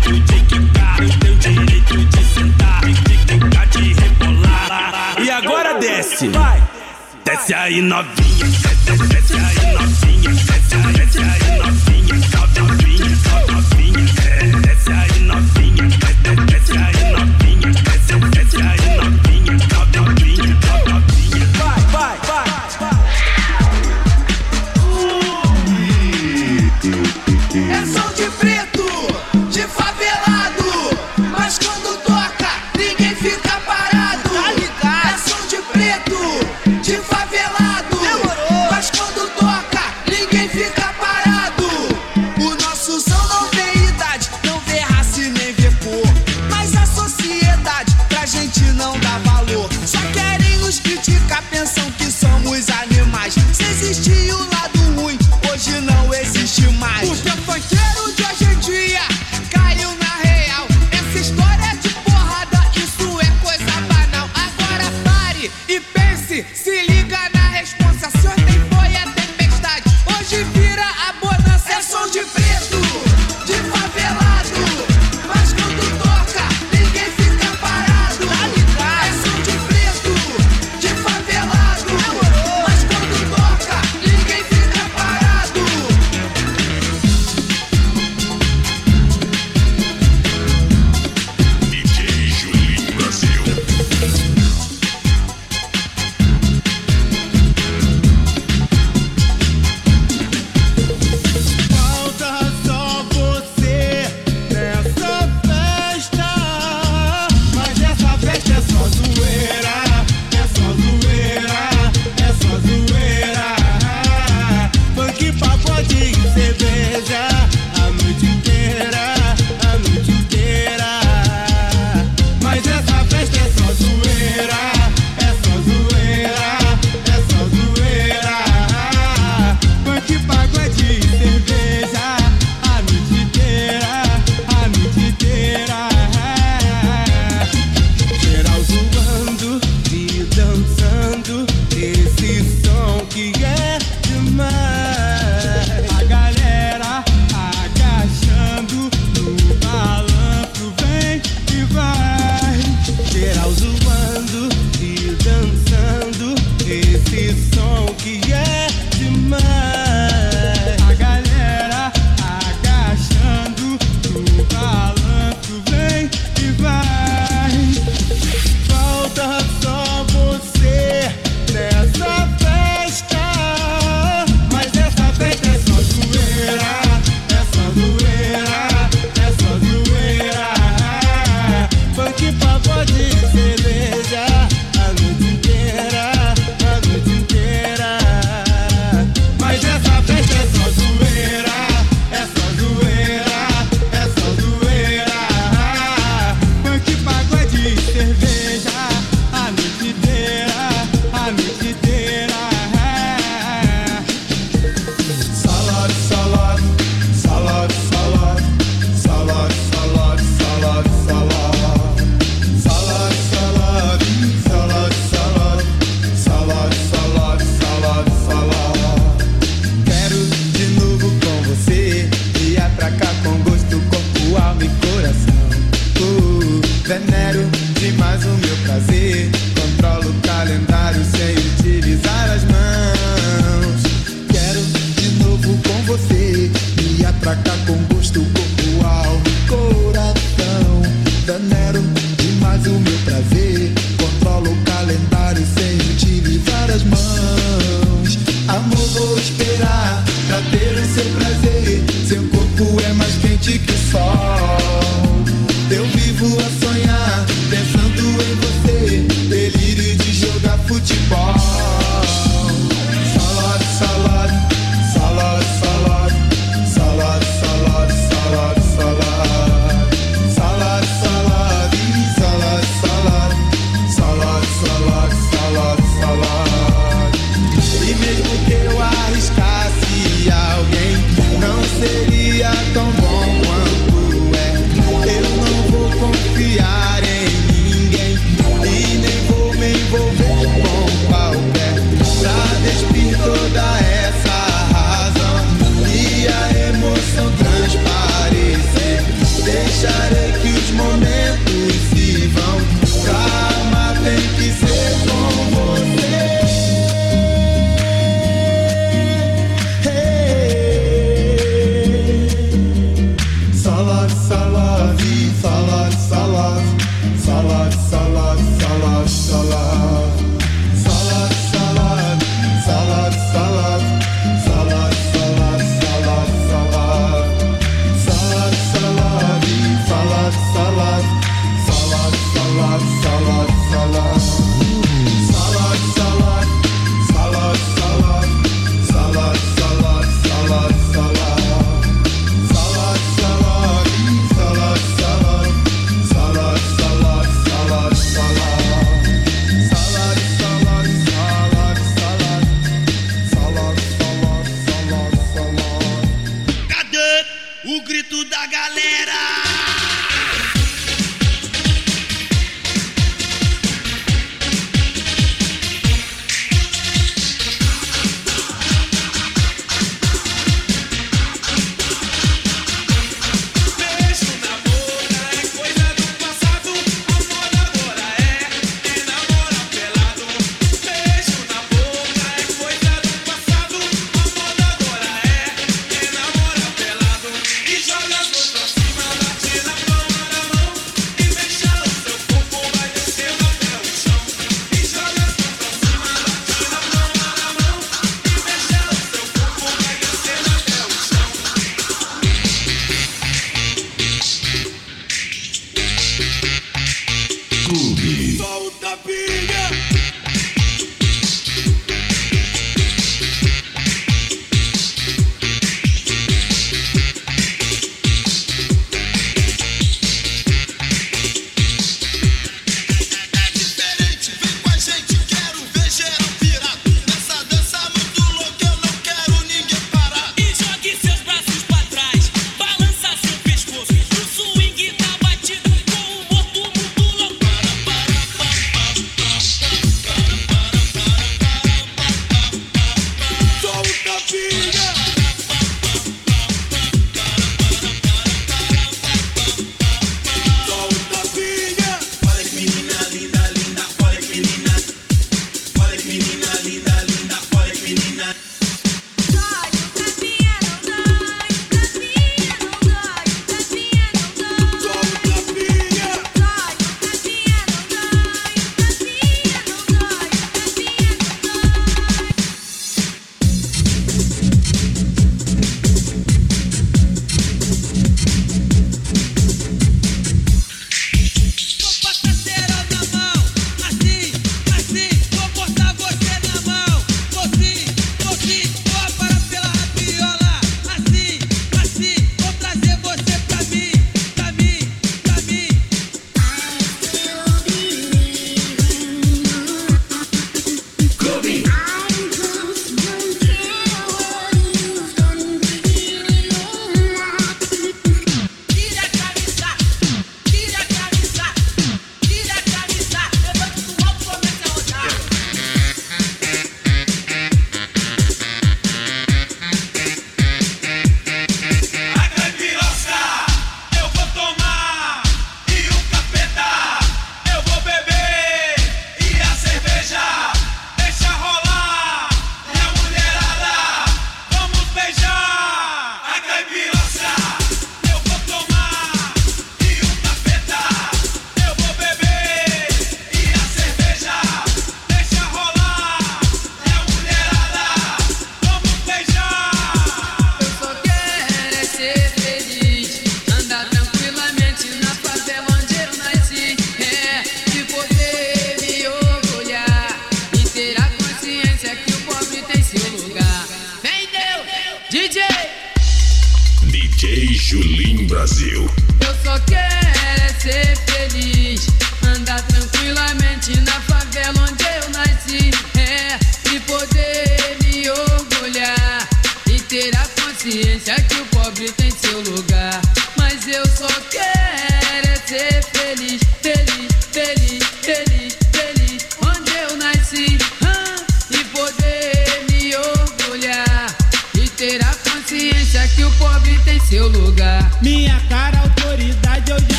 desce. 5.87 6.31
Desce 7.25 7.55
aí 7.55 7.81
novinha, 7.81 8.56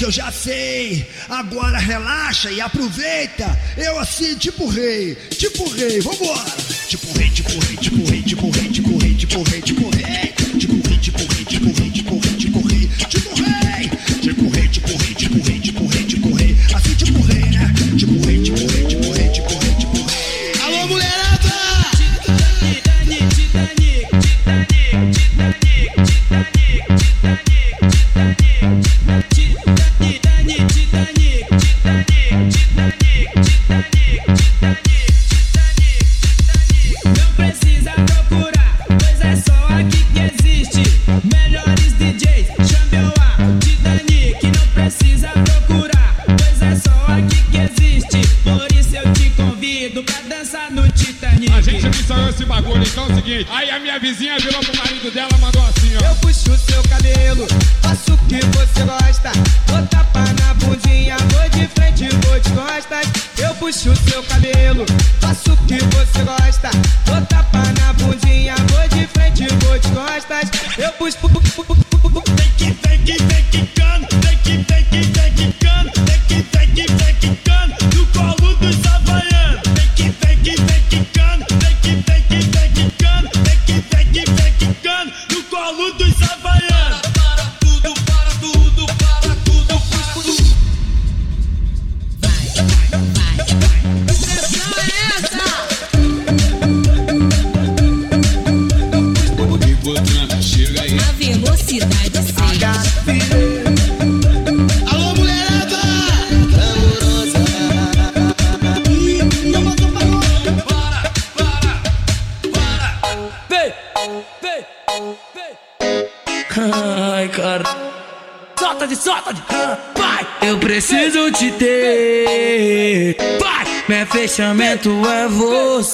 que 0.00 0.06
eu 0.06 0.10
já 0.10 0.32
sei. 0.32 1.06
Agora 1.28 1.78
relaxa 1.78 2.50
e 2.50 2.58
aproveita. 2.58 3.46
Eu 3.76 3.98
assim, 3.98 4.34
tipo 4.36 4.66
rei, 4.66 5.14
tipo 5.14 5.68
rei, 5.68 6.00
vambora. 6.00 6.50
Tipo 6.88 7.18
rei, 7.18 7.28
tipo 7.28 7.50
rei, 7.50 7.76
tipo 7.76 8.04
rei, 8.08 8.22
tipo 8.22 8.50
rei, 8.50 8.68
tipo 8.70 8.98
rei, 8.98 9.14
tipo 9.14 9.42
rei, 9.42 9.60
tipo 9.60 9.90
rei. 9.90 10.29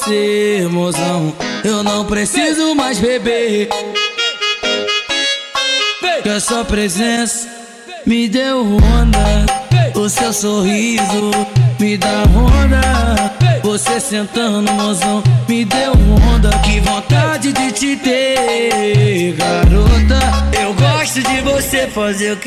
Você, 0.06 0.68
mozão. 0.70 1.34
Eu 1.64 1.82
não 1.82 2.04
preciso 2.04 2.74
mais 2.74 2.98
beber. 2.98 3.68
Que 6.22 6.28
a 6.28 6.40
sua 6.40 6.64
presença 6.64 7.55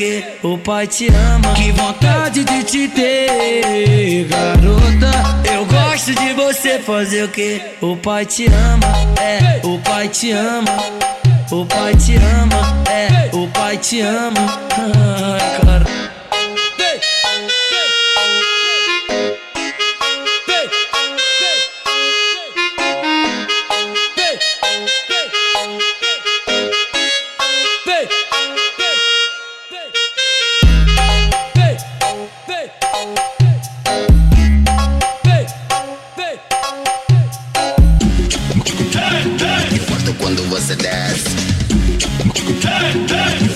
o 0.00 0.06
que 0.06 0.24
o 0.42 0.58
pai 0.58 0.86
te 0.86 1.08
ama. 1.08 1.54
Que 1.54 1.72
vontade 1.72 2.44
de 2.44 2.64
te 2.64 2.88
ter, 2.88 4.26
garota. 4.28 5.10
Eu 5.52 5.66
gosto 5.66 6.14
de 6.14 6.32
você 6.32 6.78
fazer 6.78 7.24
o 7.24 7.28
que 7.28 7.60
o 7.82 7.96
pai 7.96 8.24
te 8.24 8.46
ama. 8.46 8.86
É, 9.20 9.60
o 9.66 9.78
pai 9.78 10.08
te 10.08 10.32
ama. 10.32 10.76
O 11.52 11.66
pai 11.66 11.94
te 11.96 12.14
ama, 12.14 12.84
é, 12.88 13.36
o 13.36 13.46
pai 13.48 13.76
te 13.76 14.00
ama. 14.00 14.60
Ai, 14.72 15.60
cara. 15.60 16.09
Você 40.60 40.76
desce. 40.76 41.30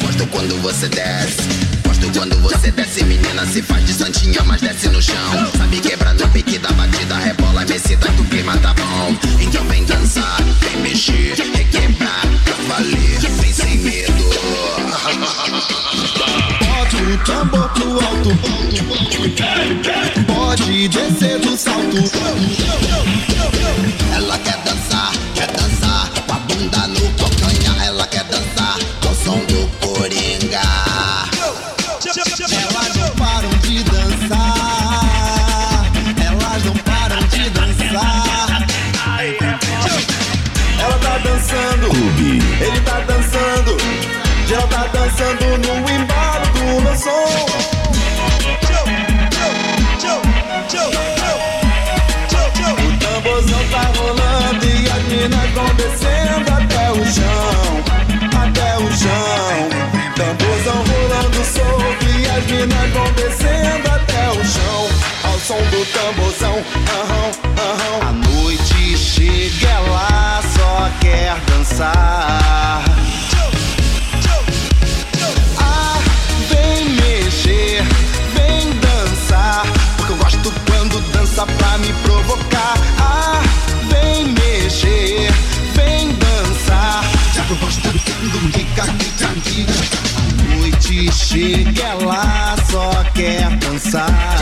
Gosto 0.01 0.27
quando 0.29 0.61
você 0.63 0.89
desce. 0.89 1.43
Gosto 1.87 2.11
quando 2.19 2.35
você 2.41 2.71
desce, 2.71 3.05
menina. 3.05 3.47
Se 3.47 3.61
faz 3.61 3.87
de 3.87 3.93
santinha, 3.93 4.43
mas 4.45 4.63
desce 4.63 4.89
no 4.89 5.03
chão. 5.03 5.53
Sabe 5.57 5.81
quebrar 5.81 6.15
no 6.15 6.27
pique 6.31 6.59
da 6.59 6.73
batida, 6.73 7.17
rebola, 7.17 7.65
me 7.67 7.79
cita 7.79 8.09
que 8.11 8.21
o 8.23 8.25
clima 8.25 8.57
tá 8.57 8.73
bom. 8.73 9.15
Então 9.39 9.63
vem 9.65 9.85
dançar, 9.85 10.43
vem 10.61 10.77
mexer, 10.83 11.35
requebrar, 11.55 12.23
pra 12.43 12.55
valer, 12.69 13.21
vem 13.21 13.53
sem 13.53 13.79
medo. 13.79 14.25
Bote 16.61 16.97
o 16.97 17.19
tambor 17.19 17.69
pro 17.69 18.01
alto. 18.01 18.31
Pode 20.27 20.89
descer 20.89 21.39
do 21.41 21.57
salto. 21.57 21.99
Ela 24.17 24.39
quer 24.39 24.57
dançar, 24.65 25.13
bunda 26.47 26.87
no 26.89 27.01
cocanha. 27.19 27.34
Tamborzão. 65.87 66.55
A 68.07 68.13
noite 68.13 68.97
chega, 68.97 69.69
ela 69.69 70.41
só 70.57 70.91
quer 71.01 71.37
dançar. 71.47 72.85
Ah, 75.59 75.99
vem 76.49 76.89
mexer, 76.91 77.83
vem 78.35 78.71
dançar. 78.81 79.65
Porque 79.97 80.13
eu 80.13 80.17
gosto 80.17 80.53
quando 80.67 81.01
dança 81.13 81.47
pra 81.47 81.79
me 81.79 81.93
provocar. 82.05 82.75
Ah, 83.01 83.43
vem 83.91 84.29
mexer, 84.29 85.33
vem 85.75 86.13
dançar. 86.15 87.05
Já 87.35 87.43
que 87.43 87.51
eu 87.51 87.57
gosto 87.57 87.81
quando 87.83 88.53
fica 88.53 88.83
aqui 88.85 89.67
A 90.39 90.57
noite 90.57 91.13
chega, 91.13 91.83
ela 91.83 92.57
só 92.71 93.05
quer 93.15 93.51
dançar. 93.57 94.34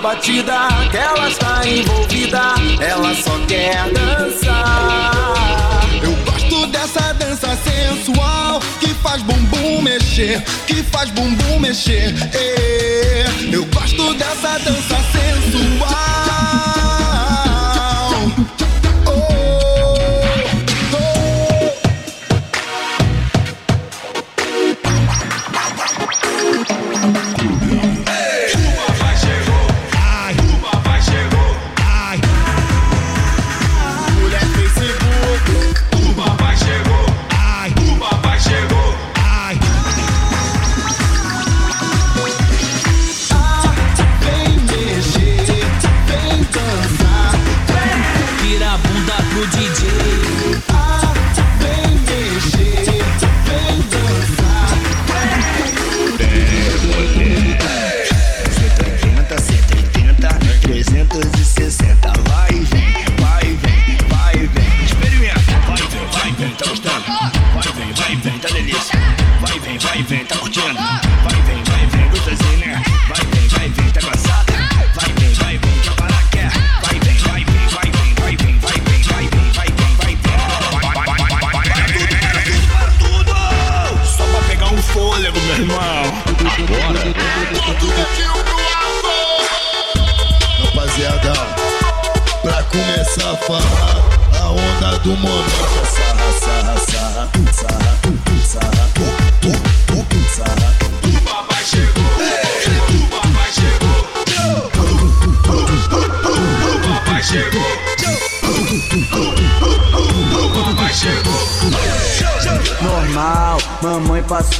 batida 0.00 0.68
que 0.90 0.96
ela 0.96 1.28
está 1.28 1.66
envolvida, 1.66 2.54
ela 2.80 3.14
só 3.14 3.38
quer 3.46 3.90
dançar. 3.92 5.12
Eu 6.02 6.14
gosto 6.24 6.66
dessa 6.68 7.12
dança 7.14 7.56
sensual 7.56 8.60
que 8.80 8.88
faz 8.94 9.22
bumbum 9.22 9.82
mexer, 9.82 10.42
que 10.66 10.82
faz 10.84 11.10
bumbum 11.10 11.60
mexer. 11.60 12.14
Eu 13.52 13.64
gosto 13.66 14.14
dessa 14.14 14.58
dança 14.58 14.96
sensual. 15.12 16.29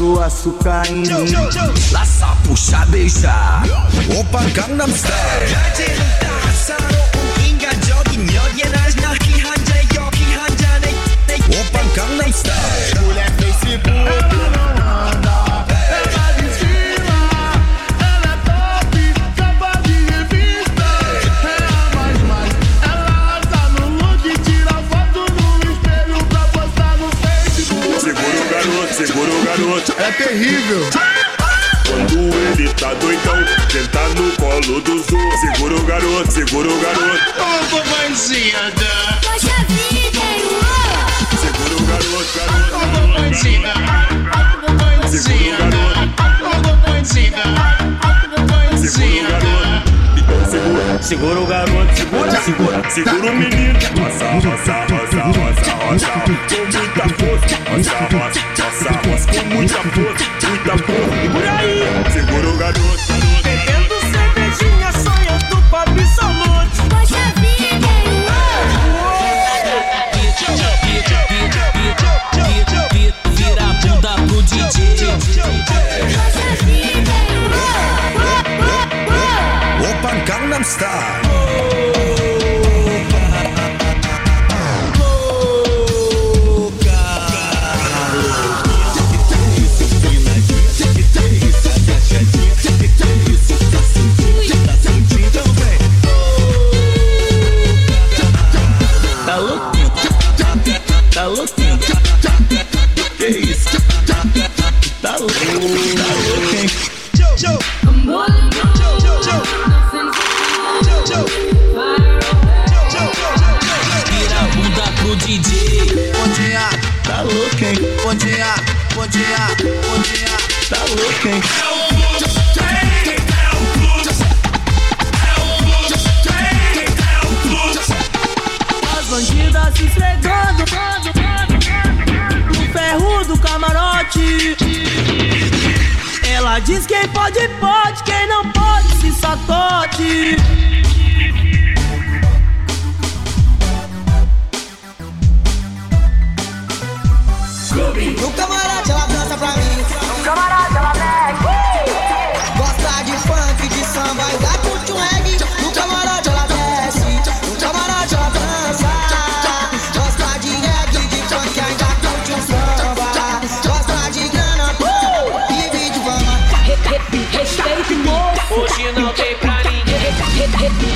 cachorro 0.01 0.21
açucar 0.23 0.87
em 0.89 0.97
mim. 0.97 1.09
Laçar, 1.93 2.37
puxar, 2.43 2.87
beijar. 2.87 3.63
Opa, 4.19 4.41
Gangnam 4.55 4.89
Style. 4.89 5.30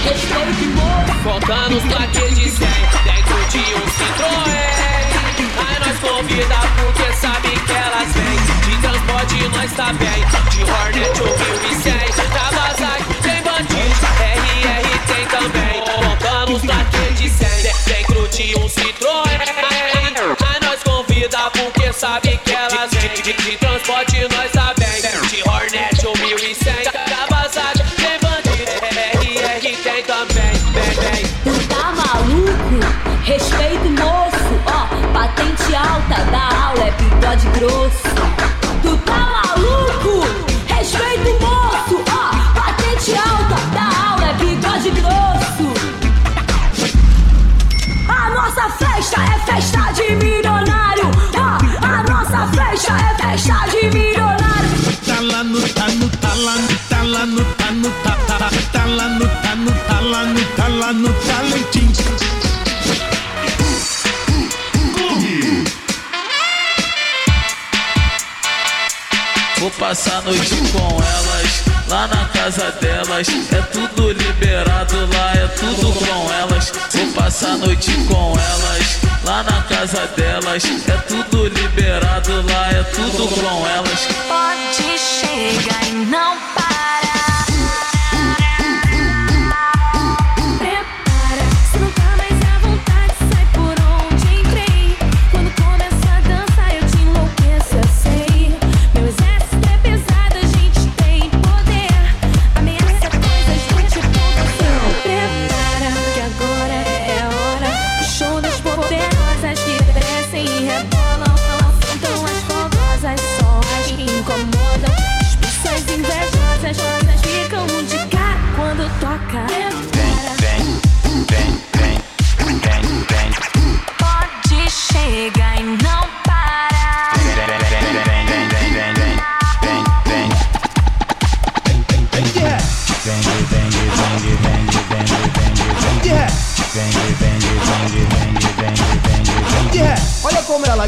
é 0.06 0.14
show 0.14 0.46
que 0.58 0.66
bom. 0.68 0.94
Falta 1.22 1.68
nos 1.68 1.82
plaquês 1.84 2.34
de 2.34 2.50
100, 2.50 2.68
dentro 3.04 3.38
de 3.50 3.58
um 3.74 3.86
Citroën. 3.96 4.74
Aí 5.56 5.78
nós 5.80 5.98
convida 6.00 6.56
porque 6.76 7.12
sabe 7.16 7.48
que 7.48 7.72
elas 7.72 8.12
vêm. 8.12 8.70
De 8.70 8.76
transporte 8.82 9.48
nós 9.48 9.72
tá 9.72 9.92
bem, 9.94 10.24
de 10.50 10.62
Hornet 10.70 11.20
ou 11.20 11.36
Vilmicéis. 11.36 12.16
Na 12.16 12.50
Vazag 12.50 13.04
tem 13.22 13.42
bandido, 13.42 14.06
RR 14.20 14.88
tem 15.06 15.26
também. 15.26 15.76
Falta 15.86 16.52
os 16.52 16.62
plaquês 16.62 17.18
de 17.18 17.28
100, 17.30 17.62
dentro 17.86 18.28
de 18.28 18.58
um 18.58 18.68
Citroën. 18.68 19.34
Aí 20.46 20.60
nós 20.62 20.82
convida 20.82 21.50
porque 21.50 21.92
sabe 21.92 22.38
que 22.44 22.52
elas 22.52 22.90
vêm. 22.92 23.63
da 36.30 36.66
aula 36.66 36.84
é 36.84 36.90
bigode 36.92 37.48
grosso. 37.58 38.13
passar 69.78 70.22
noite 70.22 70.54
com 70.72 71.02
elas. 71.02 71.64
Lá 71.88 72.06
na 72.06 72.24
casa 72.26 72.70
delas 72.80 73.28
é 73.28 73.62
tudo 73.72 74.12
liberado, 74.12 74.96
lá 75.14 75.32
é 75.34 75.46
tudo 75.48 75.92
com 75.92 76.32
elas. 76.32 76.72
Vou 76.92 77.06
passar 77.12 77.56
noite 77.58 77.92
com 78.08 78.32
elas. 78.32 79.24
Lá 79.24 79.42
na 79.42 79.62
casa 79.62 80.06
delas 80.16 80.64
é 80.64 80.96
tudo 81.08 81.48
liberado, 81.48 82.42
lá 82.42 82.70
é 82.70 82.82
tudo 82.84 83.28
com 83.28 83.66
elas. 83.66 84.08
Pode 84.28 84.98
chegar 84.98 85.88
e 85.88 85.92
não 86.06 86.36
parar. 86.54 86.63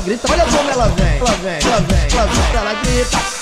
grita, 0.07 0.33
olha 0.33 0.45
como 0.45 0.71
ela 0.71 0.89
vem, 0.91 1.19
ela 1.19 1.31
vem, 1.33 1.59
ela 1.67 1.81
vem, 1.81 2.19
ela 2.19 2.27
vem, 2.27 2.57
ela 2.57 2.75
grita. 2.75 3.36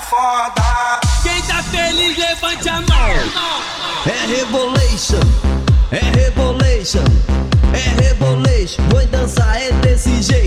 foda. 0.00 1.00
Quem 1.22 1.40
tá 1.42 1.62
feliz, 1.62 2.16
levante 2.16 2.68
a 2.68 2.80
mão. 2.80 3.10
É 4.06 4.26
revolution, 4.26 5.20
é 5.90 5.98
revolution, 6.18 7.04
é 7.74 8.02
revolution. 8.02 8.82
Vou 8.90 9.06
dançar 9.06 9.60
é 9.60 9.72
desse 9.72 10.22
jeito. 10.22 10.39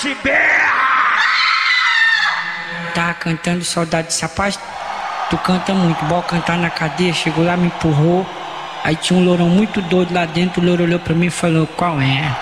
te 0.00 0.14
berra. 0.22 0.78
Tá 2.94 3.14
cantando 3.14 3.64
saudade 3.64 4.14
de 4.14 4.22
rapaz. 4.22 4.58
Tu 5.30 5.36
canta 5.38 5.74
muito, 5.74 6.04
bom 6.06 6.22
cantar 6.22 6.56
na 6.56 6.70
cadeia. 6.70 7.12
Chegou 7.12 7.44
lá, 7.44 7.56
me 7.56 7.66
empurrou. 7.66 8.26
Aí 8.84 8.96
tinha 8.96 9.18
um 9.18 9.24
lourão 9.24 9.48
muito 9.48 9.82
doido 9.82 10.14
lá 10.14 10.24
dentro. 10.24 10.62
O 10.62 10.64
louro 10.64 10.84
olhou 10.84 10.98
pra 10.98 11.14
mim 11.14 11.26
e 11.26 11.30
falou: 11.30 11.66
Qual 11.66 12.00
é? 12.00 12.34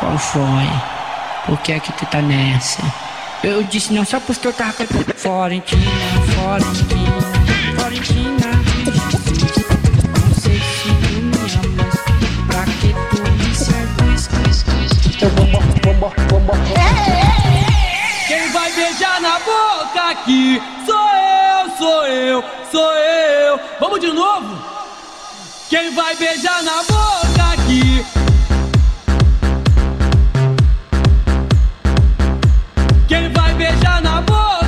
Qual 0.00 0.18
foi? 0.18 0.68
Por 1.46 1.58
que 1.58 1.72
é 1.72 1.80
que 1.80 1.92
tu 1.92 2.06
tá 2.06 2.20
nessa? 2.20 2.82
Eu 3.42 3.62
disse: 3.62 3.92
Não, 3.92 4.04
só 4.04 4.18
porque 4.18 4.46
eu 4.46 4.52
tava 4.52 4.72
cantando. 4.72 5.14
Fora, 5.14 5.54
em 5.54 5.62
fora, 5.62 6.62
em 6.62 7.27
aqui. 20.28 20.62
Sou 20.84 21.08
eu, 21.16 21.70
sou 21.78 22.06
eu, 22.06 22.44
sou 22.70 22.92
eu. 22.92 23.60
Vamos 23.80 24.00
de 24.00 24.12
novo? 24.12 24.58
Quem 25.70 25.94
vai 25.94 26.14
beijar 26.16 26.62
na 26.62 26.82
boca 26.82 27.44
aqui? 27.54 28.04
Quem 33.08 33.32
vai 33.32 33.54
beijar 33.54 34.02
na 34.02 34.20
boca? 34.20 34.67